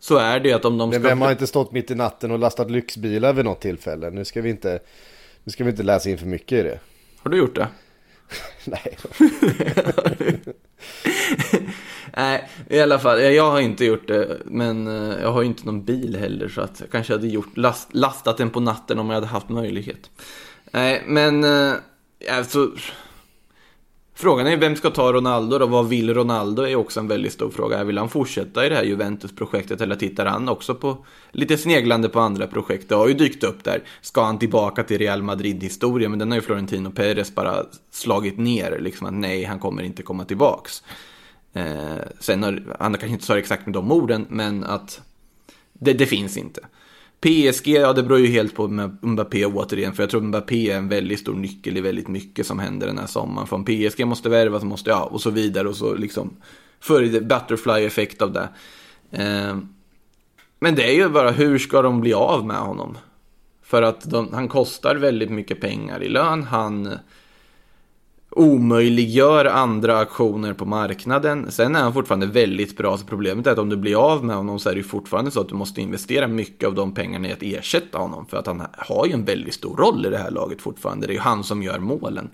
så 0.00 0.16
är 0.16 0.40
det 0.40 0.52
att 0.52 0.64
om 0.64 0.78
de 0.78 0.90
Men 0.90 1.00
ska... 1.00 1.08
vem 1.08 1.20
har 1.20 1.30
inte 1.30 1.46
stått 1.46 1.72
mitt 1.72 1.90
i 1.90 1.94
natten 1.94 2.30
och 2.30 2.38
lastat 2.38 2.70
lyxbilar 2.70 3.32
vid 3.32 3.44
något 3.44 3.60
tillfälle? 3.60 4.10
Nu 4.10 4.24
ska 4.24 4.42
vi 4.42 4.50
inte, 4.50 4.78
nu 5.44 5.52
ska 5.52 5.64
vi 5.64 5.70
inte 5.70 5.82
läsa 5.82 6.10
in 6.10 6.18
för 6.18 6.26
mycket 6.26 6.58
i 6.58 6.62
det. 6.62 6.78
Har 7.18 7.30
du 7.30 7.38
gjort 7.38 7.54
det? 7.54 7.68
Nej. 8.64 8.98
Nej, 12.18 12.48
i 12.70 12.80
alla 12.80 12.98
fall, 12.98 13.22
jag 13.22 13.50
har 13.50 13.60
inte 13.60 13.84
gjort 13.84 14.08
det, 14.08 14.38
men 14.44 14.86
eh, 14.86 15.20
jag 15.22 15.32
har 15.32 15.42
ju 15.42 15.48
inte 15.48 15.66
någon 15.66 15.84
bil 15.84 16.16
heller 16.16 16.48
så 16.48 16.60
att 16.60 16.80
jag 16.80 16.90
kanske 16.90 17.12
hade 17.12 17.28
gjort, 17.28 17.56
last, 17.56 17.94
lastat 17.94 18.36
den 18.36 18.50
på 18.50 18.60
natten 18.60 18.98
om 18.98 19.06
jag 19.06 19.14
hade 19.14 19.26
haft 19.26 19.48
möjlighet. 19.48 20.10
Nej, 20.72 21.02
men 21.06 21.44
eh, 21.44 21.72
alltså, 22.30 22.70
frågan 24.14 24.46
är 24.46 24.56
vem 24.56 24.76
ska 24.76 24.90
ta 24.90 25.12
Ronaldo 25.12 25.58
då? 25.58 25.66
Vad 25.66 25.88
vill 25.88 26.14
Ronaldo 26.14 26.62
är 26.62 26.76
också 26.76 27.00
en 27.00 27.08
väldigt 27.08 27.32
stor 27.32 27.50
fråga. 27.50 27.84
Vill 27.84 27.98
han 27.98 28.08
fortsätta 28.08 28.66
i 28.66 28.68
det 28.68 28.74
här 28.74 28.84
Juventus-projektet 28.84 29.80
eller 29.80 29.96
tittar 29.96 30.26
han 30.26 30.48
också 30.48 30.74
på 30.74 31.06
lite 31.30 31.58
sneglande 31.58 32.08
på 32.08 32.20
andra 32.20 32.46
projekt? 32.46 32.88
Det 32.88 32.94
har 32.94 33.08
ju 33.08 33.14
dykt 33.14 33.44
upp 33.44 33.64
där. 33.64 33.82
Ska 34.00 34.24
han 34.24 34.38
tillbaka 34.38 34.82
till 34.82 34.98
Real 34.98 35.22
Madrid-historien? 35.22 36.10
Men 36.10 36.18
den 36.18 36.30
har 36.30 36.36
ju 36.36 36.42
Florentino 36.42 36.90
Perez 36.90 37.34
bara 37.34 37.64
slagit 37.90 38.38
ner, 38.38 38.78
liksom 38.80 39.06
att 39.06 39.14
nej, 39.14 39.44
han 39.44 39.58
kommer 39.58 39.82
inte 39.82 40.02
komma 40.02 40.24
tillbaks. 40.24 40.82
Eh, 41.58 41.98
sen 42.20 42.42
har, 42.42 42.76
han 42.78 42.92
kanske 42.92 43.08
inte 43.08 43.24
sa 43.24 43.34
det 43.34 43.40
exakt 43.40 43.66
med 43.66 43.72
de 43.72 43.92
orden, 43.92 44.26
men 44.28 44.64
att 44.64 45.00
det, 45.72 45.92
det, 45.92 46.06
finns 46.06 46.36
inte. 46.36 46.60
PSG, 47.20 47.68
ja 47.68 47.92
det 47.92 48.02
beror 48.02 48.18
ju 48.18 48.26
helt 48.26 48.54
på 48.54 48.68
Mbappé 49.02 49.46
återigen, 49.46 49.92
för 49.92 50.02
jag 50.02 50.10
tror 50.10 50.20
Mbappé 50.20 50.70
är 50.70 50.76
en 50.76 50.88
väldigt 50.88 51.20
stor 51.20 51.34
nyckel 51.34 51.76
i 51.76 51.80
väldigt 51.80 52.08
mycket 52.08 52.46
som 52.46 52.58
händer 52.58 52.86
den 52.86 52.98
här 52.98 53.06
sommaren. 53.06 53.46
För 53.46 53.56
om 53.56 53.64
PSG 53.64 54.06
måste 54.06 54.28
värvas 54.28 54.62
måste, 54.62 54.90
ja, 54.90 55.04
och 55.04 55.20
så 55.20 55.30
vidare 55.30 55.68
och 55.68 55.76
så 55.76 55.94
liksom, 55.94 56.36
för 56.80 57.02
det 57.02 57.20
butterfly-effekt 57.20 58.22
av 58.22 58.32
det. 58.32 58.48
Eh, 59.10 59.58
men 60.60 60.74
det 60.74 60.90
är 60.90 60.94
ju 60.94 61.08
bara, 61.08 61.30
hur 61.30 61.58
ska 61.58 61.82
de 61.82 62.00
bli 62.00 62.14
av 62.14 62.46
med 62.46 62.56
honom? 62.56 62.98
För 63.62 63.82
att 63.82 64.10
de, 64.10 64.32
han 64.32 64.48
kostar 64.48 64.96
väldigt 64.96 65.30
mycket 65.30 65.60
pengar 65.60 66.02
i 66.02 66.08
lön, 66.08 66.42
han 66.42 66.98
omöjliggör 68.30 69.44
andra 69.44 69.98
aktioner 69.98 70.52
på 70.52 70.64
marknaden. 70.64 71.50
Sen 71.50 71.76
är 71.76 71.80
han 71.80 71.92
fortfarande 71.92 72.26
väldigt 72.26 72.76
bra, 72.76 72.96
så 72.96 73.06
problemet 73.06 73.46
är 73.46 73.50
att 73.50 73.58
om 73.58 73.68
du 73.68 73.76
blir 73.76 74.12
av 74.12 74.24
med 74.24 74.36
honom 74.36 74.58
så 74.58 74.70
är 74.70 74.74
det 74.74 74.82
fortfarande 74.82 75.30
så 75.30 75.40
att 75.40 75.48
du 75.48 75.54
måste 75.54 75.80
investera 75.80 76.28
mycket 76.28 76.66
av 76.66 76.74
de 76.74 76.94
pengarna 76.94 77.28
i 77.28 77.32
att 77.32 77.42
ersätta 77.42 77.98
honom. 77.98 78.26
För 78.26 78.36
att 78.36 78.46
han 78.46 78.62
har 78.72 79.06
ju 79.06 79.12
en 79.12 79.24
väldigt 79.24 79.54
stor 79.54 79.76
roll 79.76 80.06
i 80.06 80.10
det 80.10 80.18
här 80.18 80.30
laget 80.30 80.62
fortfarande. 80.62 81.06
Det 81.06 81.12
är 81.12 81.14
ju 81.14 81.20
han 81.20 81.44
som 81.44 81.62
gör 81.62 81.78
målen. 81.78 82.30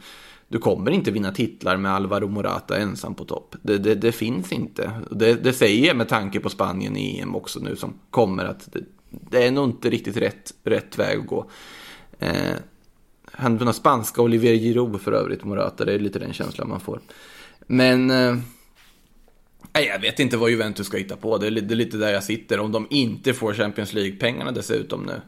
Du 0.49 0.59
kommer 0.59 0.91
inte 0.91 1.11
vinna 1.11 1.33
titlar 1.33 1.77
med 1.77 1.93
Alvaro 1.93 2.29
Morata 2.29 2.79
ensam 2.79 3.15
på 3.15 3.25
topp. 3.25 3.57
Det, 3.63 3.79
det, 3.79 3.95
det 3.95 4.13
finns 4.13 4.53
inte. 4.53 4.91
Det, 5.11 5.35
det, 5.35 5.53
säger 5.53 5.87
jag 5.87 5.97
med 5.97 6.09
tanke 6.09 6.41
på 6.41 6.51
Spanien 6.51 6.97
i 6.97 7.21
EM 7.21 7.35
också 7.35 7.61
nu 7.61 7.77
som 7.77 7.95
kommer 8.11 8.45
att 8.45 8.73
det, 8.73 8.81
det 9.11 9.47
är 9.47 9.51
nog 9.51 9.69
inte 9.69 9.91
riktigt 9.91 10.17
rätt, 10.17 10.55
rätt 10.65 10.99
väg 10.99 11.19
att 11.19 11.27
gå. 11.27 11.51
Eh, 12.19 12.55
han 13.37 13.59
den 13.59 13.75
spanska 13.75 14.23
Olivier 14.23 14.55
Giroud 14.55 15.01
för 15.01 15.13
övrigt, 15.13 15.45
Morata. 15.45 15.85
Det 15.85 15.93
är 15.93 15.99
lite 15.99 16.19
den 16.19 16.33
känslan 16.33 16.69
man 16.69 16.81
får. 16.81 17.01
Men... 17.67 18.11
Eh, 18.11 18.37
jag 19.73 19.99
vet 19.99 20.21
inte 20.21 20.37
vad 20.37 20.51
Juventus 20.51 20.87
ska 20.87 20.97
hitta 20.97 21.17
på. 21.17 21.39
Det 21.39 21.47
är, 21.47 21.51
det 21.51 21.75
är 21.75 21.77
lite 21.77 21.97
där 21.97 22.13
jag 22.13 22.25
sitter. 22.25 22.61
Om 22.61 22.73
de 22.73 22.87
inte 22.91 23.35
får 23.35 23.55
Champions 23.55 23.93
League-pengarna 23.93 24.53
dessutom 24.53 25.03
nu. 25.03 25.21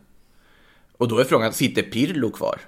Och 0.96 1.08
då 1.08 1.18
är 1.18 1.24
frågan, 1.24 1.52
sitter 1.52 1.82
Pirlo 1.82 2.30
kvar? 2.30 2.60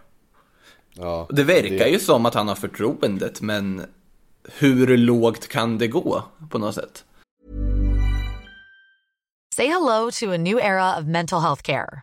Ja, 0.95 1.27
det 1.31 1.45
verkar 1.45 1.85
det... 1.85 1.89
ju 1.89 1.99
som 1.99 2.27
att 2.27 2.35
han 2.35 2.49
har 2.49 2.55
förtroendet, 2.55 3.41
men 3.41 3.83
hur 4.59 4.97
lågt 4.97 5.49
kan 5.49 5.79
det 5.79 5.89
gå 5.89 6.23
på 6.51 6.59
något 6.59 6.75
sätt? 6.75 7.05
Say 9.57 9.67
hello 9.67 10.11
to 10.11 10.31
a 10.31 10.37
new 10.37 10.59
era 10.59 10.99
of 10.99 11.05
mental 11.05 11.41
health 11.41 11.63
care. 11.63 12.03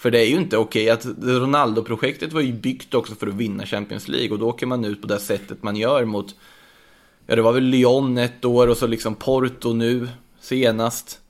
För 0.00 0.10
det 0.10 0.18
är 0.18 0.26
ju 0.26 0.36
inte 0.36 0.56
okej 0.56 0.90
att 0.90 1.06
Ronaldo-projektet 1.22 2.32
var 2.32 2.40
ju 2.40 2.52
byggt 2.52 2.94
också 2.94 3.14
för 3.14 3.26
att 3.26 3.34
vinna 3.34 3.66
Champions 3.66 4.08
League 4.08 4.30
och 4.30 4.38
då 4.38 4.48
åker 4.48 4.66
man 4.66 4.84
ut 4.84 5.00
på 5.00 5.06
det 5.06 5.18
sättet 5.18 5.62
man 5.62 5.76
gör 5.76 6.04
mot, 6.04 6.34
ja 7.26 7.36
det 7.36 7.42
var 7.42 7.52
väl 7.52 7.64
Lyon 7.64 8.18
ett 8.18 8.44
år 8.44 8.68
och 8.68 8.76
så 8.76 8.86
liksom 8.86 9.14
Porto 9.14 9.72
nu 9.72 10.08
senast. 10.40 11.20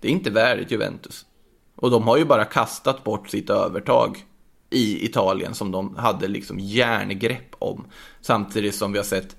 Det 0.00 0.08
är 0.08 0.12
inte 0.12 0.30
värdigt 0.30 0.70
Juventus. 0.70 1.26
Och 1.76 1.90
de 1.90 2.02
har 2.02 2.16
ju 2.16 2.24
bara 2.24 2.44
kastat 2.44 3.04
bort 3.04 3.28
sitt 3.28 3.50
övertag 3.50 4.24
i 4.70 5.04
Italien 5.04 5.54
som 5.54 5.70
de 5.70 5.96
hade 5.96 6.28
liksom 6.28 6.58
järngrepp 6.60 7.54
om. 7.58 7.84
Samtidigt 8.20 8.74
som 8.74 8.92
vi 8.92 8.98
har 8.98 9.04
sett 9.04 9.36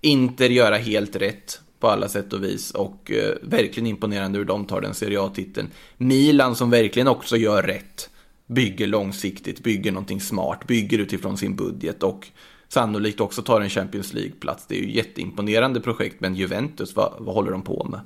Inter 0.00 0.50
göra 0.50 0.76
helt 0.76 1.16
rätt 1.16 1.60
på 1.80 1.88
alla 1.88 2.08
sätt 2.08 2.32
och 2.32 2.44
vis 2.44 2.70
och 2.70 3.10
eh, 3.10 3.34
verkligen 3.42 3.86
imponerande 3.86 4.38
hur 4.38 4.44
de 4.46 4.64
tar 4.64 4.80
den 4.80 4.94
Serie 4.94 5.20
A-titeln. 5.20 5.70
Milan 5.96 6.56
som 6.56 6.70
verkligen 6.70 7.08
också 7.08 7.36
gör 7.36 7.62
rätt 7.62 8.10
bygger 8.48 8.86
långsiktigt, 8.86 9.60
bygger 9.60 9.92
någonting 9.92 10.20
smart, 10.20 10.66
bygger 10.66 10.98
utifrån 10.98 11.36
sin 11.36 11.56
budget 11.56 12.02
och 12.02 12.26
sannolikt 12.68 13.20
också 13.20 13.42
tar 13.42 13.60
en 13.60 13.70
Champions 13.70 14.14
League-plats. 14.14 14.66
Det 14.68 14.74
är 14.74 14.80
ju 14.80 14.92
jätteimponerande 14.92 15.80
projekt, 15.80 16.20
men 16.20 16.34
Juventus, 16.34 16.96
vad, 16.96 17.14
vad 17.18 17.34
håller 17.34 17.50
de 17.50 17.62
på 17.62 17.86
med? 17.90 18.00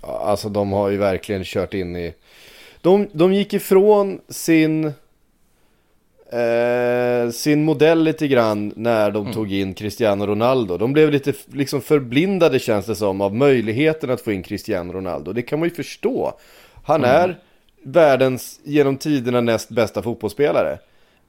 Alltså 0.00 0.48
de 0.48 0.72
har 0.72 0.90
ju 0.90 0.96
verkligen 0.96 1.44
kört 1.44 1.74
in 1.74 1.96
i... 1.96 2.14
De, 2.80 3.08
de 3.12 3.34
gick 3.34 3.54
ifrån 3.54 4.20
sin... 4.28 4.92
Eh, 6.32 7.30
sin 7.32 7.64
modell 7.64 8.02
lite 8.02 8.28
grann 8.28 8.72
när 8.76 9.10
de 9.10 9.22
mm. 9.22 9.34
tog 9.34 9.52
in 9.52 9.74
Cristiano 9.74 10.26
Ronaldo. 10.26 10.76
De 10.76 10.92
blev 10.92 11.10
lite 11.10 11.32
liksom 11.46 11.80
förblindade 11.80 12.58
känns 12.58 12.86
det 12.86 12.94
som 12.94 13.20
av 13.20 13.34
möjligheten 13.34 14.10
att 14.10 14.20
få 14.20 14.32
in 14.32 14.42
Cristiano 14.42 14.92
Ronaldo. 14.92 15.32
Det 15.32 15.42
kan 15.42 15.58
man 15.58 15.68
ju 15.68 15.74
förstå. 15.74 16.38
Han 16.84 17.04
mm. 17.04 17.10
är 17.10 17.38
världens 17.86 18.60
genom 18.64 18.96
tiderna 18.96 19.40
näst 19.40 19.68
bästa 19.68 20.02
fotbollsspelare. 20.02 20.78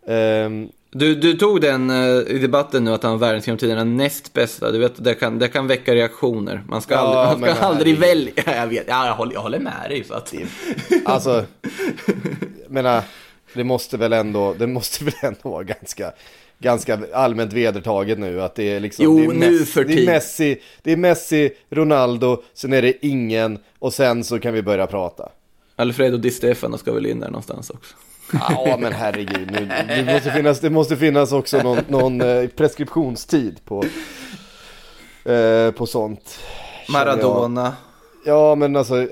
Um, 0.05 0.69
du, 0.91 1.15
du 1.15 1.33
tog 1.33 1.61
den 1.61 1.89
uh, 1.89 2.27
i 2.27 2.39
debatten 2.39 2.83
nu 2.83 2.93
att 2.93 3.03
han 3.03 3.11
var 3.11 3.27
världens 3.27 3.47
genom 3.47 3.57
tiderna 3.57 3.83
näst 3.83 4.33
bästa. 4.33 4.71
Du 4.71 4.79
vet, 4.79 5.03
det 5.03 5.13
kan, 5.13 5.39
det 5.39 5.47
kan 5.47 5.67
väcka 5.67 5.95
reaktioner. 5.95 6.63
Man 6.67 6.81
ska 6.81 6.93
ja, 6.93 6.99
aldrig, 6.99 7.47
man 7.47 7.55
ska 7.55 7.65
aldrig 7.65 7.97
välja. 7.97 8.33
Jag 8.45 8.67
vet, 8.67 8.85
ja, 8.87 9.07
jag, 9.07 9.13
håller, 9.13 9.33
jag 9.33 9.41
håller 9.41 9.59
med 9.59 9.85
dig. 9.89 10.03
Så 10.03 10.13
att... 10.13 10.33
Alltså, 11.05 11.45
menar, 12.67 13.03
det 13.53 13.63
måste 13.63 13.97
väl 13.97 14.13
ändå, 14.13 14.55
det 14.59 14.67
måste 14.67 15.03
väl 15.05 15.13
ändå 15.21 15.49
vara 15.49 15.63
ganska 15.63 16.11
ganska 16.59 16.99
allmänt 17.13 17.53
vedertaget 17.53 18.19
nu 18.19 18.41
att 18.41 18.55
det 18.55 18.63
är 18.63 18.79
liksom 18.79 19.05
jo, 19.05 19.17
det 19.17 19.23
är 19.23 19.51
nu 19.51 19.65
för 19.65 19.83
det 19.83 19.93
är 19.93 20.05
Messi, 20.05 20.61
det 20.81 20.91
är 20.91 20.97
Messi, 20.97 21.51
Ronaldo, 21.69 22.43
sen 22.53 22.73
är 22.73 22.81
det 22.81 23.05
ingen 23.05 23.59
och 23.79 23.93
sen 23.93 24.23
så 24.23 24.39
kan 24.39 24.53
vi 24.53 24.61
börja 24.61 24.87
prata. 24.87 25.29
Alfredo 25.79 26.17
Di 26.17 26.31
Stefano 26.31 26.77
ska 26.77 26.93
väl 26.93 27.05
in 27.05 27.19
där 27.19 27.27
någonstans 27.27 27.69
också. 27.69 27.95
Ja 28.33 28.77
men 28.79 28.93
herregud, 28.93 29.51
nu, 29.51 29.69
det, 29.87 30.13
måste 30.13 30.31
finnas, 30.31 30.59
det 30.59 30.69
måste 30.69 30.97
finnas 30.97 31.31
också 31.31 31.63
någon, 31.63 31.79
någon 31.87 32.21
eh, 32.21 32.47
preskriptionstid 32.47 33.65
på, 33.65 33.83
eh, 35.31 35.71
på 35.71 35.85
sånt. 35.85 36.39
Maradona. 36.89 37.75
Ja 38.25 38.55
men 38.55 38.75
alltså, 38.75 39.01
eh, 39.01 39.07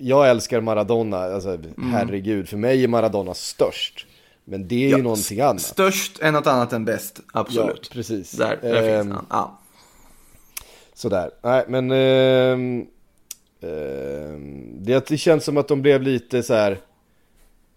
jag 0.00 0.30
älskar 0.30 0.60
Maradona, 0.60 1.18
alltså, 1.18 1.48
mm. 1.48 1.92
herregud, 1.92 2.48
för 2.48 2.56
mig 2.56 2.84
är 2.84 2.88
Maradona 2.88 3.34
störst. 3.34 4.06
Men 4.44 4.68
det 4.68 4.74
är 4.74 4.78
ju 4.78 4.88
ja, 4.88 4.96
någonting 4.96 5.40
annat. 5.40 5.62
Störst 5.62 6.18
är 6.20 6.32
något 6.32 6.46
annat 6.46 6.72
än 6.72 6.84
bäst, 6.84 7.20
absolut. 7.32 7.88
Ja, 7.90 7.94
precis. 7.94 8.30
Där, 8.30 8.58
där 8.62 8.74
eh, 8.74 9.02
finns 9.02 9.14
han. 9.14 9.26
Ja. 9.30 9.58
Sådär, 10.94 11.30
nej 11.42 11.64
men... 11.68 11.90
Eh, 11.90 12.50
Ehm, 12.52 12.86
Ehm, 13.62 14.84
det, 14.84 15.06
det 15.08 15.16
känns 15.18 15.44
som 15.44 15.56
att 15.56 15.68
de 15.68 15.82
blev 15.82 16.02
lite 16.02 16.42
så 16.42 16.54
här 16.54 16.78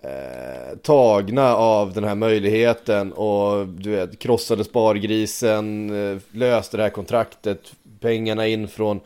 eh, 0.02 0.78
tagna 0.78 1.56
av 1.56 1.94
den 1.94 2.04
här 2.04 2.16
möjligheten 2.16 3.14
och 3.14 3.68
du 3.68 3.90
vet 3.90 4.20
krossade 4.20 4.64
spargrisen, 4.64 5.90
eh, 5.90 6.18
löste 6.32 6.78
det 6.78 6.84
här 6.84 6.90
kontraktet, 6.90 7.74
pengarna 8.00 8.48
in 8.48 8.68
från, 8.68 9.00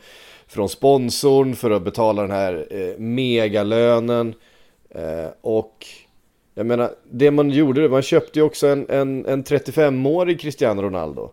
från 0.46 0.68
sponsorn 0.68 1.56
för 1.56 1.70
att 1.70 1.82
betala 1.82 2.22
den 2.22 2.30
här 2.30 2.66
eh, 2.70 2.98
megalönen 2.98 4.34
eh, 4.90 5.28
och 5.40 5.86
Jag 6.54 6.66
menar, 6.66 6.90
det 7.10 7.30
man 7.30 7.50
gjorde, 7.50 7.88
man 7.88 8.02
köpte 8.02 8.38
ju 8.38 8.44
också 8.44 8.66
en, 8.66 8.86
en, 8.90 9.26
en 9.26 9.44
35-årig 9.44 10.40
Cristiano 10.40 10.82
Ronaldo. 10.82 11.30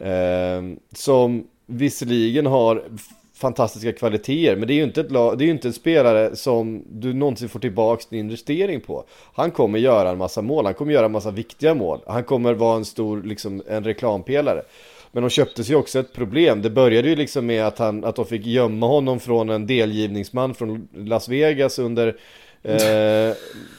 Eh, 0.00 0.62
som 0.94 1.46
visserligen 1.66 2.46
har 2.46 2.82
fantastiska 3.36 3.92
kvaliteter, 3.92 4.56
men 4.56 4.68
det 4.68 4.74
är 4.74 4.76
ju 4.76 4.84
inte, 4.84 5.00
ett 5.00 5.10
lag, 5.10 5.38
det 5.38 5.44
är 5.44 5.48
inte 5.48 5.68
en 5.68 5.72
spelare 5.72 6.36
som 6.36 6.84
du 6.90 7.14
någonsin 7.14 7.48
får 7.48 7.60
tillbaka 7.60 8.04
din 8.10 8.18
investering 8.18 8.80
på. 8.80 9.04
Han 9.34 9.50
kommer 9.50 9.78
göra 9.78 10.10
en 10.10 10.18
massa 10.18 10.42
mål, 10.42 10.64
han 10.64 10.74
kommer 10.74 10.92
göra 10.92 11.06
en 11.06 11.12
massa 11.12 11.30
viktiga 11.30 11.74
mål. 11.74 12.00
Han 12.06 12.24
kommer 12.24 12.54
vara 12.54 12.76
en 12.76 12.84
stor, 12.84 13.22
liksom 13.22 13.62
en 13.68 13.84
reklampelare. 13.84 14.62
Men 15.12 15.22
de 15.22 15.30
köptes 15.30 15.70
ju 15.70 15.74
också 15.74 15.98
ett 15.98 16.12
problem. 16.12 16.62
Det 16.62 16.70
började 16.70 17.08
ju 17.08 17.16
liksom 17.16 17.46
med 17.46 17.66
att, 17.66 17.78
han, 17.78 18.04
att 18.04 18.16
de 18.16 18.24
fick 18.24 18.46
gömma 18.46 18.86
honom 18.86 19.20
från 19.20 19.50
en 19.50 19.66
delgivningsman 19.66 20.54
från 20.54 20.88
Las 20.94 21.28
Vegas 21.28 21.78
under, 21.78 22.16
eh, 22.62 23.36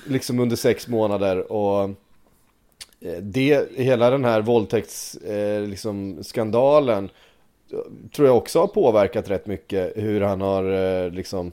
liksom 0.07 0.39
under 0.39 0.55
sex 0.55 0.87
månader. 0.87 1.51
Och 1.51 1.83
eh, 3.01 3.17
det, 3.21 3.71
hela 3.75 4.09
den 4.09 4.25
här 4.25 4.41
våldtäktsskandalen 4.41 5.63
eh, 5.63 5.69
liksom, 5.69 6.23
skandalen, 6.23 7.09
tror 8.15 8.27
jag 8.27 8.37
också 8.37 8.59
har 8.59 8.67
påverkat 8.67 9.29
rätt 9.29 9.47
mycket 9.47 9.93
hur 9.95 10.21
han 10.21 10.41
har 10.41 10.63
eh, 11.05 11.11
liksom 11.11 11.51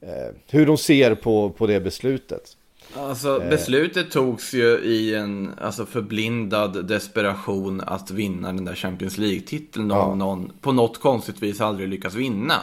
eh, 0.00 0.34
hur 0.50 0.66
de 0.66 0.78
ser 0.78 1.14
på, 1.14 1.50
på 1.50 1.66
det 1.66 1.80
beslutet. 1.80 2.56
Alltså 2.96 3.42
beslutet 3.50 4.10
togs 4.10 4.54
ju 4.54 4.78
i 4.78 5.14
en 5.14 5.54
alltså, 5.60 5.86
förblindad 5.86 6.86
desperation 6.86 7.80
att 7.80 8.10
vinna 8.10 8.52
den 8.52 8.64
där 8.64 8.74
Champions 8.74 9.18
League-titeln 9.18 9.90
Ja. 9.90 10.02
om 10.02 10.18
någon 10.18 10.52
på 10.60 10.72
något 10.72 11.00
konstigt 11.00 11.42
vis 11.42 11.60
aldrig 11.60 11.88
lyckas 11.88 12.14
vinna. 12.14 12.54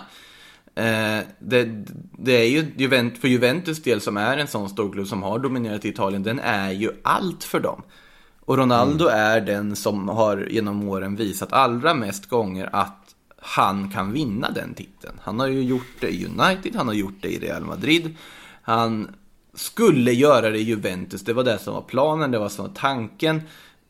Eh, 0.76 1.20
det, 1.40 1.86
det 2.20 2.32
är 2.32 2.48
ju 2.48 2.66
Juvent, 2.78 3.18
för 3.18 3.28
Juventus 3.28 3.84
del 3.84 4.02
som 4.02 4.18
är 4.18 4.38
en 4.38 4.48
sån 4.48 4.70
stor 4.70 4.92
klubb 4.92 5.08
som 5.08 5.24
har 5.24 5.40
dominerat 5.40 5.86
i 5.86 5.90
Italien, 5.90 6.24
den 6.24 6.40
är 6.40 6.72
ju 6.72 6.92
allt 7.04 7.44
för 7.44 7.60
dem. 7.60 7.82
Och 8.52 8.58
Ronaldo 8.58 9.08
är 9.08 9.42
den 9.42 9.76
som 9.76 10.10
har 10.10 10.48
genom 10.50 10.90
åren 10.90 11.16
visat 11.16 11.54
allra 11.54 11.94
mest 11.94 12.30
gånger 12.30 12.70
att 12.72 13.16
han 13.38 13.90
kan 13.90 14.12
vinna 14.12 14.52
den 14.52 14.74
titeln. 14.74 15.20
Han 15.22 15.40
har 15.40 15.48
ju 15.48 15.64
gjort 15.64 15.96
det 16.00 16.10
i 16.10 16.26
United, 16.26 16.76
han 16.76 16.88
har 16.88 16.94
gjort 16.94 17.22
det 17.22 17.30
i 17.30 17.40
Real 17.40 17.66
Madrid. 17.66 18.16
Han 18.62 19.16
skulle 19.54 20.12
göra 20.12 20.50
det 20.50 20.58
i 20.58 20.64
Juventus, 20.64 21.22
det 21.22 21.34
var 21.34 21.44
det 21.44 21.60
som 21.60 21.74
var 21.74 21.82
planen, 21.82 22.32
det 22.32 22.40
var 22.40 22.50
som 22.50 22.66
var 22.66 22.74
tanken. 22.74 23.42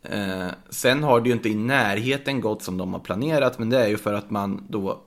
Eh, 0.04 0.48
sen 0.70 1.04
har 1.04 1.22
det 1.22 1.30
ju 1.30 1.36
inte 1.36 1.50
i 1.50 1.56
närheten 1.56 2.42
gått 2.42 2.64
som 2.64 2.78
de 2.78 2.94
har 2.94 3.00
planerat, 3.00 3.60
men 3.60 3.70
det 3.70 3.84
är 3.84 3.88
ju 3.88 3.98
för 3.98 4.14
att 4.14 4.30
man 4.30 4.66
då 4.70 5.02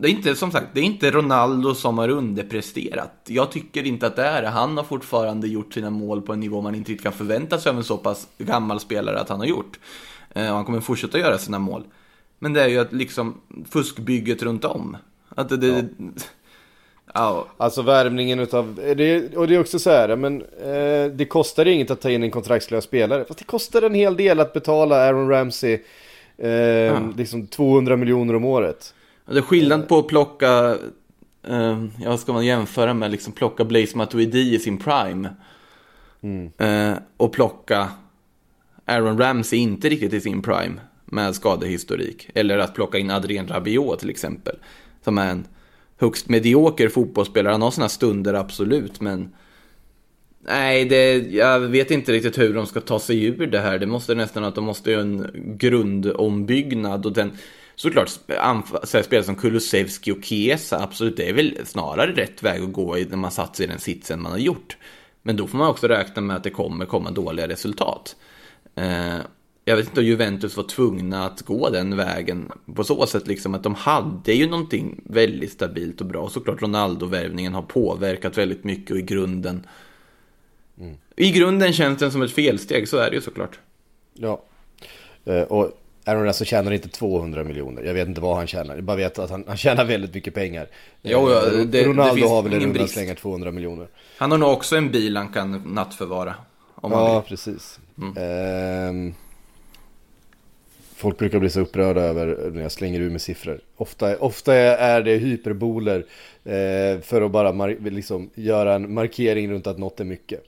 det 0.00 0.08
är 0.08 0.10
inte 0.10 0.36
som 0.36 0.52
sagt, 0.52 0.66
det 0.72 0.80
är 0.80 0.84
inte 0.84 1.10
Ronaldo 1.10 1.74
som 1.74 1.98
har 1.98 2.08
underpresterat. 2.08 3.12
Jag 3.26 3.50
tycker 3.50 3.86
inte 3.86 4.06
att 4.06 4.16
det 4.16 4.24
är 4.24 4.42
det. 4.42 4.48
Han 4.48 4.76
har 4.76 4.84
fortfarande 4.84 5.48
gjort 5.48 5.74
sina 5.74 5.90
mål 5.90 6.22
på 6.22 6.32
en 6.32 6.40
nivå 6.40 6.60
man 6.60 6.74
inte 6.74 6.90
riktigt 6.90 7.02
kan 7.04 7.12
förvänta 7.12 7.58
sig 7.58 7.70
av 7.70 7.76
en 7.76 7.84
så 7.84 7.96
pass 7.96 8.28
gammal 8.38 8.80
spelare 8.80 9.20
att 9.20 9.28
han 9.28 9.38
har 9.38 9.46
gjort. 9.46 9.78
Eh, 10.34 10.50
och 10.50 10.56
han 10.56 10.64
kommer 10.64 10.80
fortsätta 10.80 11.18
göra 11.18 11.38
sina 11.38 11.58
mål. 11.58 11.84
Men 12.38 12.52
det 12.52 12.62
är 12.62 12.68
ju 12.68 12.78
att 12.78 12.92
liksom 12.92 13.40
fuskbygget 13.70 14.42
runt 14.42 14.64
om. 14.64 14.96
Att 15.28 15.48
det, 15.48 15.56
det 15.56 15.88
ja. 17.14 17.46
Alltså 17.56 17.82
värvningen 17.82 18.40
utav, 18.40 18.74
det, 18.96 19.36
och 19.36 19.48
det 19.48 19.54
är 19.54 19.60
också 19.60 19.78
så 19.78 19.90
här, 19.90 20.16
men 20.16 20.42
eh, 20.42 21.12
det 21.12 21.28
kostar 21.28 21.66
inget 21.66 21.90
att 21.90 22.00
ta 22.00 22.10
in 22.10 22.22
en 22.22 22.30
kontraktslös 22.30 22.84
spelare. 22.84 23.24
Fast 23.24 23.38
det 23.38 23.44
kostar 23.44 23.82
en 23.82 23.94
hel 23.94 24.16
del 24.16 24.40
att 24.40 24.52
betala 24.52 24.96
Aaron 24.96 25.28
Ramsey 25.28 25.78
eh, 26.38 27.00
liksom 27.16 27.46
200 27.46 27.96
miljoner 27.96 28.36
om 28.36 28.44
året. 28.44 28.94
Det 29.26 29.38
är 29.38 29.42
skillnad 29.42 29.88
på 29.88 29.98
att 29.98 30.06
plocka, 30.06 30.78
eh, 31.42 31.84
ja 32.00 32.18
ska 32.18 32.32
man 32.32 32.46
jämföra 32.46 32.94
med, 32.94 33.10
liksom 33.10 33.32
plocka 33.32 33.64
Blaise 33.64 33.96
Matuidi 33.96 34.54
i 34.54 34.58
sin 34.58 34.78
prime. 34.78 35.28
Eh, 36.58 36.92
och 37.16 37.32
plocka 37.32 37.88
Aaron 38.84 39.18
Ramsey 39.18 39.58
inte 39.58 39.88
riktigt 39.88 40.12
i 40.12 40.20
sin 40.20 40.42
prime 40.42 40.80
med 41.04 41.34
skadehistorik. 41.34 42.30
Eller 42.34 42.58
att 42.58 42.74
plocka 42.74 42.98
in 42.98 43.10
Adrien 43.10 43.48
Rabiot 43.48 43.98
till 43.98 44.10
exempel. 44.10 44.56
Som 45.04 45.18
är 45.18 45.30
en 45.30 45.46
högst 45.98 46.28
medioker 46.28 46.88
fotbollsspelare. 46.88 47.52
Han 47.52 47.62
har 47.62 47.70
sådana 47.70 47.88
stunder 47.88 48.34
absolut, 48.34 49.00
men 49.00 49.32
Nej, 50.48 50.84
det, 50.84 51.12
jag 51.16 51.60
vet 51.60 51.90
inte 51.90 52.12
riktigt 52.12 52.38
hur 52.38 52.54
de 52.54 52.66
ska 52.66 52.80
ta 52.80 52.98
sig 52.98 53.24
ur 53.24 53.46
det 53.46 53.60
här. 53.60 53.78
Det 53.78 53.86
måste 53.86 54.14
nästan 54.14 54.44
att 54.44 54.54
de 54.54 54.64
måste 54.64 54.90
göra 54.90 55.02
en 55.02 55.30
grundombyggnad 55.58 57.06
och 57.06 57.12
den 57.12 57.32
Såklart, 57.76 58.08
så 58.82 59.02
spelare 59.02 59.24
som 59.24 59.34
Kulusevski 59.34 60.12
och 60.12 60.24
Chiesa, 60.24 60.82
absolut, 60.82 61.16
det 61.16 61.28
är 61.28 61.32
väl 61.32 61.58
snarare 61.64 62.12
rätt 62.12 62.42
väg 62.42 62.62
att 62.62 62.72
gå 62.72 62.96
när 62.96 63.16
man 63.16 63.30
satt 63.30 63.56
sig 63.56 63.64
i 63.64 63.68
den 63.68 63.78
sitsen 63.78 64.22
man 64.22 64.32
har 64.32 64.38
gjort. 64.38 64.76
Men 65.22 65.36
då 65.36 65.46
får 65.46 65.58
man 65.58 65.68
också 65.68 65.88
räkna 65.88 66.22
med 66.22 66.36
att 66.36 66.44
det 66.44 66.50
kommer 66.50 66.86
komma 66.86 67.10
dåliga 67.10 67.48
resultat. 67.48 68.16
Eh, 68.74 69.16
jag 69.64 69.76
vet 69.76 69.88
inte 69.88 70.00
om 70.00 70.06
Juventus 70.06 70.56
var 70.56 70.64
tvungna 70.64 71.26
att 71.26 71.42
gå 71.42 71.70
den 71.70 71.96
vägen 71.96 72.52
på 72.74 72.84
så 72.84 73.06
sätt 73.06 73.26
liksom 73.26 73.54
att 73.54 73.62
de 73.62 73.74
hade 73.74 74.32
ju 74.32 74.48
någonting 74.48 75.00
väldigt 75.04 75.52
stabilt 75.52 76.00
och 76.00 76.06
bra. 76.06 76.28
Såklart 76.28 76.62
Ronaldo-värvningen 76.62 77.54
har 77.54 77.62
påverkat 77.62 78.38
väldigt 78.38 78.64
mycket 78.64 78.90
och 78.90 78.98
i 78.98 79.02
grunden 79.02 79.66
i 81.16 81.30
grunden 81.30 81.72
känns 81.72 81.98
den 81.98 82.12
som 82.12 82.22
ett 82.22 82.32
felsteg, 82.32 82.88
så 82.88 82.96
är 82.96 83.10
det 83.10 83.16
ju 83.16 83.22
såklart. 83.22 83.58
Ja. 84.14 84.42
Eh, 85.24 85.42
och 85.42 85.82
Aaron 86.06 86.24
Russell 86.24 86.46
tjänar 86.46 86.70
inte 86.72 86.88
200 86.88 87.44
miljoner. 87.44 87.82
Jag 87.82 87.94
vet 87.94 88.08
inte 88.08 88.20
vad 88.20 88.36
han 88.36 88.46
tjänar. 88.46 88.74
Jag 88.74 88.84
bara 88.84 88.96
vet 88.96 89.18
att 89.18 89.30
han, 89.30 89.44
han 89.46 89.56
tjänar 89.56 89.84
väldigt 89.84 90.14
mycket 90.14 90.34
pengar. 90.34 90.66
Jo, 91.02 91.30
ja, 91.30 91.46
Eh, 91.46 91.52
det- 91.52 91.64
det 91.64 91.84
Ronaldo 91.84 92.14
finns 92.14 92.28
har 92.30 92.42
väl 92.42 92.52
en 92.52 92.60
runda 92.60 92.78
brist. 92.78 92.94
slänga 92.94 93.14
200 93.14 93.50
miljoner. 93.50 93.88
Han 94.18 94.30
har 94.30 94.38
nog 94.38 94.52
också 94.52 94.76
en 94.76 94.90
bil 94.90 95.16
han 95.16 95.28
kan 95.28 95.62
nattförvara. 95.66 96.34
Om 96.74 96.92
han 96.92 97.02
Ja, 97.04 97.20
vill. 97.20 97.28
precis. 97.28 97.80
Ehm, 98.16 99.14
folk 100.96 101.18
brukar 101.18 101.38
bli 101.38 101.50
så 101.50 101.60
upprörda 101.60 102.00
över 102.00 102.50
när 102.52 102.62
jag 102.62 102.72
slänger 102.72 103.00
ur 103.00 103.10
med 103.10 103.20
siffror. 103.22 103.60
Ofta, 103.76 104.16
ofta 104.16 104.54
är 104.54 105.02
det 105.02 105.16
hyperboler 105.16 106.04
eh, 106.44 107.00
för 107.02 107.22
att 107.22 107.30
bara 107.30 107.66
liksom 107.66 108.30
göra 108.34 108.74
en 108.74 108.94
markering 108.94 109.50
runt 109.50 109.66
att 109.66 109.78
något 109.78 110.00
är 110.00 110.04
mycket. 110.04 110.44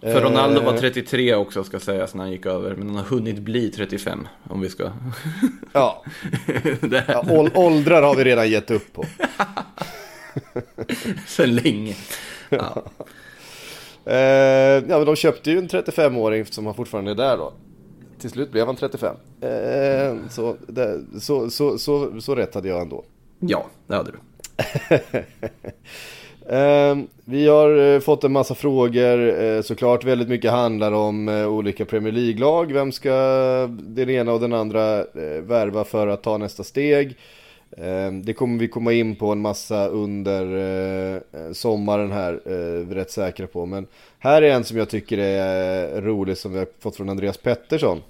För 0.00 0.20
Ronaldo 0.20 0.60
var 0.60 0.72
Eh. 0.74 0.80
33 0.80 1.34
också 1.34 1.64
ska 1.64 1.80
sägas 1.80 2.14
när 2.14 2.22
han 2.22 2.32
gick 2.32 2.46
över. 2.46 2.74
Men 2.74 2.86
han 2.86 2.96
har 2.96 3.02
hunnit 3.04 3.38
bli 3.38 3.70
35 3.70 4.28
om 4.50 4.60
vi 4.60 4.68
ska... 4.68 4.90
Ja, 5.72 6.04
ja 7.08 7.24
ål- 7.30 7.50
åldrar 7.54 8.02
har 8.02 8.14
vi 8.16 8.24
redan 8.24 8.50
gett 8.50 8.70
upp 8.70 8.92
på. 8.92 9.04
Sen 11.26 11.54
länge. 11.56 11.94
Ja. 12.48 12.82
Eh, 14.04 14.16
ja, 14.16 14.82
men 14.98 15.04
de 15.06 15.16
köpte 15.16 15.50
ju 15.50 15.58
en 15.58 15.68
35-åring 15.68 16.46
som 16.46 16.66
han 16.66 16.74
fortfarande 16.74 17.10
är 17.10 17.14
där 17.14 17.36
då. 17.36 17.52
Till 18.18 18.30
slut 18.30 18.52
blev 18.52 18.66
han 18.66 18.76
35. 18.76 19.16
Eh, 19.40 20.14
så, 20.30 20.56
så, 21.20 21.50
så, 21.50 21.78
så, 21.78 22.20
så 22.20 22.34
rätt 22.34 22.54
hade 22.54 22.68
jag 22.68 22.80
ändå. 22.82 23.04
ja, 23.40 23.66
det 23.86 23.94
hade 23.96 24.10
du. 24.12 24.18
Eh, 26.48 26.96
vi 27.24 27.48
har 27.48 27.94
eh, 27.94 28.00
fått 28.00 28.24
en 28.24 28.32
massa 28.32 28.54
frågor, 28.54 29.42
eh, 29.42 29.62
såklart 29.62 30.04
väldigt 30.04 30.28
mycket 30.28 30.50
handlar 30.50 30.92
om 30.92 31.28
eh, 31.28 31.48
olika 31.48 31.84
Premier 31.84 32.12
League-lag. 32.12 32.72
Vem 32.72 32.92
ska 32.92 33.12
den 33.68 34.10
ena 34.10 34.32
och 34.32 34.40
den 34.40 34.52
andra 34.52 35.04
värva 35.42 35.84
för 35.84 36.06
att 36.06 36.22
ta 36.22 36.38
nästa 36.38 36.64
steg? 36.64 37.16
Eh, 37.76 38.12
det 38.24 38.32
kommer 38.32 38.58
vi 38.58 38.68
komma 38.68 38.92
in 38.92 39.16
på 39.16 39.32
en 39.32 39.40
massa 39.40 39.86
under 39.88 40.42
sommaren 41.52 42.12
här, 42.12 42.40
vi 42.44 42.90
är 42.90 42.94
rätt 42.94 43.10
säkra 43.10 43.46
på. 43.46 43.66
Men 43.66 43.86
här 44.18 44.42
är 44.42 44.50
en 44.50 44.64
som 44.64 44.76
jag 44.78 44.88
tycker 44.88 45.18
är 45.18 46.00
rolig 46.00 46.36
som 46.38 46.52
vi 46.52 46.58
har 46.58 46.66
fått 46.80 46.96
från 46.96 47.08
Andreas 47.08 47.36
Pettersson. 47.38 48.02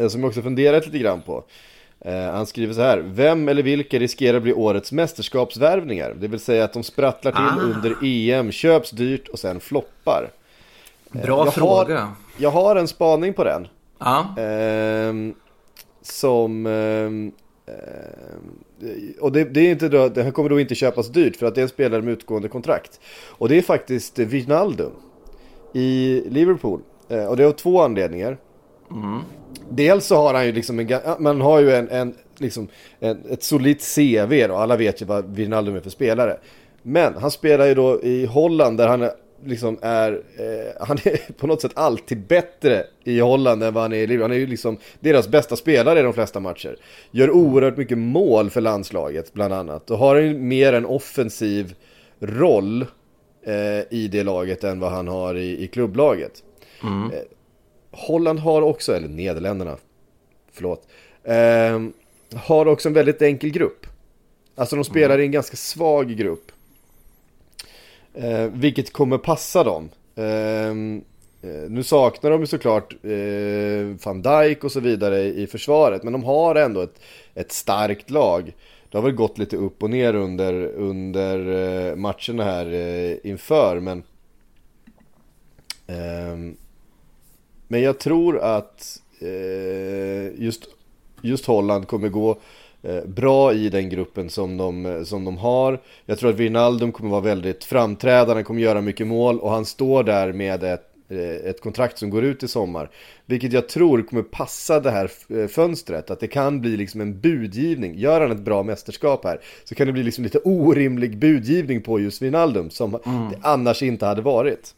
Eh, 0.00 0.08
Som 0.08 0.20
jag 0.20 0.28
också 0.28 0.42
funderat 0.42 0.86
lite 0.86 0.98
grann 0.98 1.22
på. 1.22 1.44
Eh, 2.00 2.30
han 2.30 2.46
skriver 2.46 2.74
så 2.74 2.80
här. 2.80 2.98
Vem 3.06 3.48
eller 3.48 3.62
vilka 3.62 3.98
riskerar 3.98 4.36
att 4.36 4.42
bli 4.42 4.52
årets 4.52 4.92
mästerskapsvärvningar? 4.92 6.14
Det 6.20 6.28
vill 6.28 6.40
säga 6.40 6.64
att 6.64 6.72
de 6.72 6.82
sprattlar 6.82 7.32
till 7.32 7.40
Ah. 7.60 7.74
under 7.76 7.96
EM, 8.04 8.50
köps 8.52 8.90
dyrt 8.90 9.28
och 9.28 9.38
sen 9.38 9.60
floppar. 9.60 10.30
Bra 11.10 11.44
jag 11.44 11.54
fråga. 11.54 12.00
Har, 12.00 12.08
jag 12.36 12.50
har 12.50 12.76
en 12.76 12.88
spaning 12.88 13.32
på 13.34 13.44
den. 13.44 13.66
Ja, 13.98 14.34
Ehm, 14.38 15.34
som... 16.02 16.66
ehm, 16.66 17.32
ehm, 17.66 19.14
och 19.20 19.32
det, 19.32 19.44
det 19.44 19.60
är 19.60 19.70
inte 19.70 19.88
då, 19.88 20.08
det 20.08 20.22
här 20.22 20.30
kommer 20.30 20.48
då 20.50 20.60
inte 20.60 20.74
köpas 20.74 21.08
dyrt 21.08 21.36
för 21.36 21.46
att 21.46 21.54
det 21.54 21.60
är 21.60 21.62
en 21.62 21.68
spelare 21.68 22.02
med 22.02 22.12
utgående 22.12 22.48
kontrakt. 22.48 23.00
Och 23.28 23.48
det 23.48 23.58
är 23.58 23.62
faktiskt 23.62 24.18
Wijnaldum 24.18 24.92
i 25.74 26.22
Liverpool. 26.30 26.80
Eh, 27.08 27.24
och 27.24 27.36
det 27.36 27.42
är 27.42 27.46
av 27.46 27.52
två 27.52 27.82
anledningar. 27.82 28.36
Dels 29.70 30.06
så 30.06 30.16
har 30.16 30.34
han 30.34 30.46
ju 30.46 30.52
liksom 30.52 30.80
en, 30.80 30.88
man 31.18 31.40
har 31.40 31.60
ju 31.60 31.74
en, 31.74 31.88
en, 31.88 32.14
liksom, 32.38 32.68
en, 33.00 33.18
ett 33.30 33.42
solitt 33.42 33.94
CV 33.94 34.46
då, 34.48 34.54
alla 34.54 34.76
vet 34.76 35.02
ju 35.02 35.06
vad 35.06 35.34
Wijnaldum 35.34 35.76
är 35.76 35.80
för 35.80 35.90
spelare. 35.90 36.36
Men 36.82 37.14
han 37.14 37.30
spelar 37.30 37.66
ju 37.66 37.74
då 37.74 38.02
i 38.02 38.26
Holland 38.26 38.78
där 38.78 38.88
han 38.88 39.02
är, 39.02 39.10
liksom 39.44 39.78
är, 39.82 40.12
eh, 40.12 40.86
han 40.86 40.96
är 41.04 41.32
på 41.38 41.46
något 41.46 41.60
sätt 41.60 41.72
alltid 41.74 42.26
bättre 42.26 42.84
i 43.04 43.20
Holland 43.20 43.62
än 43.62 43.74
vad 43.74 43.82
han 43.82 43.92
är 43.92 43.96
i 43.96 44.06
Liverpool. 44.06 44.30
Han 44.30 44.36
är 44.36 44.40
ju 44.40 44.46
liksom 44.46 44.78
deras 45.00 45.28
bästa 45.28 45.56
spelare 45.56 46.00
i 46.00 46.02
de 46.02 46.12
flesta 46.12 46.40
matcher. 46.40 46.76
Gör 47.10 47.30
oerhört 47.30 47.76
mycket 47.76 47.98
mål 47.98 48.50
för 48.50 48.60
landslaget 48.60 49.32
bland 49.32 49.54
annat. 49.54 49.90
Och 49.90 49.98
har 49.98 50.16
en 50.16 50.48
mer 50.48 50.72
en 50.72 50.86
offensiv 50.86 51.74
roll 52.20 52.86
eh, 53.46 53.80
i 53.90 54.08
det 54.12 54.22
laget 54.22 54.64
än 54.64 54.80
vad 54.80 54.90
han 54.90 55.08
har 55.08 55.34
i, 55.34 55.64
i 55.64 55.66
klubblaget. 55.66 56.42
Eh, 57.12 57.20
Holland 57.90 58.38
har 58.38 58.62
också, 58.62 58.96
eller 58.96 59.08
Nederländerna, 59.08 59.76
förlåt, 60.52 60.88
eh, 61.24 61.80
har 62.38 62.66
också 62.66 62.88
en 62.88 62.94
väldigt 62.94 63.22
enkel 63.22 63.50
grupp. 63.50 63.86
Alltså 64.54 64.76
de 64.76 64.84
spelar 64.84 65.18
i 65.18 65.24
en 65.24 65.32
ganska 65.32 65.56
svag 65.56 66.08
grupp. 66.08 66.52
Eh, 68.14 68.46
vilket 68.52 68.92
kommer 68.92 69.18
passa 69.18 69.64
dem. 69.64 69.88
Ehm, 70.16 71.02
eh, 71.42 71.70
nu 71.70 71.82
saknar 71.82 72.30
de 72.30 72.40
ju 72.40 72.46
såklart 72.46 72.92
eh, 73.04 74.04
van 74.04 74.22
Dijk 74.22 74.64
och 74.64 74.72
så 74.72 74.80
vidare 74.80 75.22
i 75.22 75.46
försvaret. 75.46 76.02
Men 76.02 76.12
de 76.12 76.24
har 76.24 76.54
ändå 76.54 76.80
ett, 76.80 77.00
ett 77.34 77.52
starkt 77.52 78.10
lag. 78.10 78.54
Det 78.90 78.98
har 78.98 79.02
väl 79.02 79.14
gått 79.14 79.38
lite 79.38 79.56
upp 79.56 79.82
och 79.82 79.90
ner 79.90 80.14
under, 80.14 80.66
under 80.66 81.38
eh, 81.88 81.96
matcherna 81.96 82.44
här 82.44 82.72
eh, 82.72 83.16
inför. 83.22 83.80
Men, 83.80 84.02
ehm, 85.86 86.56
men 87.68 87.82
jag 87.82 87.98
tror 87.98 88.38
att 88.38 89.00
eh, 89.20 90.42
just, 90.42 90.62
just 91.22 91.46
Holland 91.46 91.86
kommer 91.88 92.08
gå 92.08 92.38
eh, 92.82 93.04
bra 93.04 93.52
i 93.52 93.68
den 93.68 93.88
gruppen 93.88 94.30
som 94.30 94.56
de, 94.56 95.02
som 95.06 95.24
de 95.24 95.36
har. 95.36 95.80
Jag 96.06 96.18
tror 96.18 96.30
att 96.30 96.36
Wijnaldum 96.36 96.92
kommer 96.92 97.10
vara 97.10 97.20
väldigt 97.20 97.64
framträdande, 97.64 98.42
kommer 98.42 98.60
göra 98.60 98.80
mycket 98.80 99.06
mål 99.06 99.38
och 99.38 99.50
han 99.50 99.64
står 99.64 100.04
där 100.04 100.32
med 100.32 100.64
ett, 100.64 100.86
eh, 101.08 101.50
ett 101.50 101.60
kontrakt 101.60 101.98
som 101.98 102.10
går 102.10 102.24
ut 102.24 102.42
i 102.42 102.48
sommar. 102.48 102.90
Vilket 103.26 103.52
jag 103.52 103.68
tror 103.68 104.02
kommer 104.02 104.22
passa 104.22 104.80
det 104.80 104.90
här 104.90 105.10
eh, 105.28 105.46
fönstret, 105.46 106.10
att 106.10 106.20
det 106.20 106.28
kan 106.28 106.60
bli 106.60 106.76
liksom 106.76 107.00
en 107.00 107.20
budgivning. 107.20 107.98
Gör 107.98 108.20
han 108.20 108.32
ett 108.32 108.40
bra 108.40 108.62
mästerskap 108.62 109.24
här 109.24 109.40
så 109.64 109.74
kan 109.74 109.86
det 109.86 109.92
bli 109.92 110.02
liksom 110.02 110.24
lite 110.24 110.38
orimlig 110.38 111.18
budgivning 111.18 111.82
på 111.82 112.00
just 112.00 112.22
Wijnaldum 112.22 112.70
som 112.70 112.90
det 113.30 113.38
annars 113.42 113.82
inte 113.82 114.06
hade 114.06 114.22
varit. 114.22 114.74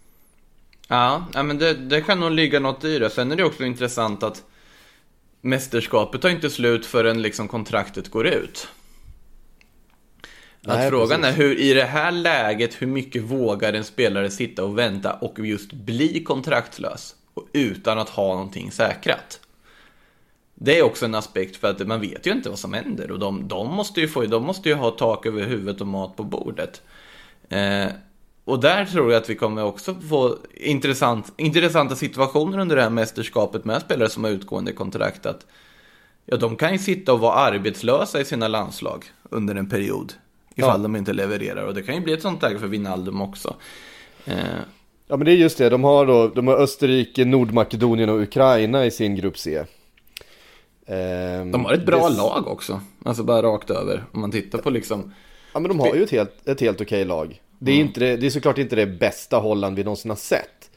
Ja, 0.92 1.26
men 1.34 1.58
det, 1.58 1.74
det 1.74 2.00
kan 2.00 2.20
nog 2.20 2.30
ligga 2.30 2.60
något 2.60 2.84
i 2.84 2.98
det. 2.98 3.10
Sen 3.10 3.32
är 3.32 3.36
det 3.36 3.44
också 3.44 3.64
intressant 3.64 4.22
att 4.22 4.44
mästerskapet 5.40 6.22
tar 6.22 6.28
inte 6.28 6.50
slut 6.50 6.86
förrän 6.86 7.22
liksom 7.22 7.48
kontraktet 7.48 8.08
går 8.10 8.26
ut. 8.26 8.68
Nej, 10.60 10.84
att 10.84 10.90
frågan 10.90 11.20
precis. 11.20 11.38
är 11.38 11.42
hur, 11.42 11.58
i 11.58 11.74
det 11.74 11.84
här 11.84 12.12
läget, 12.12 12.82
hur 12.82 12.86
mycket 12.86 13.22
vågar 13.22 13.72
en 13.72 13.84
spelare 13.84 14.30
sitta 14.30 14.64
och 14.64 14.78
vänta 14.78 15.12
och 15.12 15.38
just 15.38 15.72
bli 15.72 16.24
kontraktslös 16.24 17.14
och 17.34 17.48
utan 17.52 17.98
att 17.98 18.08
ha 18.08 18.34
någonting 18.34 18.70
säkrat? 18.70 19.40
Det 20.54 20.78
är 20.78 20.82
också 20.82 21.04
en 21.04 21.14
aspekt 21.14 21.56
för 21.56 21.70
att 21.70 21.86
man 21.86 22.00
vet 22.00 22.26
ju 22.26 22.30
inte 22.30 22.48
vad 22.48 22.58
som 22.58 22.72
händer 22.72 23.10
och 23.10 23.18
de, 23.18 23.48
de, 23.48 23.74
måste, 23.74 24.00
ju 24.00 24.08
få, 24.08 24.24
de 24.26 24.44
måste 24.44 24.68
ju 24.68 24.74
ha 24.74 24.90
tak 24.90 25.26
över 25.26 25.44
huvudet 25.44 25.80
och 25.80 25.86
mat 25.86 26.16
på 26.16 26.24
bordet. 26.24 26.82
Eh, 27.48 27.86
och 28.50 28.60
där 28.60 28.84
tror 28.84 29.12
jag 29.12 29.22
att 29.22 29.30
vi 29.30 29.34
kommer 29.34 29.64
också 29.64 29.94
få 30.08 30.36
intressant, 30.54 31.32
intressanta 31.36 31.96
situationer 31.96 32.58
under 32.58 32.76
det 32.76 32.82
här 32.82 32.90
mästerskapet 32.90 33.64
med 33.64 33.80
spelare 33.82 34.08
som 34.08 34.24
har 34.24 34.30
utgående 34.30 34.72
kontrakt. 34.72 35.26
Att, 35.26 35.46
ja, 36.26 36.36
de 36.36 36.56
kan 36.56 36.72
ju 36.72 36.78
sitta 36.78 37.12
och 37.12 37.20
vara 37.20 37.34
arbetslösa 37.34 38.20
i 38.20 38.24
sina 38.24 38.48
landslag 38.48 39.04
under 39.30 39.54
en 39.54 39.68
period. 39.68 40.12
Ifall 40.54 40.70
Ja. 40.80 40.82
de 40.82 40.96
inte 40.96 41.12
levererar. 41.12 41.64
Och 41.66 41.74
det 41.74 41.82
kan 41.82 41.94
ju 41.94 42.00
bli 42.00 42.12
ett 42.12 42.22
sånt 42.22 42.42
läge 42.42 42.58
för 42.58 42.66
Wijnaldum 42.66 43.20
också. 43.22 43.54
Eh, 44.24 44.34
Ja 45.08 45.16
men 45.16 45.24
det 45.24 45.32
är 45.32 45.36
just 45.36 45.58
det, 45.58 45.68
de 45.68 45.84
har 45.84 46.06
då 46.06 46.28
de 46.28 46.46
har 46.46 46.56
Österrike, 46.56 47.24
Nordmakedonien 47.24 48.10
och 48.10 48.20
Ukraina 48.20 48.86
i 48.86 48.90
sin 48.90 49.16
grupp 49.16 49.38
C. 49.38 49.64
Ehm, 50.86 51.50
de 51.52 51.64
har 51.64 51.72
ett 51.72 51.86
bra 51.86 52.08
det- 52.08 52.16
lag 52.16 52.46
också. 52.48 52.80
Alltså 53.04 53.22
bara 53.22 53.42
rakt 53.42 53.70
över. 53.70 54.04
Om 54.12 54.20
man 54.20 54.30
tittar 54.30 54.58
på 54.58 54.70
liksom... 54.70 55.14
Ja 55.52 55.60
men 55.60 55.68
de 55.68 55.80
har 55.80 55.94
ju 55.94 56.02
ett 56.02 56.10
helt, 56.10 56.48
ett 56.48 56.60
helt 56.60 56.80
okej 56.80 57.04
lag. 57.04 57.40
Det 57.62 57.72
är, 57.72 57.76
inte 57.76 58.00
det, 58.00 58.16
det 58.16 58.26
är 58.26 58.30
såklart 58.30 58.58
inte 58.58 58.76
det 58.76 58.86
bästa 58.86 59.36
Holland 59.36 59.76
vi 59.76 59.84
någonsin 59.84 60.10
har 60.10 60.16
sett. 60.16 60.70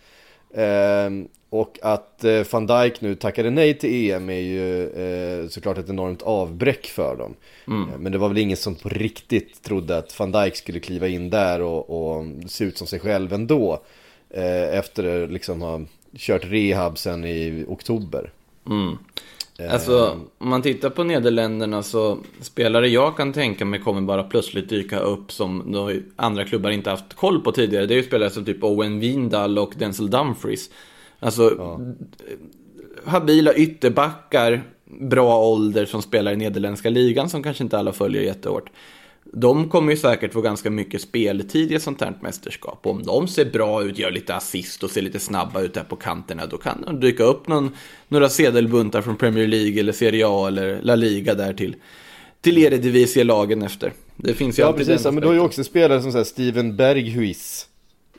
Ehm, 0.55 1.27
och 1.49 1.79
att 1.81 2.23
eh, 2.23 2.41
van 2.51 2.67
Dijk 2.67 3.01
nu 3.01 3.15
tackade 3.15 3.49
nej 3.49 3.77
till 3.77 4.11
EM 4.11 4.29
är 4.29 4.39
ju 4.39 4.89
eh, 4.89 5.47
såklart 5.47 5.77
ett 5.77 5.89
enormt 5.89 6.21
avbräck 6.21 6.85
för 6.85 7.15
dem. 7.15 7.33
Eh, 7.93 7.99
Men 7.99 8.11
det 8.11 8.17
var 8.17 8.27
väl 8.27 8.37
ingen 8.37 8.57
som 8.57 8.75
på 8.75 8.89
riktigt 8.89 9.61
trodde 9.63 9.97
att 9.97 10.19
van 10.19 10.31
Dijk 10.31 10.55
skulle 10.55 10.79
kliva 10.79 11.07
in 11.07 11.29
där 11.29 11.61
och, 11.61 11.89
och 12.17 12.25
se 12.47 12.63
ut 12.65 12.77
som 12.77 12.87
sig 12.87 12.99
själv 12.99 13.33
ändå. 13.33 13.83
Eh, 14.29 14.77
efter 14.77 15.23
att 15.23 15.31
liksom 15.31 15.61
ha 15.61 15.81
kört 16.17 16.45
rehab 16.45 16.97
sen 16.97 17.25
i 17.25 17.65
oktober. 17.67 18.31
Alltså, 19.71 20.19
om 20.37 20.49
man 20.49 20.61
tittar 20.61 20.89
på 20.89 21.03
Nederländerna 21.03 21.83
så 21.83 22.17
spelare 22.41 22.87
jag 22.87 23.17
kan 23.17 23.33
tänka 23.33 23.65
mig 23.65 23.79
kommer 23.79 24.01
bara 24.01 24.23
plötsligt 24.23 24.69
dyka 24.69 24.99
upp 24.99 25.31
som 25.31 25.75
andra 26.15 26.45
klubbar 26.45 26.69
inte 26.69 26.89
haft 26.89 27.13
koll 27.13 27.41
på 27.41 27.51
tidigare. 27.51 27.85
Det 27.85 27.93
är 27.93 27.97
ju 27.97 28.03
spelare 28.03 28.29
som 28.29 28.45
typ 28.45 28.63
Owen 28.63 28.99
Wijndal 28.99 29.59
och 29.59 29.73
Denzel 29.77 30.09
Dumfries. 30.09 30.69
Alltså, 31.19 31.79
habila 33.05 33.53
ytterbackar, 33.53 34.63
bra 34.85 35.39
ålder 35.39 35.85
som 35.85 36.01
spelar 36.01 36.31
i 36.31 36.35
nederländska 36.35 36.89
ligan 36.89 37.29
som 37.29 37.43
kanske 37.43 37.63
inte 37.63 37.77
alla 37.77 37.93
följer 37.93 38.21
jättehårt. 38.21 38.69
De 39.35 39.69
kommer 39.69 39.91
ju 39.91 39.97
säkert 39.97 40.33
få 40.33 40.41
ganska 40.41 40.69
mycket 40.69 41.01
speltid 41.01 41.71
i 41.71 41.75
ett 41.75 41.81
sånt 41.81 42.01
här 42.01 42.13
mästerskap. 42.21 42.79
Och 42.83 42.91
om 42.91 43.03
de 43.03 43.27
ser 43.27 43.45
bra 43.45 43.83
ut, 43.83 43.99
gör 43.99 44.11
lite 44.11 44.35
assist 44.35 44.83
och 44.83 44.91
ser 44.91 45.01
lite 45.01 45.19
snabba 45.19 45.61
ut 45.61 45.73
där 45.73 45.83
på 45.83 45.95
kanterna, 45.95 46.45
då 46.45 46.57
kan 46.57 46.81
det 46.81 47.07
dyka 47.07 47.23
upp 47.23 47.47
någon, 47.47 47.75
några 48.07 48.29
sedelbuntar 48.29 49.01
från 49.01 49.15
Premier 49.15 49.47
League 49.47 49.79
eller 49.79 49.91
Serie 49.91 50.25
A 50.27 50.47
eller 50.47 50.81
La 50.81 50.95
Liga 50.95 51.33
där 51.33 51.53
till, 51.53 51.75
till 52.41 52.57
Eredivisie-lagen 52.57 53.61
efter. 53.61 53.93
Det 54.15 54.33
finns 54.33 54.59
ju 54.59 54.61
Ja 54.61 54.67
alltid 54.67 54.87
precis, 54.87 55.03
den 55.03 55.13
men 55.13 55.21
du 55.21 55.27
har 55.27 55.33
ju 55.33 55.39
också 55.39 55.63
spelare 55.63 56.01
som 56.01 56.11
säger 56.11 56.25
Steven 56.25 56.75
Berghuis. 56.75 57.67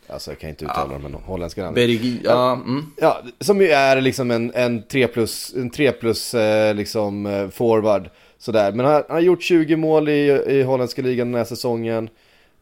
Alltså 0.09 0.31
jag 0.31 0.39
kan 0.39 0.51
inte 0.51 0.65
uttala 0.65 0.93
ja. 0.93 1.09
de 1.09 1.15
holländska 1.15 1.63
namnen. 1.63 1.75
Bergi, 1.75 2.21
ja, 2.25 2.53
mm. 2.53 2.87
Ja, 2.97 3.23
som 3.41 3.61
ju 3.61 3.69
är 3.69 4.01
liksom 4.01 4.31
en, 4.31 4.53
en 4.55 4.83
3 4.83 5.07
plus, 5.07 5.55
en 5.57 5.71
3 5.71 5.93
plus 5.93 6.35
eh, 6.35 6.75
liksom 6.75 7.27
eh, 7.27 7.49
forward. 7.49 8.11
Sådär. 8.45 8.73
Men 8.73 8.87
han, 8.87 8.95
han 8.95 9.17
har 9.17 9.21
gjort 9.21 9.43
20 9.43 9.77
mål 9.77 10.09
i, 10.09 10.43
i 10.47 10.63
holländska 10.63 11.03
ligan 11.03 11.27
den 11.27 11.39
här 11.39 11.45
säsongen. 11.45 12.09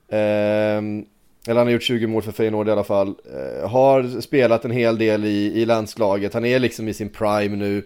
Ehm, 0.09 1.05
eller 1.47 1.59
han 1.59 1.67
har 1.67 1.73
gjort 1.73 1.83
20 1.83 2.07
mål 2.07 2.23
för 2.23 2.33
Feyenoord 2.33 2.69
i 2.69 2.71
alla 2.71 2.85
fall. 2.85 3.09
Eh, 3.09 3.71
har 3.71 4.21
spelat 4.21 4.65
en 4.65 4.71
hel 4.71 4.99
del 4.99 5.25
i, 5.25 5.53
i 5.63 5.65
landslaget. 5.65 6.35
Han 6.35 6.45
är 6.45 6.59
liksom 6.59 6.89
i 6.89 6.95
sin 6.95 7.09
prime 7.09 7.57
nu. 7.57 7.77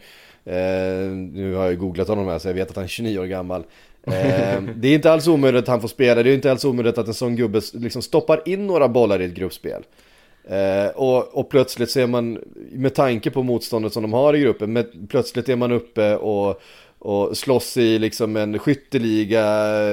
Eh, 0.45 1.11
nu 1.11 1.55
har 1.55 1.65
jag 1.65 1.79
googlat 1.79 2.09
honom 2.09 2.27
här 2.27 2.39
så 2.39 2.49
jag 2.49 2.55
vet 2.55 2.71
att 2.71 2.77
han 2.77 2.85
är 2.85 2.89
29 2.89 3.19
år 3.19 3.27
gammal. 3.27 3.65
Eh, 4.07 4.63
det 4.77 4.89
är 4.89 4.95
inte 4.95 5.13
alls 5.13 5.29
omöjligt 5.29 5.63
att 5.63 5.69
han 5.69 5.81
får 5.81 5.89
spela. 5.89 6.23
Det 6.23 6.31
är 6.31 6.35
inte 6.35 6.51
alls 6.51 6.65
omöjligt 6.65 6.99
att 6.99 7.09
en 7.09 7.15
sån 7.15 7.37
gubbe 7.37 7.61
liksom 7.73 8.03
stoppar 8.03 8.49
in 8.49 8.67
några 8.67 8.89
bollar 8.89 9.23
i 9.23 9.25
ett 9.25 9.35
gruppspel. 9.35 9.83
Eh, 10.49 10.89
och, 10.95 11.39
och 11.39 11.49
plötsligt 11.49 11.91
så 11.91 12.01
är 12.01 12.07
man, 12.07 12.39
med 12.73 12.95
tanke 12.95 13.31
på 13.31 13.43
motståndet 13.43 13.93
som 13.93 14.03
de 14.03 14.13
har 14.13 14.35
i 14.35 14.41
gruppen, 14.41 14.73
med, 14.73 15.09
plötsligt 15.09 15.49
är 15.49 15.57
man 15.57 15.73
uppe 15.73 16.17
och, 16.17 16.61
och 17.07 17.37
slåss 17.37 17.77
i 17.77 17.99
liksom 17.99 18.37
en 18.37 18.59
skytteliga, 18.59 19.45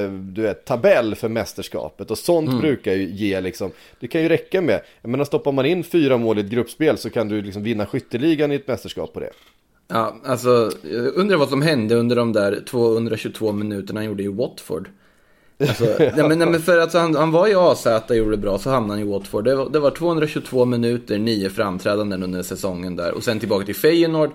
du 0.07 0.41
vet, 0.41 0.66
tabell 0.66 1.16
för 1.16 1.30
mästerskapet. 1.30 2.11
Och 2.11 2.18
sånt 2.18 2.61
brukar 2.61 2.93
ju 2.93 3.09
ge 3.09 3.41
liksom, 3.41 3.72
det 3.99 4.07
kan 4.07 4.22
ju 4.22 4.30
räcka 4.30 4.61
med, 4.61 4.82
jag 5.01 5.09
menar 5.09 5.26
stoppar 5.26 5.51
man 5.51 5.66
in 5.66 5.84
fyra 5.84 6.18
mål 6.18 6.38
i 6.38 6.41
ett 6.41 6.49
gruppspel 6.49 6.97
så 6.97 7.09
kan 7.09 7.28
du 7.28 7.41
liksom 7.41 7.64
vinna 7.64 7.86
skytteligan 7.86 8.51
i 8.51 8.55
ett 8.55 8.68
mästerskap 8.68 9.14
på 9.14 9.20
det. 9.20 9.30
Ja, 9.88 10.16
alltså, 10.26 10.72
jag 10.82 11.16
undrar 11.16 11.38
vad 11.38 11.49
som 11.49 11.61
hände 11.61 11.95
under 11.95 12.16
de 12.16 12.34
där 12.34 12.64
222 12.70 13.51
minuterna 13.51 13.99
han 13.99 14.05
gjorde 14.05 14.24
i 14.24 14.28
Watford. 14.28 14.89
Alltså, 15.59 15.84
nej, 15.99 16.14
men, 16.16 16.39
nej, 16.39 16.47
men 16.47 16.61
för 16.61 16.78
att 16.78 16.93
han, 16.93 17.16
han 17.16 17.32
var 17.32 17.47
i 17.47 17.55
AZ 17.55 17.88
och 18.09 18.16
gjorde 18.16 18.32
det 18.32 18.38
bra, 18.38 18.57
så 18.57 18.70
hamnade 18.70 18.99
han 18.99 19.07
i 19.07 19.11
Watford. 19.11 19.45
Det 19.45 19.55
var, 19.55 19.70
det 19.70 19.80
var 19.80 19.91
222 19.91 20.66
minuter, 20.66 21.18
nio 21.20 21.49
framträdanden 21.49 22.24
under 22.24 22.43
säsongen 22.43 22.95
där. 22.95 23.14
Och 23.14 23.24
sen 23.24 23.39
tillbaka 23.39 23.66
till 23.66 23.76
Feyenoord, 23.76 24.32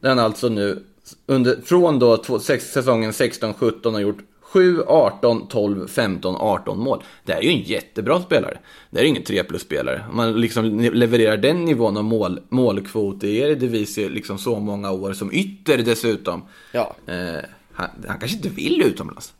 där 0.00 0.08
han 0.08 0.18
alltså 0.18 0.48
nu, 0.48 0.82
under, 1.26 1.60
från 1.64 1.98
då 1.98 2.16
två, 2.16 2.38
sex, 2.38 2.72
säsongen 2.72 3.10
16-17 3.10 3.92
har 3.92 4.00
gjort 4.00 4.18
7, 4.40 4.82
18, 4.86 5.48
12, 5.48 5.88
15, 5.88 6.36
18 6.36 6.78
mål. 6.78 7.02
Det 7.24 7.32
är 7.32 7.40
ju 7.40 7.48
en 7.48 7.60
jättebra 7.60 8.22
spelare. 8.22 8.58
Det 8.90 9.00
är 9.00 9.04
ingen 9.04 9.22
3 9.22 9.44
plus-spelare. 9.44 10.04
Om 10.10 10.16
man 10.16 10.40
liksom 10.40 10.80
levererar 10.80 11.36
den 11.36 11.64
nivån 11.64 11.96
av 11.96 12.04
mål, 12.04 12.40
målkvot 12.48 13.24
i 13.24 13.38
Eredivisie 13.38 14.08
liksom 14.08 14.38
så 14.38 14.58
många 14.58 14.90
år, 14.90 15.12
som 15.12 15.32
ytter 15.32 15.78
dessutom. 15.78 16.42
Ja. 16.72 16.96
Eh, 17.06 17.44
han, 17.72 17.88
han 18.08 18.18
kanske 18.18 18.36
inte 18.36 18.48
vill 18.48 18.82
utomlands. 18.82 19.32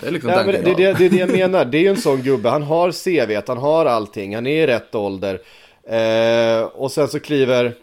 Det 0.00 0.06
är 0.06 0.10
liksom 0.10 0.30
men 0.30 0.46
det, 0.46 0.52
det, 0.52 0.74
det, 0.74 0.92
det 0.92 1.04
är 1.04 1.10
det 1.10 1.16
jag 1.16 1.30
menar, 1.32 1.64
det 1.64 1.78
är 1.78 1.82
ju 1.82 1.88
en 1.88 1.96
sån 1.96 2.22
gubbe, 2.22 2.48
han 2.48 2.62
har 2.62 2.92
CV, 2.92 3.42
han 3.46 3.58
har 3.58 3.86
allting, 3.86 4.34
han 4.34 4.46
är 4.46 4.62
i 4.62 4.66
rätt 4.66 4.94
ålder. 4.94 5.40
Eh, 5.88 6.62
och 6.64 6.92
sen 6.92 7.08
så 7.08 7.20
kliver, 7.20 7.74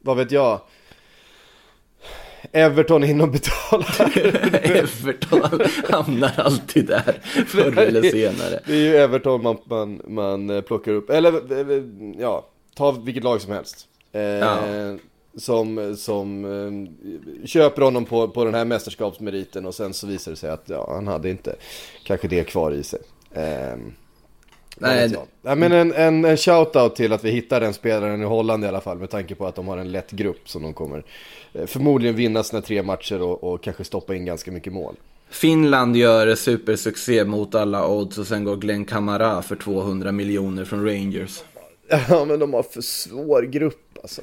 vad 0.00 0.16
vet 0.16 0.32
jag, 0.32 0.60
Everton 2.52 3.04
in 3.04 3.20
och 3.20 3.28
betalar. 3.30 4.12
Everton 4.76 5.60
hamnar 5.88 6.32
alltid 6.36 6.86
där, 6.86 7.20
förr 7.46 7.78
eller 7.78 8.02
senare. 8.02 8.60
Det 8.66 8.72
är 8.72 8.76
ju 8.76 8.96
Everton 8.96 9.42
man, 9.42 9.58
man, 9.64 10.00
man 10.06 10.50
eh, 10.50 10.60
plockar 10.60 10.92
upp, 10.92 11.10
eller 11.10 11.32
eh, 11.76 11.82
ja, 12.18 12.46
ta 12.74 12.90
vilket 12.90 13.24
lag 13.24 13.40
som 13.40 13.52
helst. 13.52 13.86
Eh, 14.12 14.20
Ja. 14.22 14.58
Som, 15.36 15.96
som 15.96 16.44
eh, 16.44 17.46
köper 17.46 17.82
honom 17.82 18.04
på, 18.04 18.28
på 18.28 18.44
den 18.44 18.54
här 18.54 18.64
mästerskapsmeriten 18.64 19.66
och 19.66 19.74
sen 19.74 19.94
så 19.94 20.06
visar 20.06 20.30
det 20.30 20.36
sig 20.36 20.50
att 20.50 20.64
ja, 20.66 20.92
han 20.94 21.06
hade 21.06 21.30
inte 21.30 21.56
kanske 22.04 22.28
det 22.28 22.44
kvar 22.44 22.72
i 22.72 22.82
sig. 22.82 23.00
Eh, 23.32 23.76
Nej. 24.80 25.16
Ja, 25.42 25.54
men 25.54 25.72
en, 25.72 25.92
en, 25.92 26.24
en 26.24 26.36
shout-out 26.36 26.94
till 26.94 27.12
att 27.12 27.24
vi 27.24 27.30
hittar 27.30 27.60
den 27.60 27.74
spelaren 27.74 28.22
i 28.22 28.24
Holland 28.24 28.64
i 28.64 28.68
alla 28.68 28.80
fall. 28.80 28.98
Med 28.98 29.10
tanke 29.10 29.34
på 29.34 29.46
att 29.46 29.54
de 29.54 29.68
har 29.68 29.78
en 29.78 29.92
lätt 29.92 30.10
grupp 30.10 30.48
som 30.48 30.62
de 30.62 30.74
kommer 30.74 31.04
eh, 31.52 31.66
förmodligen 31.66 32.16
vinna 32.16 32.42
sina 32.42 32.62
tre 32.62 32.82
matcher 32.82 33.22
och, 33.22 33.44
och 33.44 33.62
kanske 33.62 33.84
stoppa 33.84 34.14
in 34.14 34.24
ganska 34.24 34.52
mycket 34.52 34.72
mål. 34.72 34.96
Finland 35.30 35.96
gör 35.96 36.34
supersuccé 36.34 37.24
mot 37.24 37.54
alla 37.54 37.88
odds 37.88 38.18
och 38.18 38.26
sen 38.26 38.44
går 38.44 38.56
Glenn 38.56 38.84
Kamara 38.84 39.42
för 39.42 39.56
200 39.56 40.12
miljoner 40.12 40.64
från 40.64 40.84
Rangers. 40.86 41.42
Ja 42.08 42.24
men 42.24 42.38
de 42.38 42.54
har 42.54 42.62
för 42.62 42.80
svår 42.80 43.42
grupp 43.42 43.98
alltså. 44.02 44.22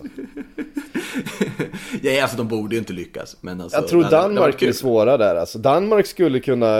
ja, 2.02 2.22
alltså 2.22 2.38
de 2.38 2.48
borde 2.48 2.76
ju 2.76 2.80
inte 2.80 2.94
lyckas. 2.94 3.38
Men 3.42 3.62
alltså, 3.62 3.78
Jag 3.78 3.88
tror 3.88 4.02
varit 4.02 4.12
Danmark 4.12 4.62
är 4.62 4.72
svåra 4.72 5.18
där 5.18 5.36
alltså. 5.36 5.60
Danmark 5.60 6.06
skulle 6.06 6.40
kunna, 6.40 6.78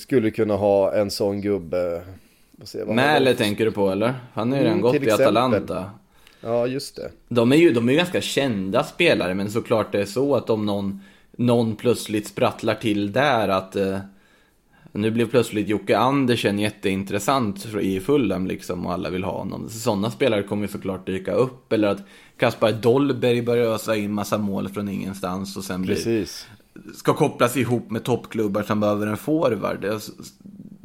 skulle 0.00 0.30
kunna 0.30 0.56
ha 0.56 0.94
en 0.94 1.10
sån 1.10 1.40
gubbe. 1.40 2.02
Mäle 2.86 3.34
tänker 3.34 3.64
du 3.64 3.70
på 3.72 3.90
eller? 3.90 4.14
Han 4.34 4.52
har 4.52 4.58
ju 4.58 4.60
Mm, 4.60 4.64
redan 4.64 4.80
gått 4.80 4.92
till 4.92 5.08
i. 5.08 5.10
Atalanta. 5.10 5.90
Ja 6.40 6.66
just 6.66 6.96
det. 6.96 7.10
De 7.28 7.52
är 7.52 7.56
ju 7.56 7.72
de 7.72 7.88
är 7.88 7.92
ju 7.92 7.98
ganska 7.98 8.20
kända 8.20 8.84
spelare, 8.84 9.34
men 9.34 9.50
såklart 9.50 9.92
det 9.92 10.00
är 10.00 10.04
så 10.06 10.34
att 10.36 10.50
om 10.50 10.66
någon, 10.66 11.00
någon 11.36 11.76
plötsligt 11.76 12.26
sprattlar 12.28 12.74
till 12.74 13.12
där 13.12 13.48
att 13.48 13.76
eh, 13.76 13.98
nu 14.92 15.10
blev 15.10 15.30
plötsligt 15.30 15.68
Jocke 15.68 15.98
Andersen 15.98 16.58
jätteintressant 16.58 17.66
i 17.80 18.00
Fulham 18.00 18.46
liksom 18.46 18.86
och 18.86 18.92
alla 18.92 19.10
vill 19.10 19.24
ha 19.24 19.38
honom. 19.38 19.68
Sådana 19.68 20.10
spelare 20.10 20.42
kommer 20.42 20.62
ju 20.62 20.68
såklart 20.68 21.06
dyka 21.06 21.32
upp. 21.32 21.72
Eller 21.72 21.88
att 21.88 22.02
Kaspar 22.36 22.72
Dolberg 22.72 23.42
börjar 23.42 23.64
ösa 23.74 23.96
in 23.96 24.12
massa 24.12 24.38
mål 24.38 24.68
från 24.68 24.88
ingenstans 24.88 25.56
och 25.56 25.64
sen 25.64 25.82
blir, 25.82 25.94
Precis. 25.94 26.46
ska 26.94 27.14
kopplas 27.14 27.56
ihop 27.56 27.90
med 27.90 28.04
toppklubbar 28.04 28.62
som 28.62 28.80
behöver 28.80 29.06
en 29.06 29.16
forward. 29.16 29.84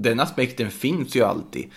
Den 0.04 0.20
aspekten 0.20 0.72
finns 0.72 1.16
ju 1.16 1.24
alltid. 1.24 1.70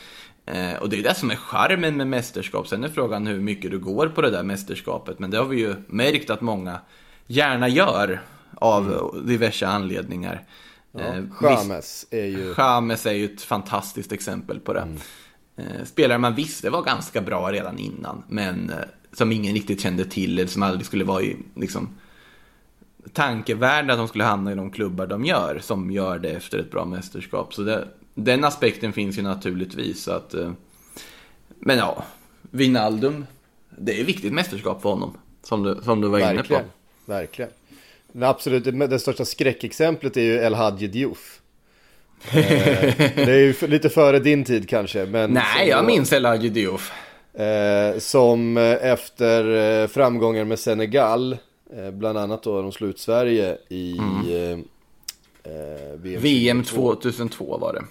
Eh, 0.46 0.74
och 0.74 0.88
det 0.88 0.98
är 0.98 1.02
det 1.02 1.14
som 1.14 1.30
är 1.30 1.36
charmen 1.36 1.96
med 1.96 2.06
mästerskap. 2.06 2.68
Sen 2.68 2.84
är 2.84 2.88
frågan 2.88 3.26
hur 3.26 3.40
mycket 3.40 3.70
du 3.70 3.78
går 3.78 4.08
på 4.08 4.22
det 4.22 4.30
där 4.30 4.42
mästerskapet. 4.42 5.18
Men 5.18 5.30
det 5.30 5.38
har 5.38 5.44
vi 5.44 5.56
ju 5.60 5.74
märkt 5.86 6.30
att 6.30 6.40
många 6.40 6.80
gärna 7.26 7.68
gör 7.68 8.20
av 8.54 9.14
diverse 9.26 9.66
anledningar. 9.66 10.42
Eh, 10.98 11.14
visst- 11.14 11.42
James 11.42 12.06
är 12.10 12.24
ju... 12.26 12.54
James 12.58 13.06
är 13.06 13.12
ju 13.12 13.24
ett 13.24 13.42
fantastiskt 13.42 14.12
exempel 14.12 14.60
på 14.60 14.72
det. 14.72 14.88
Eh, 15.56 15.84
Spelare 15.84 16.18
man 16.18 16.34
visste 16.34 16.70
var 16.70 16.82
ganska 16.82 17.20
bra 17.20 17.52
redan 17.52 17.78
innan, 17.78 18.22
men 18.28 18.70
eh, 18.70 18.76
som 19.12 19.32
ingen 19.32 19.54
riktigt 19.54 19.80
kände 19.80 20.04
till 20.04 20.38
eller 20.38 20.48
som 20.48 20.62
aldrig 20.62 20.86
skulle 20.86 21.04
vara 21.04 21.22
i 21.22 21.36
liksom, 21.54 21.88
tankevärld 23.12 23.90
att 23.90 23.98
de 23.98 24.08
skulle 24.08 24.24
hamna 24.24 24.52
i 24.52 24.54
de 24.54 24.70
klubbar 24.70 25.06
de 25.06 25.24
gör, 25.24 25.58
som 25.62 25.90
gör 25.90 26.18
det 26.18 26.30
efter 26.30 26.58
ett 26.58 26.70
bra 26.70 26.84
mästerskap. 26.84 27.54
Så 27.54 27.62
det, 27.62 27.88
den 28.18 28.44
aspekten 28.44 28.92
finns 28.92 29.18
ju 29.18 29.22
naturligtvis. 29.22 30.08
Att, 30.08 30.34
eh, 30.34 30.52
men 31.48 31.78
ja, 31.78 32.04
Wijnaldum, 32.50 33.26
det 33.78 33.96
är 33.96 34.00
ett 34.00 34.08
viktigt 34.08 34.32
mästerskap 34.32 34.82
för 34.82 34.88
honom, 34.88 35.16
som 35.42 35.62
du, 35.62 35.80
som 35.84 36.00
du 36.00 36.08
var 36.08 36.18
inne 36.32 36.42
på. 36.42 36.60
Verkligen. 37.04 37.50
Men 38.12 38.28
absolut, 38.28 38.64
det, 38.90 38.98
största 38.98 39.24
skräckexemplet 39.24 40.16
är 40.16 40.20
ju 40.20 40.36
El 40.36 40.54
Hadji 40.54 40.88
Diouf. 40.88 41.40
eh, 42.30 42.42
det 43.16 43.32
är 43.32 43.38
ju 43.38 43.66
lite 43.66 43.88
före 43.88 44.18
din 44.18 44.44
tid 44.44 44.68
kanske. 44.68 45.06
Men 45.06 45.30
Nej, 45.30 45.68
jag 45.68 45.86
minns 45.86 46.12
El 46.12 46.24
Hadji 46.24 46.48
Diouf. 46.48 46.92
Eh, 47.34 47.98
som 47.98 48.56
efter 48.56 49.86
framgångar 49.86 50.44
med 50.44 50.58
Senegal, 50.58 51.36
bland 51.92 52.18
annat 52.18 52.42
då 52.42 52.62
de 52.62 52.72
slog 52.72 52.90
ut 52.90 52.98
Sverige 52.98 53.58
i 53.68 53.98
Mm. 53.98 54.64
VM, 55.96 56.22
VM 56.22 56.62
2002 56.64 57.58
var 57.58 57.72
det. 57.72 57.84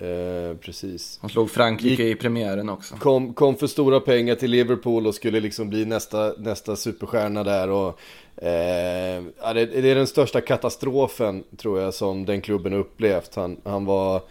Eh, 0.00 0.56
precis. 0.56 1.18
Han 1.20 1.30
slog 1.30 1.50
Frankrike 1.50 2.02
i 2.02 2.14
premiären 2.14 2.68
också. 2.68 2.96
Kom, 2.96 3.34
kom 3.34 3.56
för 3.56 3.66
stora 3.66 4.00
pengar 4.00 4.34
till 4.34 4.50
Liverpool 4.50 5.06
och 5.06 5.14
skulle 5.14 5.40
liksom 5.40 5.68
bli 5.68 5.84
nästa, 5.84 6.34
nästa 6.38 6.76
superstjärna 6.76 7.44
där. 7.44 7.70
Och, 7.70 7.88
eh, 8.36 9.22
det, 9.54 9.66
det 9.66 9.90
är 9.90 9.94
den 9.94 10.06
största 10.06 10.40
katastrofen 10.40 11.44
tror 11.56 11.80
jag 11.80 11.94
som 11.94 12.24
den 12.24 12.40
klubben 12.40 12.72
upplevt. 12.72 13.34
Han, 13.34 13.60
han 13.64 13.84
var... 13.84 14.22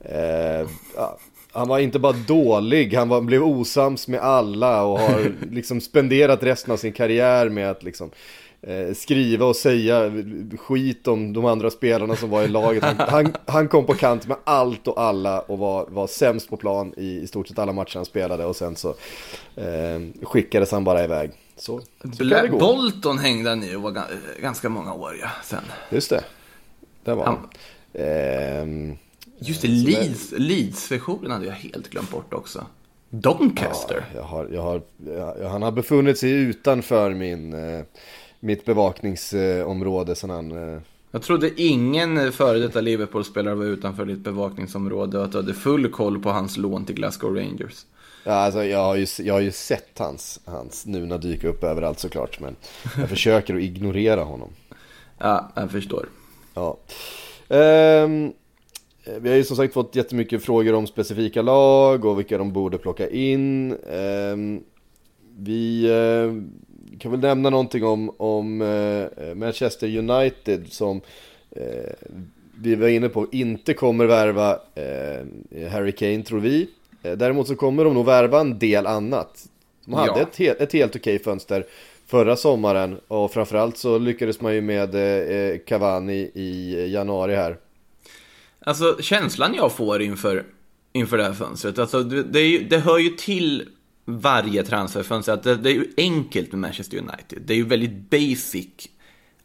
Eh, 0.00 0.68
han 1.52 1.68
var 1.68 1.78
inte 1.78 1.98
bara 1.98 2.12
dålig, 2.12 2.94
han 2.94 3.08
var, 3.08 3.20
blev 3.20 3.42
osams 3.42 4.08
med 4.08 4.20
alla 4.20 4.84
och 4.84 4.98
har 4.98 5.32
liksom 5.50 5.80
spenderat 5.80 6.42
resten 6.42 6.72
av 6.72 6.76
sin 6.76 6.92
karriär 6.92 7.48
med 7.48 7.70
att 7.70 7.82
liksom 7.82 8.10
skriva 8.94 9.46
och 9.46 9.56
säga 9.56 10.12
skit 10.58 11.08
om 11.08 11.32
de 11.32 11.44
andra 11.44 11.70
spelarna 11.70 12.16
som 12.16 12.30
var 12.30 12.42
i 12.42 12.48
laget. 12.48 12.84
Han, 12.84 12.96
han, 13.08 13.34
han 13.46 13.68
kom 13.68 13.86
på 13.86 13.94
kant 13.94 14.26
med 14.26 14.36
allt 14.44 14.88
och 14.88 15.00
alla 15.00 15.40
och 15.40 15.58
var, 15.58 15.86
var 15.90 16.06
sämst 16.06 16.50
på 16.50 16.56
plan 16.56 16.94
i, 16.96 17.20
i 17.20 17.26
stort 17.26 17.48
sett 17.48 17.58
alla 17.58 17.72
matcher 17.72 17.96
han 17.96 18.04
spelade 18.04 18.44
och 18.44 18.56
sen 18.56 18.76
så 18.76 18.88
eh, 19.56 20.00
skickades 20.22 20.70
han 20.72 20.84
bara 20.84 21.04
iväg. 21.04 21.30
Så, 21.56 21.80
så 22.16 22.24
det 22.24 22.48
gå. 22.48 22.58
Bolton 22.58 23.18
hängde 23.18 23.50
han 23.50 23.64
i 23.64 23.76
och 23.76 23.82
var 23.82 23.90
ga- 23.90 24.40
ganska 24.42 24.68
många 24.68 24.94
år 24.94 25.16
ja, 25.22 25.28
sen. 25.44 25.62
Just 25.90 26.10
det, 26.10 26.24
där 27.04 27.14
var 27.14 27.24
han. 27.24 27.34
Han- 27.34 27.48
Ehm, 27.98 28.96
Just 29.38 29.62
det, 29.62 29.68
Leeds, 29.68 30.32
Leeds-versionen 30.36 31.30
hade 31.30 31.46
jag 31.46 31.52
helt 31.52 31.90
glömt 31.90 32.10
bort 32.10 32.34
också. 32.34 32.66
Doncaster. 33.10 34.04
Jag 34.14 34.22
har, 34.22 34.48
jag 34.52 34.62
har, 34.62 34.82
jag, 35.40 35.48
han 35.48 35.62
har 35.62 35.72
befunnit 35.72 36.18
sig 36.18 36.30
utanför 36.30 37.14
min, 37.14 37.52
eh, 37.52 37.84
mitt 38.46 38.64
bevakningsområde 38.64 40.14
sen 40.14 40.30
han... 40.30 40.72
Eh, 40.74 40.80
Jag 41.10 41.22
trodde 41.22 41.62
ingen 41.62 42.32
före 42.32 42.58
detta 42.58 42.80
Liverpool-spelare 42.80 43.54
var 43.54 43.64
utanför 43.64 44.04
ditt 44.04 44.18
bevakningsområde 44.18 45.18
och 45.18 45.24
att 45.24 45.32
du 45.32 45.38
hade 45.38 45.54
full 45.54 45.90
koll 45.90 46.18
på 46.22 46.30
hans 46.30 46.56
lån 46.56 46.84
till 46.84 46.94
Glasgow 46.94 47.34
Rangers. 47.36 47.86
ja, 48.24 48.32
alltså, 48.32 48.64
jag, 48.64 48.78
har 48.78 48.96
ju, 48.96 49.06
jag 49.18 49.34
har 49.34 49.40
ju 49.40 49.52
sett 49.52 49.98
hans, 49.98 50.40
hans 50.44 50.86
Nuna 50.86 51.18
dyka 51.18 51.48
upp 51.48 51.64
överallt 51.64 51.98
såklart, 51.98 52.40
men 52.40 52.56
jag 52.98 53.08
försöker 53.08 53.54
att 53.54 53.62
ignorera 53.62 54.22
honom. 54.22 54.48
Ja, 55.18 55.52
jag 55.54 55.70
förstår. 55.70 56.08
Ja. 56.54 56.78
Ehm, 57.48 58.32
vi 59.20 59.28
har 59.28 59.36
ju 59.36 59.44
som 59.44 59.56
sagt 59.56 59.74
fått 59.74 59.96
jättemycket 59.96 60.44
frågor 60.44 60.74
om 60.74 60.86
specifika 60.86 61.42
lag 61.42 62.04
och 62.04 62.18
vilka 62.18 62.38
de 62.38 62.52
borde 62.52 62.78
plocka 62.78 63.08
in. 63.10 63.72
Ehm, 63.90 64.60
vi 65.38 65.84
eh, 65.90 66.32
kan 66.98 67.10
väl 67.10 67.20
nämna 67.20 67.50
någonting 67.50 67.84
om, 67.84 68.10
om 68.16 68.62
eh, 68.62 69.34
Manchester 69.34 69.98
United 69.98 70.72
som 70.72 71.00
eh, 71.50 71.92
vi 72.60 72.74
var 72.74 72.88
inne 72.88 73.08
på 73.08 73.26
inte 73.32 73.74
kommer 73.74 74.06
värva 74.06 74.52
eh, 74.74 75.70
Harry 75.72 75.92
Kane 75.92 76.22
tror 76.22 76.40
vi. 76.40 76.68
Eh, 77.02 77.12
däremot 77.12 77.46
så 77.48 77.56
kommer 77.56 77.84
de 77.84 77.94
nog 77.94 78.06
värva 78.06 78.40
en 78.40 78.58
del 78.58 78.86
annat. 78.86 79.48
De 79.84 79.94
hade 79.94 80.06
Ja. 80.20 80.20
ett, 80.20 80.36
he- 80.38 80.62
ett 80.62 80.72
helt 80.72 80.96
okej 80.96 81.18
fönster 81.18 81.66
förra 82.06 82.36
sommaren 82.36 83.00
och 83.08 83.32
framförallt 83.32 83.76
så 83.78 83.98
lyckades 83.98 84.40
man 84.40 84.54
ju 84.54 84.60
med 84.60 84.94
eh, 84.94 85.58
Cavani 85.58 86.30
i 86.34 86.74
januari 86.92 87.34
här. 87.34 87.56
Alltså 88.60 88.96
känslan 89.00 89.54
jag 89.54 89.72
får 89.72 90.02
inför, 90.02 90.44
inför 90.92 91.16
det 91.18 91.24
här 91.24 91.32
fönstret, 91.32 91.78
alltså 91.78 92.02
det, 92.02 92.22
det, 92.22 92.58
det 92.58 92.78
hör 92.78 92.98
ju 92.98 93.08
till 93.10 93.68
varje 94.06 94.62
transferfönster 94.62 95.32
att 95.32 95.42
det, 95.42 95.56
det 95.56 95.70
är 95.70 95.74
ju 95.74 95.92
enkelt 95.96 96.52
med 96.52 96.60
Manchester 96.60 96.98
United. 96.98 97.42
Det 97.46 97.52
är 97.52 97.56
ju 97.56 97.64
väldigt 97.66 98.10
basic 98.10 98.88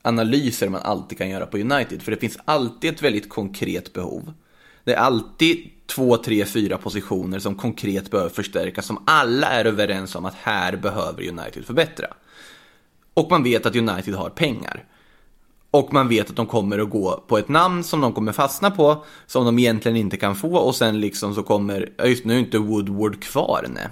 analyser 0.01 0.69
man 0.69 0.81
alltid 0.81 1.17
kan 1.17 1.29
göra 1.29 1.45
på 1.45 1.57
United, 1.57 2.01
för 2.01 2.11
det 2.11 2.17
finns 2.17 2.37
alltid 2.45 2.93
ett 2.93 3.01
väldigt 3.01 3.29
konkret 3.29 3.93
behov. 3.93 4.33
Det 4.83 4.93
är 4.93 4.97
alltid 4.97 5.69
två, 5.85 6.17
tre, 6.17 6.45
fyra 6.45 6.77
positioner 6.77 7.39
som 7.39 7.55
konkret 7.55 8.11
behöver 8.11 8.29
förstärkas, 8.29 8.85
som 8.85 9.03
alla 9.05 9.47
är 9.47 9.65
överens 9.65 10.15
om 10.15 10.25
att 10.25 10.35
här 10.35 10.75
behöver 10.75 11.27
United 11.27 11.65
förbättra. 11.65 12.07
Och 13.13 13.31
man 13.31 13.43
vet 13.43 13.65
att 13.65 13.75
United 13.75 14.13
har 14.13 14.29
pengar. 14.29 14.85
Och 15.71 15.93
man 15.93 16.07
vet 16.07 16.29
att 16.29 16.35
de 16.35 16.45
kommer 16.45 16.79
att 16.79 16.89
gå 16.89 17.23
på 17.27 17.37
ett 17.37 17.49
namn 17.49 17.83
som 17.83 18.01
de 18.01 18.13
kommer 18.13 18.31
fastna 18.31 18.71
på, 18.71 19.05
som 19.25 19.45
de 19.45 19.59
egentligen 19.59 19.97
inte 19.97 20.17
kan 20.17 20.35
få 20.35 20.55
och 20.55 20.75
sen 20.75 20.99
liksom 20.99 21.35
så 21.35 21.43
kommer, 21.43 21.89
just 22.05 22.25
nu 22.25 22.35
är 22.35 22.39
inte 22.39 22.57
Woodward 22.57 23.23
kvar, 23.23 23.65
nej. 23.69 23.87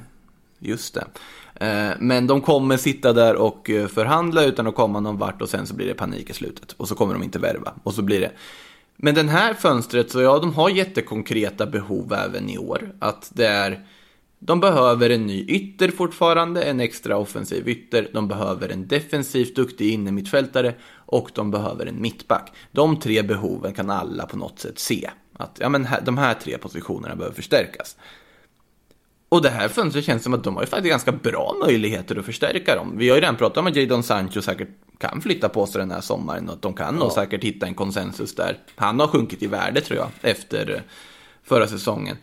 Just 0.60 0.94
det. 0.94 1.06
Eh, 1.66 1.96
men 2.00 2.28
de 2.28 2.42
kommer 2.42 2.78
sitta 2.78 3.14
där 3.14 3.36
och 3.36 3.70
eh, 3.70 3.88
förhandla 3.88 4.44
utan 4.44 4.68
att 4.68 4.76
komma 4.76 5.00
någon 5.00 5.18
vart 5.18 5.42
och 5.42 5.50
sen 5.50 5.68
så 5.68 5.76
blir 5.76 5.88
det 5.88 5.94
panik 5.94 6.30
i 6.30 6.34
slutet. 6.34 6.72
Och 6.72 6.88
så 6.88 6.96
kommer 6.96 7.14
de 7.14 7.24
inte 7.24 7.40
värva. 7.40 7.74
Och 7.84 7.94
så 7.94 8.02
blir 8.02 8.20
det. 8.20 8.32
Men 8.96 9.16
den 9.16 9.30
här 9.30 9.54
fönstret, 9.54 10.12
så 10.12 10.22
ja, 10.22 10.40
de 10.40 10.54
har 10.54 10.70
jättekonkreta 10.70 11.66
behov 11.66 12.14
även 12.14 12.50
i 12.50 12.58
år. 12.58 12.92
Att 13.00 13.32
det 13.34 13.48
är, 13.48 13.86
de 14.40 14.60
behöver 14.60 15.10
en 15.10 15.26
ny 15.26 15.46
ytter 15.48 15.92
fortfarande, 15.92 16.64
en 16.64 16.80
extra 16.80 17.18
offensiv 17.18 17.68
ytter. 17.70 18.10
De 18.14 18.28
behöver 18.28 18.70
en 18.70 18.88
defensivt 18.88 19.56
duktig 19.56 19.94
innermittfältare 19.94 20.76
och 20.92 21.32
de 21.34 21.52
behöver 21.52 21.86
en 21.86 22.02
mittback. 22.02 22.54
De 22.72 23.00
tre 23.00 23.22
behoven 23.22 23.74
kan 23.74 23.90
alla 23.90 24.26
på 24.26 24.38
något 24.38 24.60
sätt 24.60 24.80
se. 24.80 25.10
Att 25.34 25.58
ja, 25.60 25.70
men 25.70 25.86
här, 25.86 26.02
de 26.02 26.18
här 26.18 26.34
tre 26.34 26.58
positionerna 26.58 27.16
behöver 27.16 27.36
förstärkas. 27.36 27.98
Och 29.30 29.42
det 29.42 29.50
här 29.50 29.68
fönstret 29.68 30.06
känns 30.06 30.24
som 30.24 30.34
att 30.34 30.44
de 30.44 30.56
har 30.56 30.64
ju 30.64 30.68
faktiskt 30.68 30.90
ganska 30.90 31.12
bra 31.12 31.56
möjligheter 31.66 32.20
att 32.20 32.26
förstärka 32.26 32.76
dem. 32.76 32.98
Vi 32.98 33.10
har 33.10 33.16
ju 33.16 33.22
redan 33.22 33.36
pratat 33.36 33.58
om 33.58 33.68
att 33.68 33.76
Jadon 33.76 34.04
Sancho 34.04 34.42
säkert 34.42 34.70
kan 34.98 35.22
flytta 35.22 35.50
på 35.50 35.66
sig 35.66 35.80
den 35.80 35.92
här 35.92 36.02
sommaren 36.02 36.50
och 36.50 36.56
att 36.56 36.62
de 36.62 36.74
kan 36.74 36.96
nog 36.96 37.12
säkert 37.12 37.44
hitta 37.44 37.66
en 37.66 37.74
konsensus 37.74 38.36
där. 38.36 38.58
Han 38.76 39.00
har 39.00 39.08
sjunkit 39.08 39.44
i 39.44 39.48
värde 39.48 39.82
tror 39.82 40.00
jag 40.00 40.10
efter 40.22 40.70
eh, 40.76 40.82
förra 41.44 41.68
säsongen. 41.68 42.18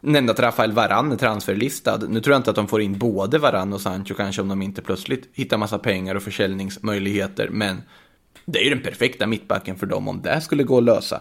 nämnde 0.00 0.32
att 0.32 0.40
Rafael 0.40 0.72
Varan 0.72 1.12
är 1.12 1.16
transferlistad. 1.16 1.98
Nu 2.08 2.20
tror 2.20 2.34
jag 2.34 2.40
inte 2.40 2.50
att 2.50 2.56
de 2.56 2.68
får 2.68 2.82
in 2.82 2.98
både 2.98 3.38
Varan 3.38 3.72
och 3.72 3.80
Sancho 3.80 4.14
kanske 4.14 4.42
om 4.42 4.48
de 4.48 4.62
inte 4.62 4.82
plötsligt 4.82 5.28
hittar 5.32 5.56
massa 5.56 5.78
pengar 5.78 6.14
och 6.14 6.22
försäljningsmöjligheter. 6.22 7.48
Men 7.48 7.82
det 8.44 8.58
är 8.58 8.64
ju 8.64 8.70
den 8.70 8.82
perfekta 8.82 9.26
mittbacken 9.26 9.76
för 9.76 9.86
dem 9.86 10.08
om 10.08 10.22
det 10.22 10.40
skulle 10.40 10.62
gå 10.62 10.78
att 10.78 10.84
lösa. 10.84 11.20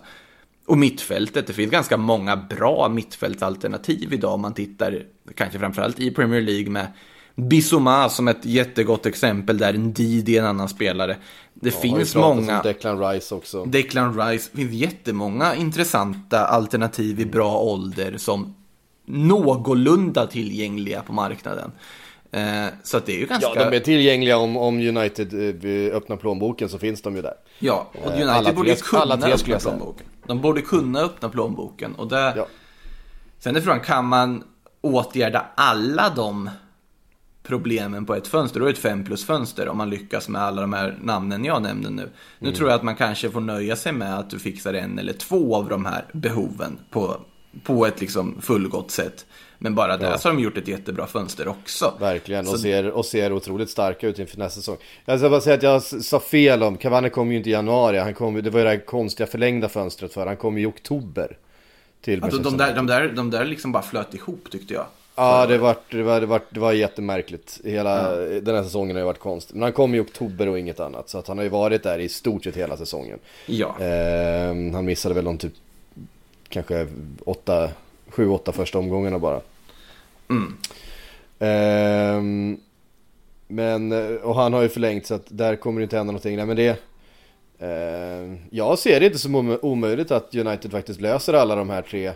Och 0.72 0.78
mittfältet, 0.78 1.48
det 1.48 1.54
finns 1.54 1.72
ganska 1.72 1.98
många 1.98 2.36
bra 2.38 2.90
mittfältsalternativ 2.90 4.14
idag 4.14 4.34
om 4.34 4.42
man 4.42 4.54
tittar, 4.54 5.04
kanske 5.36 5.60
framförallt 5.60 6.00
i 6.00 6.12
Premier 6.12 6.42
League 6.42 6.70
med 6.70 6.88
Bissouma 7.36 8.10
som 8.10 8.28
ett 8.28 8.46
jättegott 8.46 9.06
exempel 9.06 9.58
där, 9.58 9.74
en 9.74 9.94
Didi 9.94 10.38
en 10.38 10.46
annan 10.46 10.70
spelare. 10.70 11.18
Det 11.54 11.70
ju 11.70 11.76
finns 11.82 12.16
många... 12.16 12.62
Declan 12.62 13.00
Rice 13.00 13.36
också. 13.36 13.66
Declan 13.66 14.20
Rice, 14.22 14.50
det 14.52 14.58
finns 14.58 14.72
jättemånga 14.74 15.56
intressanta 15.56 16.46
alternativ 16.46 17.20
i 17.20 17.26
bra 17.26 17.58
ålder 17.58 18.18
som 18.18 18.56
någorlunda 19.06 20.28
tillgängliga 20.28 21.02
på 21.02 21.14
marknaden. 21.14 21.72
Eh, 22.32 22.66
så 22.84 22.98
att 22.98 23.06
det 23.06 23.16
är 23.16 23.20
ju 23.20 23.26
ganska... 23.26 23.50
Ja, 23.56 23.70
de 23.70 23.76
är 23.76 23.80
tillgängliga 23.80 24.38
om, 24.38 24.58
om 24.58 24.80
United 24.80 25.34
eh, 25.34 25.96
öppnar 25.96 26.18
plånboken 26.18 26.70
så 26.70 26.78
finns 26.78 27.02
de 27.02 27.16
ju 27.16 27.22
där. 27.22 27.34
Ja, 27.60 27.90
och 28.04 28.08
Eh, 28.12 28.14
United 28.14 28.30
alla 28.30 28.54
borde 28.54 28.76
tre- 28.76 28.82
kunna 28.84 29.02
alla 29.02 29.18
tre 29.18 29.34
öppna 29.34 29.60
plånboken. 29.60 30.06
De 30.28 30.42
borde 30.42 30.62
kunna 30.62 31.00
öppna 31.00 31.30
plånboken. 31.30 31.96
Och 31.96 32.08
det... 32.08 32.34
Ja. 32.38 32.48
Sen 33.40 33.56
är 33.56 33.62
frågan, 33.62 33.80
kan 33.80 34.06
man 34.06 34.44
åtgärda 34.82 35.46
alla 35.56 36.10
de 36.10 36.50
problemen 37.44 38.06
på 38.06 38.16
ett 38.16 38.28
fönster? 38.28 38.60
Då 38.60 38.66
är 38.66 38.70
det 38.70 38.74
ett 38.76 38.82
5 38.82 39.04
plus 39.04 39.26
fönster 39.26 39.68
om 39.70 39.78
man 39.78 39.90
lyckas 39.90 40.30
med 40.30 40.42
alla 40.42 40.62
de 40.62 40.74
här 40.74 40.98
namnen 41.02 41.46
jag 41.46 41.62
nämnde 41.62 41.90
nu. 41.90 42.10
Nu 42.40 42.48
Mm. 42.48 42.58
tror 42.58 42.70
jag 42.70 42.76
att 42.76 42.84
man 42.84 42.96
kanske 42.96 43.32
får 43.32 43.42
nöja 43.42 43.76
sig 43.76 43.92
med 43.94 44.20
att 44.20 44.30
du 44.30 44.40
fixar 44.40 44.74
en 44.74 45.00
eller 45.00 45.14
två 45.14 45.56
av 45.56 45.70
de 45.70 45.86
här 45.86 46.06
behoven 46.14 46.80
på, 46.90 47.18
på 47.64 47.86
ett 47.86 48.02
liksom 48.02 48.42
fullgott 48.42 48.92
sätt. 48.92 49.26
Men 49.64 49.76
bara 49.76 49.98
där 49.98 50.18
så 50.18 50.30
har 50.30 50.36
de 50.36 50.44
gjort 50.44 50.58
ett 50.58 50.68
jättebra 50.68 51.08
fönster 51.08 51.48
också. 51.48 51.94
Verkligen, 52.00 52.40
och 52.48 52.52
Så- 52.52 52.58
ser, 52.58 52.90
och 52.92 53.06
ser 53.06 53.34
otroligt 53.34 53.70
starka 53.70 54.08
ut 54.08 54.20
inför 54.20 54.38
nästa 54.38 54.60
säsong. 54.60 54.78
Jag 55.06 55.20
ska 55.20 55.30
bara 55.30 55.42
säga 55.42 55.56
att 55.56 55.64
jag 55.64 55.84
sa 55.84 56.20
fel 56.20 56.64
om, 56.64 56.78
Cavani 56.78 57.10
kom 57.10 57.32
ju 57.32 57.38
inte 57.38 57.50
i 57.50 57.54
januari, 57.54 57.98
han 57.98 58.14
kom, 58.14 58.36
ju- 58.36 58.42
det 58.42 58.50
var 58.50 58.60
ju 58.60 58.64
det 58.64 58.70
här 58.72 58.86
konstiga 58.86 59.28
förlängda 59.28 59.70
fönstret 59.70 60.14
för 60.14 60.26
han 60.28 60.38
kom 60.38 60.58
i 60.58 60.66
oktober. 60.66 61.38
Till 62.02 62.24
Alltså, 62.24 62.40
de, 62.40 62.58
där, 62.58 62.76
de, 62.76 62.88
där, 62.88 63.08
de 63.16 63.30
där 63.30 63.46
liksom 63.46 63.72
bara 63.72 63.84
flöt 63.84 64.14
ihop 64.14 64.48
tyckte 64.52 64.74
jag. 64.74 64.86
Ja, 65.16 65.46
det 65.46 65.58
var, 65.58 65.76
det, 65.90 66.04
var, 66.04 66.20
det, 66.20 66.26
var, 66.26 66.42
det 66.50 66.60
var 66.60 66.74
jättemärkligt. 66.74 67.60
Hela 67.64 68.16
den 68.16 68.56
här 68.56 68.64
säsongen 68.64 68.96
har 68.96 69.02
ju 69.02 69.06
varit 69.06 69.20
konstig. 69.20 69.56
Men 69.56 69.64
han 69.64 69.72
kom 69.74 69.96
i 69.96 70.00
oktober 70.00 70.48
och 70.48 70.60
inget 70.60 70.80
annat. 70.80 71.10
Så 71.10 71.18
att 71.18 71.28
han 71.28 71.38
har 71.38 71.44
ju 71.44 71.50
varit 71.50 71.84
där 71.84 72.00
i 72.00 72.10
stort 72.10 72.44
sett 72.44 72.58
hela 72.58 72.78
säsongen. 72.78 73.20
Ja. 73.46 73.76
Ehm, 73.80 74.74
han 74.74 74.86
missade 74.86 75.16
väl 75.16 75.26
de 75.26 75.38
typ 75.38 75.54
kanske 76.50 76.88
åtta, 77.26 77.70
sju, 78.10 78.30
åtta 78.30 78.52
första 78.52 78.80
omgångarna 78.80 79.20
bara. 79.20 79.42
Mm. 80.32 80.58
Ehm, 81.40 82.58
men, 83.48 83.92
och 84.20 84.36
han 84.36 84.54
har 84.54 84.62
ju 84.62 84.70
förlängt 84.70 85.06
så 85.06 85.14
att 85.14 85.26
där 85.28 85.56
kommer 85.56 85.80
det 85.82 85.84
inte 85.84 85.98
hända 85.98 86.12
någonting. 86.12 86.36
Nej, 86.36 86.46
men 86.46 86.56
det, 86.56 86.78
ehm, 87.60 88.38
jag 88.50 88.80
ser 88.80 89.00
det 89.00 89.06
inte 89.06 89.20
som 89.20 89.36
om- 89.36 89.60
omöjligt 89.62 90.12
att 90.12 90.36
United 90.36 90.72
faktiskt 90.72 91.02
löser 91.02 91.34
alla 91.34 91.56
de 91.56 91.70
här 91.70 91.82
tre, 91.82 92.12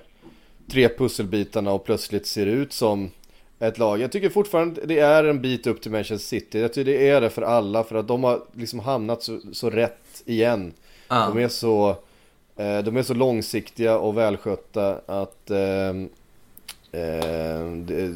tre 0.72 0.90
pusselbitarna 0.90 1.72
och 1.72 1.86
plötsligt 1.86 2.28
ser 2.28 2.46
ut 2.46 2.74
som 2.74 3.12
ett 3.60 3.78
lag. 3.78 4.02
Jag 4.02 4.12
tycker 4.12 4.30
fortfarande 4.30 4.86
det 4.86 5.00
är 5.00 5.24
en 5.24 5.42
bit 5.42 5.68
upp 5.68 5.82
till 5.82 5.92
Manchester 5.92 6.28
City. 6.28 6.60
Jag 6.60 6.74
tycker 6.74 6.92
det 6.92 7.10
är 7.10 7.22
det 7.22 7.30
för 7.30 7.42
alla 7.42 7.84
för 7.84 7.96
att 7.96 8.08
de 8.08 8.24
har 8.24 8.42
liksom 8.54 8.80
hamnat 8.80 9.24
så, 9.24 9.40
så 9.54 9.70
rätt 9.70 10.24
igen. 10.26 10.74
Ja. 11.08 11.32
De 11.36 11.44
är 11.44 11.48
så 11.48 11.90
eh, 12.56 12.78
de 12.80 12.98
är 12.98 13.04
så 13.04 13.14
långsiktiga 13.14 13.98
och 13.98 14.18
välskötta 14.18 15.00
att 15.06 15.52
ehm, 15.52 16.10
det, 17.86 18.16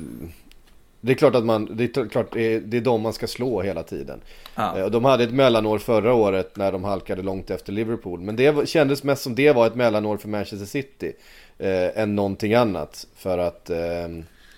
det 1.01 1.11
är 1.11 1.15
klart 1.15 1.36
att 1.36 1.45
man, 1.45 1.75
det 1.77 1.97
är 1.97 2.09
klart 2.09 2.34
det 2.34 2.41
är, 2.41 2.59
det 2.59 2.77
är 2.77 2.82
de 2.82 3.01
man 3.01 3.13
ska 3.13 3.27
slå 3.27 3.61
hela 3.61 3.84
tiden. 3.84 4.21
Eh, 4.57 4.82
och 4.84 4.91
De 4.91 5.05
hade 5.05 5.23
ett 5.23 5.34
mellanår 5.34 5.77
förra 5.77 6.13
året 6.13 6.57
när 6.57 6.71
de 6.71 6.84
halkade 6.84 7.21
långt 7.21 7.49
efter 7.49 7.71
Liverpool. 7.73 8.19
Men 8.19 8.36
det 8.36 8.69
kändes 8.69 9.03
mest 9.03 9.23
som 9.23 9.36
det 9.36 9.51
var 9.51 9.67
ett 9.67 9.75
mellanår 9.75 10.17
för 10.17 10.27
Manchester 10.27 10.65
City. 10.65 11.13
Eh, 11.57 11.99
än 11.99 12.15
någonting 12.15 12.53
annat. 12.53 13.07
För 13.15 13.38
att 13.38 13.69
eh, 13.69 14.07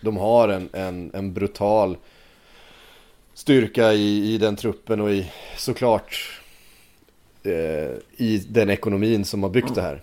de 0.02 0.18
har 0.18 0.50
en, 0.50 0.70
en, 0.74 1.12
en 1.14 1.34
brutal 1.34 1.98
styrka 3.34 3.94
i, 3.94 4.34
i 4.34 4.38
den 4.38 4.56
truppen 4.56 5.02
och 5.02 5.12
i 5.12 5.32
såklart 5.58 6.40
eh, 7.44 7.92
i 8.18 8.46
den 8.50 8.70
ekonomin 8.70 9.26
som 9.26 9.44
har 9.44 9.50
byggt 9.50 9.76
det 9.76 9.82
här. 9.82 10.02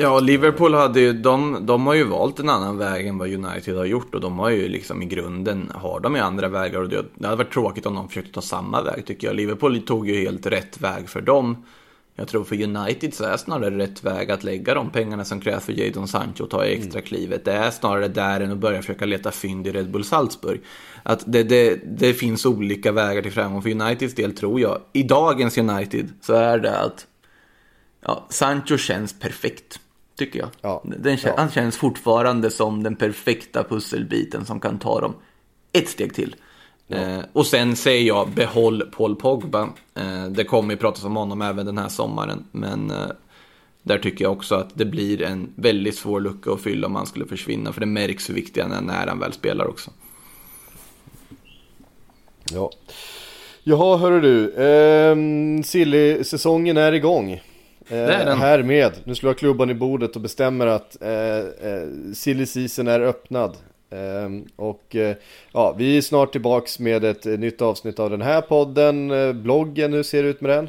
Ja, 0.00 0.20
Liverpool 0.20 0.74
hade 0.74 1.00
ju, 1.00 1.12
de, 1.12 1.66
de 1.66 1.86
har 1.86 1.94
ju 1.94 2.04
valt 2.04 2.38
en 2.38 2.48
annan 2.48 2.78
väg 2.78 3.06
än 3.06 3.18
vad 3.18 3.32
United 3.32 3.76
har 3.76 3.84
gjort 3.84 4.14
och 4.14 4.20
de 4.20 4.38
har 4.38 4.50
ju 4.50 4.68
liksom 4.68 5.02
i 5.02 5.06
grunden, 5.06 5.72
har 5.74 6.00
de 6.00 6.14
ju 6.14 6.20
andra 6.20 6.48
vägar 6.48 6.80
och 6.80 6.88
det, 6.88 7.04
det 7.14 7.26
hade 7.26 7.36
varit 7.36 7.52
tråkigt 7.52 7.86
om 7.86 7.94
de 7.94 8.08
försökte 8.08 8.32
ta 8.32 8.40
samma 8.40 8.82
väg 8.82 9.06
tycker 9.06 9.26
jag. 9.26 9.36
Liverpool 9.36 9.82
tog 9.82 10.08
ju 10.08 10.20
helt 10.20 10.46
rätt 10.46 10.80
väg 10.80 11.08
för 11.08 11.20
dem. 11.20 11.66
Jag 12.14 12.28
tror 12.28 12.44
för 12.44 12.62
United 12.62 13.14
så 13.14 13.24
är 13.24 13.36
snarare 13.36 13.78
rätt 13.78 14.04
väg 14.04 14.30
att 14.30 14.44
lägga 14.44 14.74
de 14.74 14.90
pengarna 14.90 15.24
som 15.24 15.40
krävs 15.40 15.64
för 15.64 15.72
Jadon 15.72 16.08
Sancho 16.08 16.44
och 16.44 16.50
ta 16.50 16.64
extra 16.64 17.00
klivet. 17.00 17.44
Det 17.44 17.52
är 17.52 17.70
snarare 17.70 18.08
där 18.08 18.40
än 18.40 18.52
att 18.52 18.58
börja 18.58 18.80
försöka 18.80 19.04
leta 19.04 19.30
fynd 19.30 19.66
i 19.66 19.72
Red 19.72 19.90
Bull 19.90 20.04
Salzburg. 20.04 20.60
Att 21.02 21.24
det, 21.26 21.42
det, 21.42 21.80
det 21.98 22.14
finns 22.14 22.46
olika 22.46 22.92
vägar 22.92 23.22
till 23.22 23.32
framgång. 23.32 23.62
För 23.62 23.70
Uniteds 23.70 24.14
del 24.14 24.36
tror 24.36 24.60
jag, 24.60 24.80
i 24.92 25.02
dagens 25.02 25.58
United 25.58 26.12
så 26.20 26.34
är 26.34 26.58
det 26.58 26.78
att 26.80 27.06
Ja, 28.00 28.26
Sancho 28.30 28.76
känns 28.76 29.20
perfekt, 29.20 29.80
tycker 30.18 30.38
jag. 30.38 30.48
Ja. 30.60 30.82
Den, 30.84 31.18
Ja. 31.22 31.34
Han 31.36 31.50
känns 31.50 31.76
fortfarande 31.76 32.50
som 32.50 32.82
den 32.82 32.96
perfekta 32.96 33.64
pusselbiten 33.64 34.46
som 34.46 34.60
kan 34.60 34.78
ta 34.78 35.00
dem 35.00 35.14
ett 35.72 35.88
steg 35.88 36.14
till. 36.14 36.36
Eh, 36.88 37.20
och 37.32 37.46
sen 37.46 37.76
säger 37.76 38.06
jag 38.06 38.30
behåll 38.30 38.82
Paul 38.96 39.16
Pogba. 39.16 39.68
Eh, 39.94 40.24
det 40.24 40.44
kommer 40.44 40.74
ju 40.74 40.76
pratas 40.76 41.04
om 41.04 41.16
honom 41.16 41.42
även 41.42 41.66
den 41.66 41.78
här 41.78 41.88
sommaren. 41.88 42.44
Men 42.52 42.90
eh, 42.90 43.06
där 43.82 43.98
tycker 43.98 44.24
jag 44.24 44.32
också 44.32 44.54
att 44.54 44.68
det 44.74 44.84
blir 44.84 45.22
en 45.22 45.52
väldigt 45.54 45.98
svår 45.98 46.20
lucka 46.20 46.52
att 46.52 46.60
fylla 46.60 46.86
om 46.86 46.96
han 46.96 47.06
skulle 47.06 47.26
försvinna. 47.26 47.72
För 47.72 47.80
det 47.80 47.86
märks 47.86 48.28
hur 48.28 48.34
viktig 48.34 48.60
han 48.60 48.72
är 48.72 48.80
när 48.80 49.06
han 49.06 49.18
väl 49.18 49.32
spelar 49.32 49.66
också. 49.66 49.90
Ja. 52.52 52.70
Jaha, 53.62 53.96
hörru 53.96 54.20
du. 54.20 54.54
Ehm, 54.64 55.62
Silly-säsongen 55.62 56.76
är 56.76 56.92
igång. 56.92 57.40
Eh. 57.88 58.36
Härmed. 58.36 58.92
Nu 59.04 59.14
slår 59.14 59.30
jag 59.30 59.38
klubban 59.38 59.70
i 59.70 59.74
bordet 59.74 60.16
och 60.16 60.22
bestämmer 60.22 60.66
att 60.66 61.02
eh, 61.02 61.38
eh, 61.38 61.88
Silly 62.14 62.46
Season 62.46 62.88
är 62.88 63.00
öppnad. 63.00 63.56
Ehm, 63.90 64.44
och 64.56 64.96
eh, 64.96 65.16
ja, 65.52 65.74
vi 65.78 65.96
är 65.96 66.02
snart 66.02 66.32
tillbaks 66.32 66.78
med 66.78 67.04
ett 67.04 67.24
nytt 67.24 67.62
avsnitt 67.62 67.98
av 67.98 68.10
den 68.10 68.22
här 68.22 68.40
podden. 68.40 69.10
Eh, 69.10 69.32
bloggen, 69.32 69.92
hur 69.92 70.02
ser 70.02 70.22
det 70.22 70.28
ut 70.28 70.40
med 70.40 70.50
den? 70.50 70.68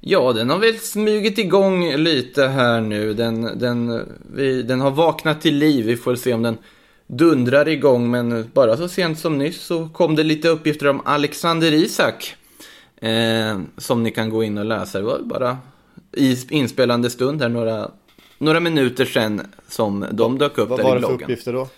Ja, 0.00 0.32
den 0.32 0.50
har 0.50 0.58
väl 0.58 0.78
smugit 0.78 1.38
igång 1.38 1.96
lite 1.96 2.46
här 2.46 2.80
nu. 2.80 3.14
Den, 3.14 3.58
den, 3.58 4.08
vi, 4.34 4.62
den 4.62 4.80
har 4.80 4.90
vaknat 4.90 5.40
till 5.40 5.56
liv. 5.56 5.86
Vi 5.86 5.96
får 5.96 6.16
se 6.16 6.34
om 6.34 6.42
den 6.42 6.58
dundrar 7.06 7.68
igång. 7.68 8.10
Men 8.10 8.50
bara 8.54 8.76
så 8.76 8.88
sent 8.88 9.18
som 9.18 9.38
nyss 9.38 9.60
så 9.60 9.88
kom 9.88 10.16
det 10.16 10.22
lite 10.22 10.48
uppgifter 10.48 10.88
om 10.88 11.00
Alexander 11.04 11.72
Isak. 11.72 12.36
Eh, 13.00 13.60
som 13.76 14.02
ni 14.02 14.10
kan 14.10 14.30
gå 14.30 14.44
in 14.44 14.58
och 14.58 14.64
läsa. 14.64 14.98
Det 14.98 15.04
var 15.04 15.18
bara 15.18 15.58
i 16.12 16.36
inspelande 16.48 17.10
stund 17.10 17.42
här 17.42 17.48
några, 17.48 17.90
några 18.38 18.60
minuter 18.60 19.04
sedan 19.04 19.40
som 19.68 20.06
de 20.12 20.38
dök 20.38 20.58
upp 20.58 20.68
Vad 20.68 20.78
där 20.78 20.84
var 20.84 20.90
i 20.90 20.94
det 20.94 21.00
för 21.00 21.08
bloggen 21.08 21.24
uppgifter 21.24 21.52
då? 21.52 21.68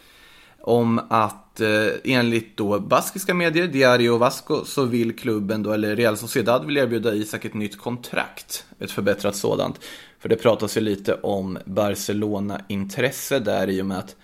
om 0.62 1.00
att 1.08 1.60
eh, 1.60 1.68
enligt 2.04 2.56
då 2.56 2.80
baskiska 2.80 3.34
medier, 3.34 3.66
Diario 3.66 4.16
Vasco, 4.16 4.64
så 4.64 4.84
vill 4.84 5.16
klubben 5.16 5.62
då, 5.62 5.72
eller 5.72 5.96
Real 5.96 6.16
Sociedad 6.16 6.66
vill 6.66 6.76
erbjuda 6.76 7.14
Isak 7.14 7.44
ett 7.44 7.54
nytt 7.54 7.78
kontrakt. 7.78 8.64
Ett 8.78 8.90
förbättrat 8.90 9.36
sådant. 9.36 9.80
För 10.18 10.28
det 10.28 10.36
pratas 10.36 10.76
ju 10.76 10.80
lite 10.80 11.14
om 11.14 11.58
Barcelona-intresse 11.64 13.38
där 13.38 13.70
i 13.70 13.82
och 13.82 13.86
med 13.86 13.98
att 13.98 14.16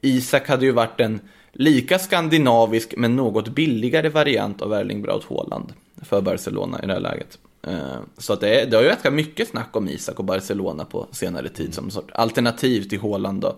Isak 0.00 0.48
hade 0.48 0.66
ju 0.66 0.72
varit 0.72 1.00
en 1.00 1.20
lika 1.52 1.98
skandinavisk 1.98 2.94
men 2.96 3.16
något 3.16 3.48
billigare 3.48 4.08
variant 4.08 4.62
av 4.62 4.72
Erling 4.72 5.02
Braut 5.02 5.24
Haaland 5.24 5.72
för 6.02 6.20
Barcelona 6.20 6.80
i 6.82 6.86
det 6.86 6.92
här 6.92 7.00
läget. 7.00 7.38
Eh, 7.66 7.96
Så 8.18 8.32
att 8.32 8.40
det, 8.40 8.60
är, 8.60 8.66
det 8.66 8.76
har 8.76 8.82
ju 8.82 8.88
ganska 8.88 9.10
mycket 9.10 9.48
snack 9.48 9.76
om 9.76 9.88
Isak 9.88 10.18
och 10.18 10.24
Barcelona 10.24 10.84
på 10.84 11.06
senare 11.12 11.48
tid 11.48 11.74
som 11.74 11.90
sort 11.90 12.10
alternativ 12.14 12.88
till 12.88 13.00
Haaland 13.00 13.40
då. 13.40 13.56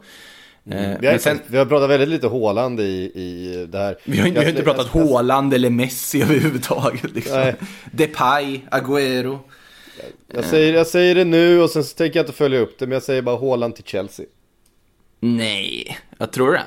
Eh, 0.71 0.99
Vi 1.01 1.07
har, 1.07 1.19
sen, 1.19 1.41
vi 1.47 1.59
har 1.59 1.67
pratat 1.67 1.91
väldigt 1.91 2.09
lite 2.09 2.27
Håland 2.27 2.81
i, 2.81 2.85
i 3.15 3.67
det 3.71 3.79
här. 3.79 3.97
vi 4.05 4.19
har, 4.19 4.25
vi 4.31 4.37
har 4.37 4.45
inte 4.45 4.51
Jag- 4.59 4.65
pratat 4.65 4.91
jag- 4.95 5.07
Haaland 5.07 5.55
eller 5.55 5.71
Messi 5.71 6.23
överhuvudtaget. 6.23 7.15
Liksom. 7.15 7.37
Nej. 7.37 7.55
Depay, 7.93 8.61
Agüero. 8.71 9.39
Jag 10.33 10.45
säger, 10.45 10.75
jag 10.75 10.87
säger 10.87 11.15
det 11.15 11.25
nu 11.25 11.61
och 11.63 11.71
sen 11.71 11.85
så 11.85 11.95
tänker 11.97 12.19
jag 12.19 12.25
inte 12.25 12.33
följa 12.37 12.59
upp 12.61 12.79
det, 12.79 12.87
men 12.87 12.93
jag 12.93 13.03
säger 13.03 13.23
bara 13.23 13.37
Håland 13.37 13.75
till 13.75 13.85
Chelsea. 13.85 14.27
Nej, 15.21 15.99
jag 16.19 16.33
tror 16.33 16.53
det. 16.53 16.63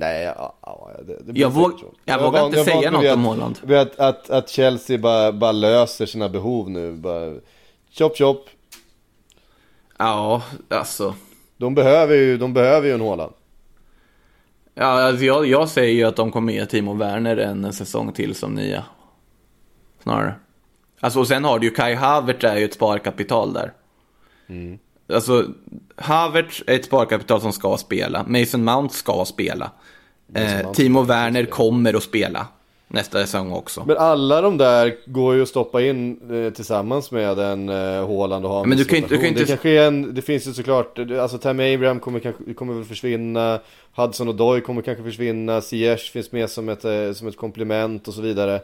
Nej, 0.00 0.24
ja, 0.24 0.54
ja, 0.62 0.90
det, 1.06 1.18
det 1.24 1.40
Jag, 1.40 1.50
våg, 1.50 1.72
jag 2.04 2.20
är 2.20 2.24
vågar 2.24 2.44
inte 2.46 2.56
van 2.56 2.64
säga 2.64 2.90
något 2.90 3.12
om 3.14 3.24
Haaland. 3.24 3.58
vid 3.62 3.78
Att, 3.78 3.98
att, 3.98 4.30
att 4.30 4.48
Chelsea 4.48 4.98
bara, 4.98 5.32
bara 5.32 5.52
löser 5.52 6.06
sina 6.06 6.28
behov 6.28 6.70
nu. 6.70 6.92
Bara, 6.92 7.34
chop 7.90 8.16
chop. 8.16 8.48
Ja, 9.98 10.42
alltså. 10.68 11.14
De 11.56 11.74
behöver 11.74 12.14
ju, 12.14 12.38
de 12.38 12.54
behöver 12.54 12.88
ju 12.88 12.94
en 12.94 13.00
Haaland. 13.00 13.32
Ja, 14.74 14.84
alltså 14.84 15.24
jag, 15.24 15.46
jag 15.46 15.68
säger 15.68 15.94
ju 15.94 16.04
att 16.04 16.16
de 16.16 16.32
kommer 16.32 16.52
ge 16.52 16.66
Timo 16.66 16.94
Werner 16.94 17.36
en 17.36 17.72
säsong 17.72 18.12
till 18.12 18.34
som 18.34 18.54
nia. 18.54 18.84
Snarare. 20.02 20.34
Alltså, 21.00 21.20
och 21.20 21.28
sen 21.28 21.44
har 21.44 21.58
du 21.58 21.66
ju 21.66 21.74
Kai 21.74 21.94
Havertz 21.94 22.44
är 22.44 22.56
ju 22.56 22.64
ett 22.64 22.74
sparkapital 22.74 23.52
där. 23.52 23.72
Mm. 24.46 24.78
Alltså, 25.12 25.44
Havertz 25.96 26.62
är 26.66 26.74
ett 26.74 26.84
sparkapital 26.84 27.40
som 27.40 27.52
ska 27.52 27.76
spela. 27.76 28.24
Mason 28.28 28.64
Mount 28.64 28.94
ska 28.94 29.24
spela. 29.24 29.70
Eh, 30.34 30.72
Timo 30.72 31.02
Werner 31.02 31.44
kommer 31.44 31.94
att 31.94 32.02
spela 32.02 32.46
nästa 32.88 33.18
säsong 33.20 33.52
också. 33.52 33.84
Men 33.86 33.96
alla 33.96 34.40
de 34.40 34.56
där 34.58 34.94
går 35.06 35.34
ju 35.34 35.42
att 35.42 35.48
stoppa 35.48 35.82
in 35.82 36.20
eh, 36.46 36.52
tillsammans 36.52 37.10
med 37.10 37.38
en 37.38 37.68
eh, 37.68 38.08
Haaland 38.08 38.44
och 38.44 38.50
ha 38.50 38.64
Men 38.64 38.78
du 38.78 38.84
kan 38.84 38.96
inte- 38.98 39.08
du 39.08 39.16
kan 39.16 39.26
inte- 39.26 39.40
Det 39.40 39.46
kanske 39.46 39.70
är 39.70 39.86
en, 39.86 40.14
det 40.14 40.22
finns 40.22 40.46
ju 40.48 40.52
såklart, 40.52 40.98
alltså 40.98 41.38
Tammy 41.38 41.74
Abraham 41.74 42.00
kommer, 42.00 42.20
kanske, 42.20 42.54
kommer 42.54 42.74
väl 42.74 42.84
försvinna, 42.84 43.60
Hudson 43.94 44.28
och 44.28 44.34
Doy 44.34 44.60
kommer 44.60 44.82
kanske 44.82 45.04
försvinna, 45.04 45.60
Ziyech 45.60 46.10
finns 46.12 46.32
med 46.32 46.50
som 46.50 46.68
ett, 46.68 46.84
eh, 46.84 47.12
som 47.12 47.28
ett 47.28 47.36
komplement 47.36 48.08
och 48.08 48.14
så 48.14 48.20
vidare. 48.22 48.60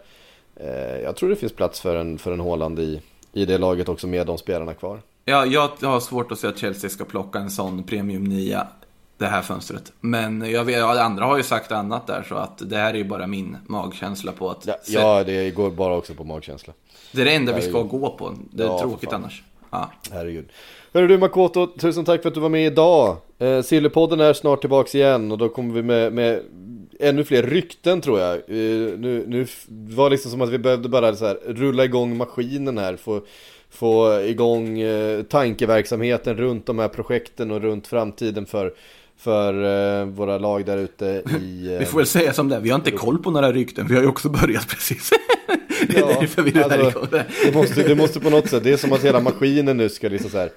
Eh, 0.57 1.01
jag 1.05 1.17
tror 1.17 1.29
det 1.29 1.37
finns 1.37 1.53
plats 1.53 1.81
för 1.81 1.97
en, 1.97 2.19
för 2.19 2.33
en 2.33 2.41
Haaland 2.41 2.79
i, 2.79 3.01
i 3.33 3.45
det 3.45 3.59
laget 3.59 3.89
också 3.89 4.07
med 4.07 4.27
de 4.27 4.39
spelarna 4.39 4.75
kvar. 4.75 4.99
Ja, 5.25 5.47
jag 5.47 5.71
har 5.83 6.01
svårt 6.01 6.33
att 6.33 6.39
se 6.39 6.47
att 6.47 6.59
Chelsea 6.59 6.91
ska 6.91 7.05
plocka 7.05 7.39
en 7.39 7.51
sån 7.51 7.83
premium 7.83 8.25
nia 8.25 8.67
det 9.19 9.27
här 9.27 9.43
fönstret. 9.43 9.93
Men 10.01 10.51
jag 10.51 10.65
vet, 10.65 10.83
andra 10.83 11.25
har 11.25 11.37
ju 11.37 11.43
sagt 11.43 11.73
annat 11.73 12.07
där 12.07 12.23
så 12.29 12.35
att 12.35 12.59
det 12.71 12.77
här 12.77 12.95
är 12.95 12.99
ju 12.99 13.05
bara 13.05 13.27
min 13.27 13.57
magkänsla 13.67 14.33
på 14.33 14.51
att 14.51 14.67
Ja, 14.67 14.77
ja 14.87 15.25
det 15.25 15.51
går 15.51 15.71
bara 15.71 15.97
också 15.97 16.15
på 16.15 16.25
magkänsla. 16.25 16.73
det 17.13 17.21
är 17.21 17.25
det 17.25 17.35
enda 17.35 17.53
vi 17.53 17.63
ska 17.63 17.71
Herregud. 17.73 17.91
gå 18.01 18.11
på. 18.11 18.35
Det 18.51 18.63
är 18.63 18.67
Ja, 18.67 18.79
tråkigt 18.81 19.13
annars. 19.13 19.43
Ja. 19.71 19.91
Herregud. 20.13 20.49
Hörru 20.95 21.09
du 21.09 21.19
Makoto, 21.19 21.67
tusen 21.67 22.05
tack 22.05 22.23
för 22.23 22.29
att 22.29 22.35
du 22.35 22.41
var 22.41 22.49
med 22.49 22.67
idag. 22.67 23.17
Eh, 23.39 23.63
Sillypodden 23.63 24.21
är 24.21 24.33
snart 24.33 24.61
tillbaks 24.61 24.95
igen 24.95 25.33
och 25.33 25.39
då 25.39 25.49
kommer 25.49 25.75
vi 25.75 25.83
med, 25.83 26.13
med 26.13 26.43
ännu 27.01 27.25
fler 27.25 27.43
rykten 27.43 28.01
tror 28.01 28.21
jag. 28.21 28.35
Eh, 28.35 28.99
nu, 28.99 29.25
nu 29.29 29.47
var 29.69 30.05
det 30.05 30.11
liksom 30.15 30.31
som 30.31 30.41
att 30.43 30.49
vi 30.49 30.59
behövde 30.59 30.89
bara 30.89 31.17
så 31.17 31.27
här, 31.27 31.39
rulla 31.47 31.85
igång 31.85 32.17
maskinen 32.17 32.79
här. 32.79 32.97
Få, 32.97 33.21
få 33.75 34.21
igång 34.21 34.81
eh, 34.81 35.23
tankeverksamheten 35.23 36.37
runt 36.37 36.67
de 36.67 36.79
här 36.79 36.89
projekten 36.89 37.51
och 37.51 37.63
runt 37.63 37.87
framtiden 37.87 38.47
för, 38.47 38.73
för 39.19 39.55
eh, 40.01 40.07
våra 40.07 40.39
lag 40.39 40.67
där 40.67 40.77
ute 40.77 41.07
i... 41.41 41.73
Eh, 41.73 41.79
Vi 41.79 41.85
får 41.85 41.99
väl 41.99 42.07
säga 42.07 42.33
som 42.33 42.49
det 42.49 42.57
är, 42.57 42.61
vi 42.61 42.71
har 42.71 42.77
inte 42.77 42.91
koll 42.91 43.19
på 43.19 43.31
några 43.31 43.53
rykten, 43.53 43.87
vi 43.87 43.95
har 43.95 44.03
ju 44.03 44.09
också 44.09 44.29
börjat 44.29 44.69
precis. 44.69 45.11
det 45.89 45.97
är 45.97 46.01
Ja, 46.01 46.17
därför 46.21 46.43
vi 46.43 46.51
rullar 46.51 46.79
alltså, 46.79 46.99
igång 46.99 47.09
det. 47.45 47.55
måste, 47.55 47.83
det 47.83 47.95
måste 47.95 48.21
på 48.21 48.31
något 48.31 48.49
sätt, 48.51 48.65
det 48.65 48.73
är 48.73 48.77
som 48.77 48.93
att 48.93 49.05
hela 49.05 49.21
maskinen 49.21 49.77
nu 49.77 49.89
ska 49.89 50.09
liksom 50.09 50.31
så 50.31 50.39
här 50.39 50.51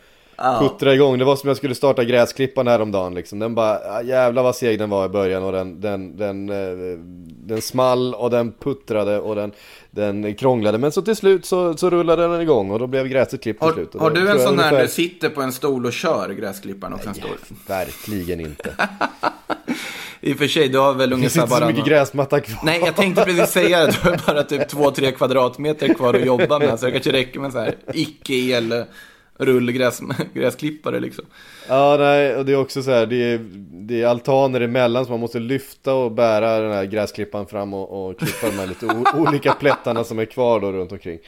puttra 0.60 0.94
igång. 0.94 1.18
Det 1.18 1.26
var 1.26 1.36
som 1.36 1.48
jag 1.48 1.58
skulle 1.58 1.76
starta 1.76 2.04
gräsklippan 2.04 2.68
häromdagen 2.68 3.16
liksom. 3.16 3.40
Den 3.40 3.56
bara, 3.56 3.80
ah, 3.80 4.02
jävlar 4.02 4.44
vad 4.44 4.56
seg 4.56 4.80
den 4.80 4.90
var 4.90 5.06
i 5.06 5.10
början 5.10 5.44
och 5.44 5.52
den, 5.52 5.82
den, 5.82 6.18
den, 6.18 6.50
eh, 6.50 6.98
den 7.28 7.62
small 7.62 8.14
och 8.14 8.30
den 8.30 8.52
puttrade 8.52 9.20
och 9.20 9.36
den, 9.36 9.52
den 9.98 10.36
krånglade. 10.36 10.78
Men 10.78 10.92
så 10.92 11.02
till 11.02 11.16
slut 11.16 11.46
så, 11.46 11.78
så 11.78 11.90
rullade 11.90 12.28
den 12.28 12.42
igång 12.42 12.72
och 12.72 12.80
då 12.80 12.88
blev 12.88 13.08
gräset 13.08 13.44
klippt 13.44 13.62
till 13.62 13.72
slut. 13.74 13.94
Har, 13.94 14.00
Och 14.00 14.04
har 14.04 14.12
du 14.12 14.30
en 14.30 14.40
sån 14.40 14.48
ungefär- 14.54 14.82
du 14.82 14.88
sitter 14.88 15.30
på 15.30 15.42
en 15.42 15.52
stol 15.54 15.86
och 15.86 15.94
kör 15.94 16.30
gräsklipparen 16.30 16.94
och 16.94 17.00
sen 17.04 17.14
står... 17.14 17.30
Verkligen 17.68 18.40
inte. 18.40 18.74
I 20.22 20.34
och 20.34 20.38
för 20.38 20.48
sig, 20.48 20.70
du 20.70 20.78
har 20.78 20.94
väl 20.94 21.10
Det 21.10 21.16
finns 21.18 21.36
ungefär 21.38 21.42
inte 21.44 21.56
så 21.56 21.60
bara... 21.62 21.70
mycket 21.70 21.86
gräsmatta 21.86 22.40
kvar. 22.40 22.60
Nej, 22.64 22.82
jag 22.86 22.96
tänkte 22.96 23.24
precis 23.24 23.50
säga 23.50 23.86
det. 23.86 23.96
Du 24.04 24.10
har 24.10 24.22
bara 24.28 24.44
typ 24.44 24.72
2-3 24.72 25.12
kvadratmeter 25.12 25.94
kvar 25.94 26.14
att 26.14 26.26
jobba 26.26 26.60
med. 26.60 26.80
Så 26.80 26.86
det 26.86 26.92
kanske 26.92 27.12
räcker 27.12 27.40
med 27.40 27.52
sån 27.52 27.62
här 27.62 27.76
icke-el 27.94 28.84
rullgräsklippare 29.38 31.00
liksom. 31.08 31.26
Ja, 31.68 31.96
nej, 32.00 32.36
och 32.36 32.46
det 32.46 32.52
är 32.52 32.58
också 32.58 32.84
så 32.84 32.92
här, 32.92 33.06
det 33.06 33.16
är, 33.16 33.40
det 33.72 34.02
är 34.02 34.08
altaner 34.08 34.62
emellan 34.62 35.06
så 35.06 35.12
man 35.12 35.20
måste 35.20 35.40
lyfta 35.40 35.94
och 35.94 36.12
bära 36.12 36.60
den 36.60 36.72
här 36.72 36.86
gräsklippan 36.86 37.48
fram 37.48 37.74
och, 37.74 38.10
och 38.10 38.20
klippa 38.20 38.50
de 38.50 38.60
här 38.60 38.68
lite 38.68 38.86
olika 39.18 39.54
plättarna 39.54 40.04
som 40.04 40.20
är 40.20 40.26
kvar 40.26 40.60
då 40.60 40.72
runt 40.72 40.92
omkring. 40.92 41.20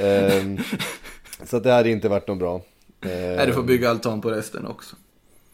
Ehm, 0.00 0.58
så 1.44 1.56
att 1.56 1.62
det 1.62 1.72
hade 1.72 1.90
inte 1.90 2.08
varit 2.08 2.28
något 2.28 2.38
bra. 2.38 2.54
Ehm, 3.00 3.36
Nej, 3.36 3.46
du 3.46 3.52
får 3.52 3.62
bygga 3.62 3.90
altan 3.90 4.20
på 4.20 4.30
resten 4.30 4.66
också. 4.66 4.96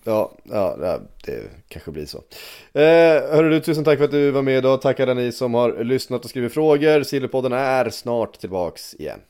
Ja, 0.05 0.33
ja, 0.43 0.77
ja, 0.81 1.01
det 1.25 1.43
kanske 1.69 1.91
blir 1.91 2.07
så. 2.07 2.19
Eh, 2.73 3.35
hörru 3.35 3.51
du, 3.51 3.61
tusen 3.61 3.85
tack 3.85 3.99
för 3.99 4.05
att 4.05 4.11
du 4.11 4.31
var 4.31 4.43
med 4.43 4.59
idag. 4.59 4.83
Tack 4.83 5.01
alla 5.01 5.15
ni 5.15 5.33
som 5.33 5.55
har 5.55 5.85
lyssnat 5.85 6.25
och 6.25 6.31
skrivit 6.31 6.55
frågor. 6.55 7.03
Sillypodden 7.03 7.53
är 7.53 7.91
snart 7.91 8.41
tillbaks 8.41 8.95
igen. 8.95 9.21